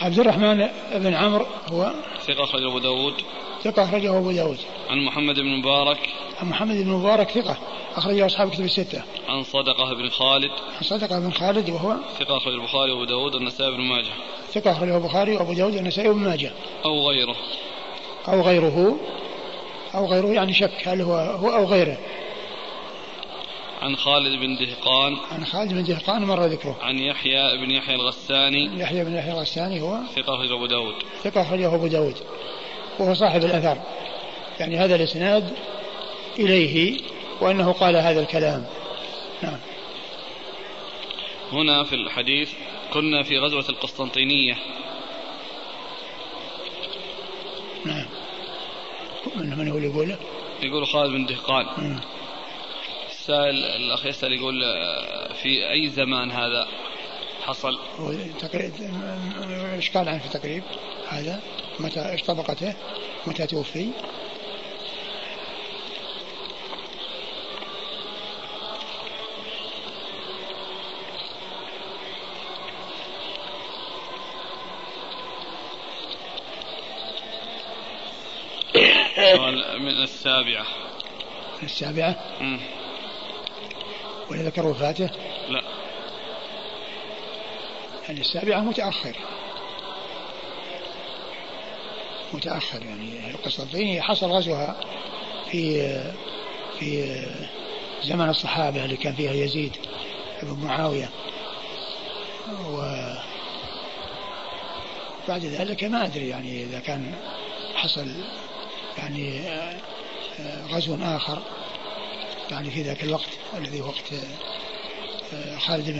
[0.00, 1.92] عبد الرحمن بن عمرو هو
[2.26, 3.14] ثقة أخرجه أبو داود.
[3.62, 4.58] ثقة أخرجه أبو داود.
[4.90, 5.98] عن محمد بن مبارك.
[6.40, 7.56] عن محمد بن مبارك ثقة
[7.96, 9.02] أخرجه أصحاب كتب الستة.
[9.28, 10.50] عن صدقة بن خالد.
[10.76, 14.12] عن صدقة بن خالد وهو ثقة أخرج البخاري وأبو داود والنسائي بن ماجه.
[14.52, 16.52] ثقة أخرجه البخاري وأبو داود والنسائي بن ماجه.
[16.84, 17.36] أو غيره.
[18.28, 18.96] أو غيره.
[19.94, 21.96] أو غيره يعني شك هل هو هو أو غيره.
[23.82, 26.78] عن خالد بن دهقان عن خالد بن دهقان مر ذكره.
[26.82, 28.80] عن يحيى بن يحيى الغساني.
[28.80, 30.94] يحيى بن يحيى الغساني هو ثقة أخرجه أبو داود.
[31.22, 32.16] ثقة أخرجه أبو داود.
[32.98, 33.78] وهو صاحب الأثر.
[34.60, 35.56] يعني هذا الإسناد
[36.38, 37.00] إليه
[37.40, 38.66] وأنه قال هذا الكلام.
[39.42, 39.58] نعم.
[41.52, 42.52] هنا في الحديث
[42.92, 44.56] كنا في غزوة القسطنطينية.
[47.84, 48.06] نعم.
[49.36, 50.18] من هو اللي يقوله؟
[50.62, 52.00] يقول خالد بن دهقان.
[53.28, 54.60] السائل الأخ يسأل يقول
[55.42, 56.68] في أي زمان هذا
[57.46, 57.78] حصل؟
[59.74, 60.62] إيش قال عنه في تقريب
[61.08, 61.40] هذا؟
[61.80, 62.74] متى إيش طبقته؟
[63.26, 63.90] متى توفي؟
[79.78, 80.66] من السابعة
[81.62, 82.77] السابعة؟ مم.
[84.30, 85.10] ولا ذكر وفاته؟
[85.48, 85.62] لا.
[88.08, 89.16] يعني السابعة متأخر.
[92.32, 93.30] متأخر يعني.
[93.30, 94.76] القسطنطينية حصل غزوها
[95.50, 95.92] في
[96.78, 97.20] في
[98.04, 99.76] زمن الصحابة اللي كان فيها يزيد
[100.42, 101.08] بن معاوية.
[102.66, 102.82] و
[105.28, 107.14] بعد ذلك ما أدري يعني إذا كان
[107.74, 108.06] حصل
[108.98, 109.42] يعني
[110.70, 111.42] غزو آخر.
[112.50, 114.12] يعني في ذاك الوقت الذي وقت
[115.32, 115.90] آه، خالد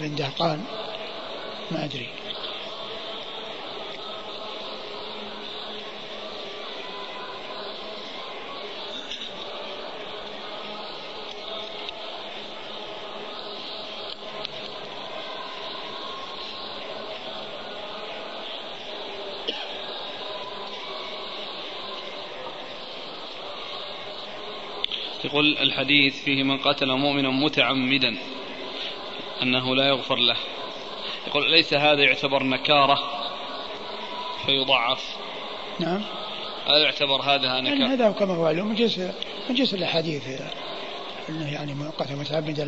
[0.00, 0.60] بن دهقان
[1.70, 2.06] ما أدري.
[25.26, 28.16] يقول الحديث فيه من قتل مؤمنا متعمدا
[29.42, 30.36] أنه لا يغفر له.
[31.26, 32.98] يقول ليس هذا يعتبر نكارة
[34.46, 35.16] فيضعف.
[35.80, 36.02] نعم.
[36.66, 37.80] هذا يعتبر هذا يعني نكارة.
[37.80, 38.98] يعني هذا كما هو معلوم من جنس
[39.48, 40.22] من جنس الأحاديث.
[41.28, 42.64] أنه يعني من قتل متعمدا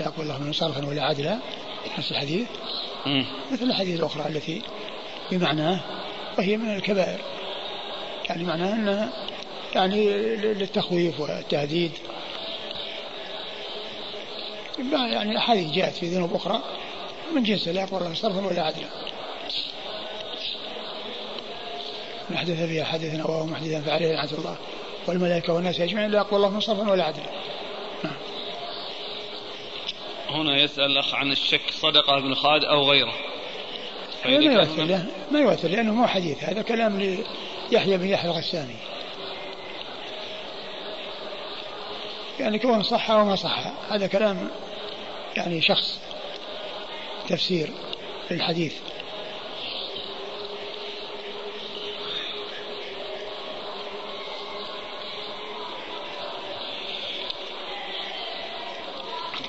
[0.00, 1.38] لا يقول الله من صرفا ولا عدلا.
[1.98, 2.48] نفس الحديث.
[3.52, 4.62] مثل الحديث الأخرى التي
[5.32, 5.80] بمعناه
[6.38, 7.18] وهي من الكبائر.
[8.28, 9.12] يعني معناه أنها
[9.74, 10.06] يعني
[10.36, 11.92] للتخويف والتهديد.
[14.92, 16.62] يعني أحاديث جاءت في ذنوب أخرى
[17.34, 18.88] من جنس لا يقول الله صرفا ولا عدلا
[22.30, 24.56] من أحدث فيها حدثا أو محدثا فعليه لعنة الله
[25.06, 27.30] والملائكة والناس أجمعين لا يقبل الله من صرفا ولا عدلا.
[30.30, 33.14] هنا يسأل الأخ عن الشك صدقة ابن خالد أو غيره.
[34.24, 37.16] ما يؤثر له ما يؤثر لأنه مو حديث هذا كلام
[37.70, 38.74] ليحيى بن يحيى الغساني.
[42.40, 43.58] يعني كون صح أو ما صح
[43.90, 44.50] هذا كلام
[45.36, 46.00] يعني شخص
[47.28, 47.70] تفسير
[48.30, 48.74] للحديث.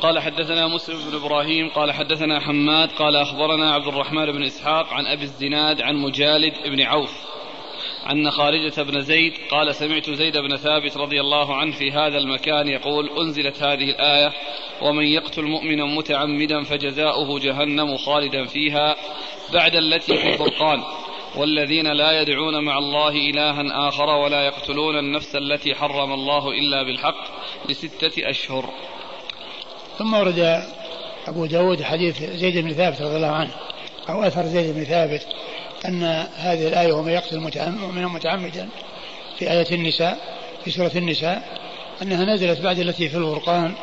[0.01, 5.07] قال حدثنا مسلم بن إبراهيم قال حدثنا حماد قال أخبرنا عبد الرحمن بن إسحاق عن
[5.07, 7.13] أبي الزناد عن مجالد بن عوف.
[8.05, 12.67] عن خارجة بن زيد قال سمعت زيد بن ثابت رضي الله عنه في هذا المكان
[12.67, 14.33] يقول أنزلت هذه الآية
[14.81, 18.95] ومن يقتل مؤمنا متعمدا فجزاؤه جهنم خالدا فيها
[19.53, 20.83] بعد التي في الفرقان.
[21.35, 27.23] والذين لا يدعون مع الله إلها آخر ولا يقتلون النفس التي حرم الله إلا بالحق
[27.69, 28.69] لستة أشهر.
[29.97, 30.63] ثم ورد
[31.27, 33.51] أبو داود حديث زيد بن ثابت رضي الله عنه
[34.09, 35.27] أو أثر زيد بن ثابت
[35.85, 36.03] أن
[36.35, 38.69] هذه الآية ومن يقتل مؤمنا متعمدا
[39.39, 40.17] في آية النساء
[40.65, 41.59] في سورة النساء
[42.01, 43.73] أنها نزلت بعد التي في الفرقان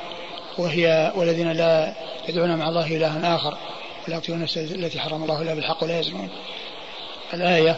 [0.59, 1.95] وهي والذين لا
[2.29, 3.59] يدعون مع الله إلها آخر
[4.07, 6.29] ولا يقتلون النفس التي حرم الله إلا بالحق ولا يزنون.
[7.35, 7.77] الآية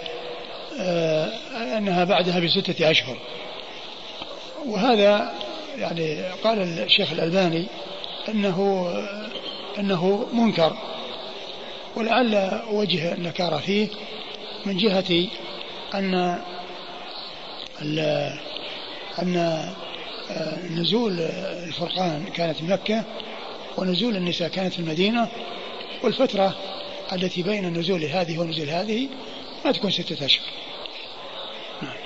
[0.81, 1.29] آه
[1.79, 3.17] أنها بعدها بستة أشهر.
[4.67, 5.33] وهذا
[5.79, 7.67] يعني قال الشيخ الألباني
[8.29, 8.89] أنه
[9.79, 10.77] أنه منكر.
[11.97, 13.89] ولعل وجه النكارة فيه
[14.67, 15.29] من جهة
[15.95, 16.41] أن
[19.19, 19.65] أن
[20.71, 21.21] نزول
[21.67, 23.05] الفرقان كانت في مكة
[23.77, 25.29] ونزول النساء كانت في المدينة
[26.03, 26.57] والفترة
[27.13, 29.09] التي بين نزول هذه ونزول هذه
[29.65, 30.47] ما تكون ستة أشهر
[31.83, 31.97] نعم.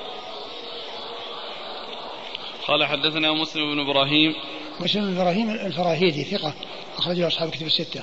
[2.68, 4.34] قال حدثنا مسلم بن إبراهيم
[4.80, 6.54] مسلم بن إبراهيم الفراهيدي ثقة
[6.98, 8.02] أخرجه أصحاب كتب الستة.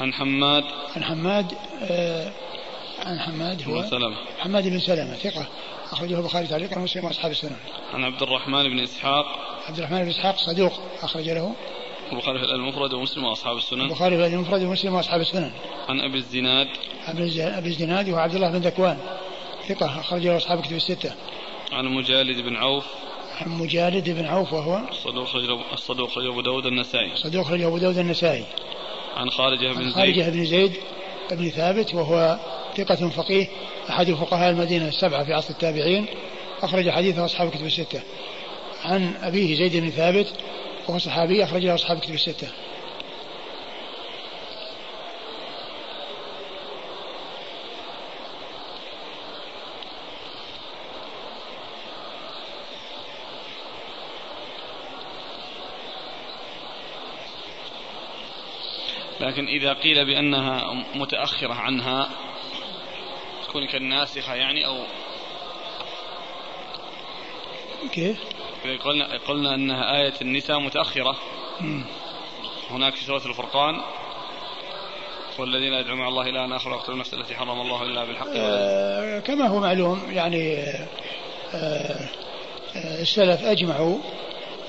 [0.00, 0.64] عن حماد.
[0.96, 2.32] عن حماد آه
[2.98, 4.16] عن حماد هو بن سلمة.
[4.38, 5.46] حماد بن سلمة ثقة
[5.92, 7.56] أخرجه البخاري تعليقا ومسلم وأصحاب السنن.
[7.94, 9.26] عن عبد الرحمن بن إسحاق.
[9.68, 10.72] عبد الرحمن بن إسحاق صدوق
[11.02, 11.54] أخرج له.
[12.12, 13.80] البخاري في المفرد ومسلم وأصحاب السنن.
[13.80, 15.50] البخاري في المفرد ومسلم وأصحاب السنن.
[15.88, 16.68] عن أبي الزناد.
[17.06, 18.98] أبي الزناد وهو عبد الله بن ذكوان
[19.68, 21.14] ثقة أخرج له أصحاب كتب الستة.
[21.72, 22.86] عن مجالد بن عوف.
[23.40, 25.28] عن مجالد بن عوف وهو الصدوق
[25.72, 27.16] الصدوق أبو داود النسائي.
[27.16, 28.44] صدوق أبو داود النسائي.
[29.16, 29.94] عن خارجة بن زيد.
[29.94, 30.72] خارجة بن زيد
[31.30, 32.38] بن ثابت وهو
[32.76, 33.46] ثقة فقيه
[33.90, 36.06] أحد فقهاء المدينة السبعة في عصر التابعين.
[36.62, 38.00] أخرج حديثه أصحاب كتب الستة.
[38.84, 40.26] عن أبيه زيد بن ثابت
[40.88, 42.48] وهو صحابي أخرج له أصحاب كتب الستة.
[59.38, 62.08] لكن إذا قيل بأنها متأخرة عنها
[63.48, 64.78] تكون كالناسخة يعني أو
[67.92, 68.18] كيف؟
[68.84, 71.16] قلنا قلنا أنها آية النساء متأخرة.
[72.70, 73.80] هناك في سورة الفرقان
[75.38, 78.28] والذين يدعون مع الله إلها آخر ويقتلون النفس التي حرم الله إلا بالحق.
[78.36, 80.88] آه كما هو معلوم يعني آه
[81.54, 82.08] آه
[83.00, 83.98] السلف أجمعوا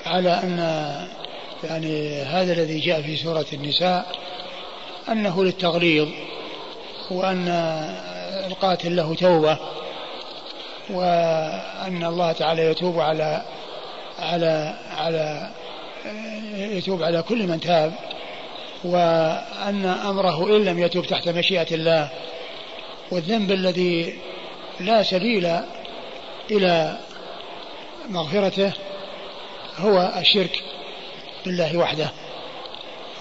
[0.05, 0.57] على أن
[1.63, 4.29] يعني هذا الذي جاء في سورة النساء
[5.11, 6.07] أنه للتغليظ
[7.11, 7.47] وأن
[8.47, 9.57] القاتل له توبة
[10.89, 13.41] وأن الله تعالى يتوب على
[14.19, 15.49] على على
[16.55, 17.93] يتوب على كل من تاب
[18.83, 22.09] وأن أمره إن لم يتوب تحت مشيئة الله
[23.11, 24.19] والذنب الذي
[24.79, 25.59] لا سبيل
[26.51, 26.97] إلى
[28.09, 28.71] مغفرته
[29.77, 30.63] هو الشرك
[31.45, 32.09] بالله وحده.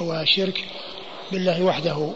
[0.01, 0.65] هو الشرك
[1.33, 2.11] بالله وحده.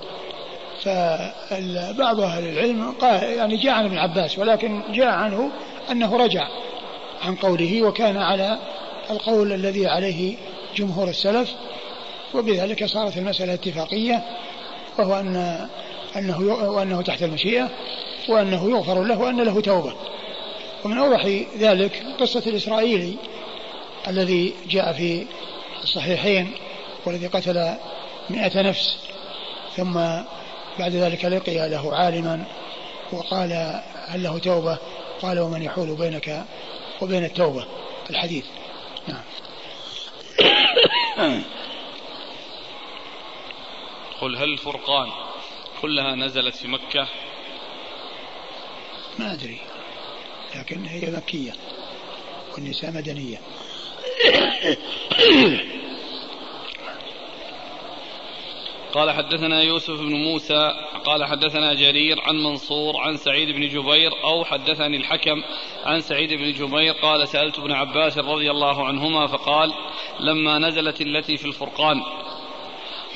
[0.84, 5.50] فبعض أهل العلم قال يعني جاء عن ابن عباس ولكن جاء عنه
[5.90, 6.48] أنه رجع
[7.22, 8.58] عن قوله وكان على
[9.10, 10.36] القول الذي عليه
[10.76, 11.54] جمهور السلف
[12.34, 14.24] وبذلك صارت المسألة اتفاقية
[14.98, 15.68] وهو أن
[16.16, 16.40] أنه
[16.70, 17.68] وأنه تحت المشيئة
[18.28, 19.94] وأنه يغفر له وأن له توبة.
[20.84, 21.26] ومن أوضح
[21.58, 23.14] ذلك قصة الإسرائيلي
[24.08, 25.26] الذي جاء في
[25.82, 26.52] الصحيحين
[27.06, 27.74] والذي قتل
[28.32, 28.98] مئة نفس
[29.76, 29.94] ثم
[30.78, 32.44] بعد ذلك لقي له عالما
[33.12, 34.78] وقال هل له توبة؟
[35.22, 36.44] قال ومن يحول بينك
[37.00, 37.66] وبين التوبة
[38.10, 38.44] الحديث.
[39.08, 39.22] نعم.
[44.20, 45.10] قل هل الفرقان
[45.82, 47.08] كلها نزلت في مكة؟
[49.18, 49.58] ما أدري
[50.54, 51.52] لكن هي مكية
[52.54, 53.40] والنساء مدنية.
[58.94, 60.70] قال حدثنا يوسف بن موسى
[61.04, 65.42] قال حدثنا جرير عن منصور عن سعيد بن جبير أو حدثني الحكم
[65.84, 69.72] عن سعيد بن جبير قال سألت ابن عباس رضي الله عنهما فقال
[70.20, 72.02] لما نزلت التي في الفرقان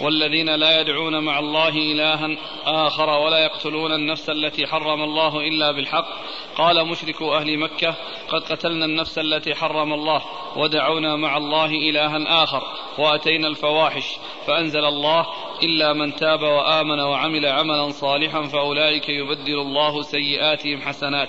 [0.01, 2.36] والذين لا يدعون مع الله إلها
[2.66, 6.09] آخر ولا يقتلون النفس التي حرم الله إلا بالحق
[6.57, 7.94] قال مشركو أهل مكة
[8.28, 10.23] قد قتلنا النفس التي حرم الله
[10.57, 12.62] ودعونا مع الله إلها آخر
[12.98, 14.16] وأتينا الفواحش
[14.47, 15.27] فأنزل الله
[15.62, 21.28] إلا من تاب وآمن وعمل عملا صالحا فأولئك يبدل الله سيئاتهم حسنات.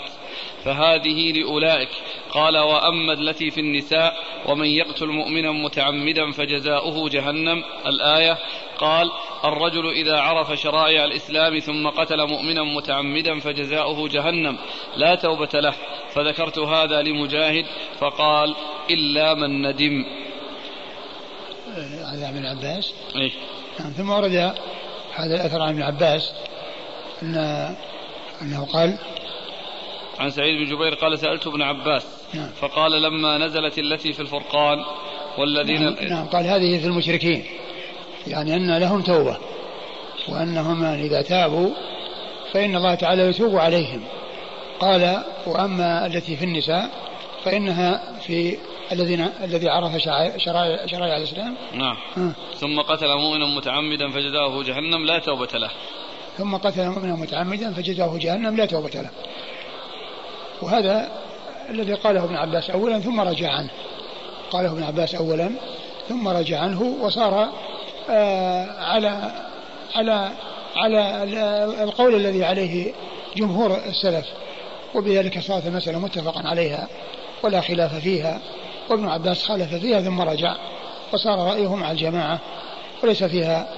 [0.64, 1.90] فهذه لأولئك.
[2.32, 7.64] قال وأما التي في النساء ومن يقتل مؤمنا متعمدا فجزاؤه جهنم.
[7.88, 8.38] الآية
[8.78, 9.12] قال
[9.46, 14.58] الرجل إذا عرف شرائع الإسلام ثم قتل مؤمنا متعمدا فجزاؤه جهنم.
[14.96, 15.74] لا توبة له.
[16.10, 17.66] فذكرت هذا لمجاهد
[18.00, 18.56] فقال
[18.90, 20.27] إلا من ندم.
[21.84, 23.32] هذا ابن عباس إيه؟
[23.80, 24.54] نعم ثم ورد
[25.16, 26.34] هذا الأثر عن ابن عباس
[27.24, 27.36] أن
[28.42, 28.98] أنه قال
[30.20, 32.50] عن سعيد بن جبير قال سألت ابن عباس نعم.
[32.62, 34.78] فقال لما نزلت التي في الفرقان
[35.38, 37.46] والذين نعم, نعم قال هذه في المشركين
[38.28, 39.38] يعني أن لهم توبة
[40.30, 41.70] وأنهم إذا تابوا
[42.54, 44.04] فإن الله تعالى يتوب عليهم
[44.80, 46.90] قال وأما التي في النساء
[47.44, 48.58] فإنها في
[48.92, 50.38] الذين الذي عرف شرائع
[50.86, 51.56] شرائع الإسلام.
[51.74, 51.98] نعم.
[52.18, 52.32] ها.
[52.60, 55.70] ثم قتل مؤمنا متعمدا فجزاه جهنم لا توبة له.
[56.38, 59.10] ثم قتل مؤمنا متعمدا فجزاه جهنم لا توبة له.
[60.62, 61.10] وهذا
[61.70, 63.70] الذي قاله ابن عباس أولا ثم رجع عنه.
[64.52, 65.52] قاله ابن عباس أولا
[66.10, 67.50] ثم رجع عنه وصار
[68.10, 69.32] آه على
[69.96, 70.32] على
[70.76, 71.24] على
[71.84, 72.94] القول الذي عليه
[73.36, 74.26] جمهور السلف.
[74.96, 76.88] وبذلك صارت المسألة متفقا عليها
[77.44, 78.40] ولا خلاف فيها.
[78.90, 80.56] وابن عباس خالف فيها ثم رجع
[81.14, 82.40] وصار رأيه مع الجماعة
[83.04, 83.70] وليس فيها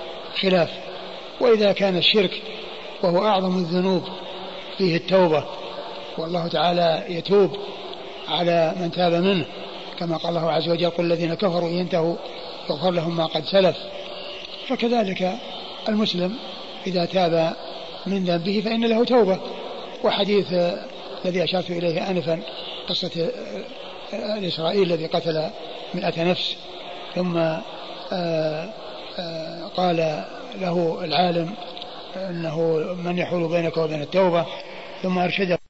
[0.41, 0.69] خلاف.
[1.41, 2.41] وإذا كان الشرك
[3.03, 4.03] وهو أعظم الذنوب
[4.77, 5.43] فيه التوبة
[6.17, 7.57] والله تعالى يتوب
[8.27, 9.45] على من تاب منه.
[9.99, 12.15] كما قال الله عز وجل قل الذين كفروا ينتهوا
[12.69, 13.77] يغفر لهم ما قد سلف.
[14.67, 15.37] فكذلك
[15.89, 16.35] المسلم
[16.87, 17.53] إذا تاب
[18.05, 19.39] من ذنبه فإن له توبة.
[20.03, 20.53] وحديث
[21.25, 22.39] الذي أشرت إليه آنفا
[22.89, 23.31] قصة
[24.13, 25.49] الإسرائيلي الذي قتل
[25.93, 26.55] مئة نفس
[27.15, 28.69] ثم آه،
[29.19, 30.25] آه، قال
[30.55, 31.53] له العالم
[32.15, 32.61] أنه
[33.03, 34.45] من يحول بينك وبين التوبة
[35.03, 35.59] ثم أرشده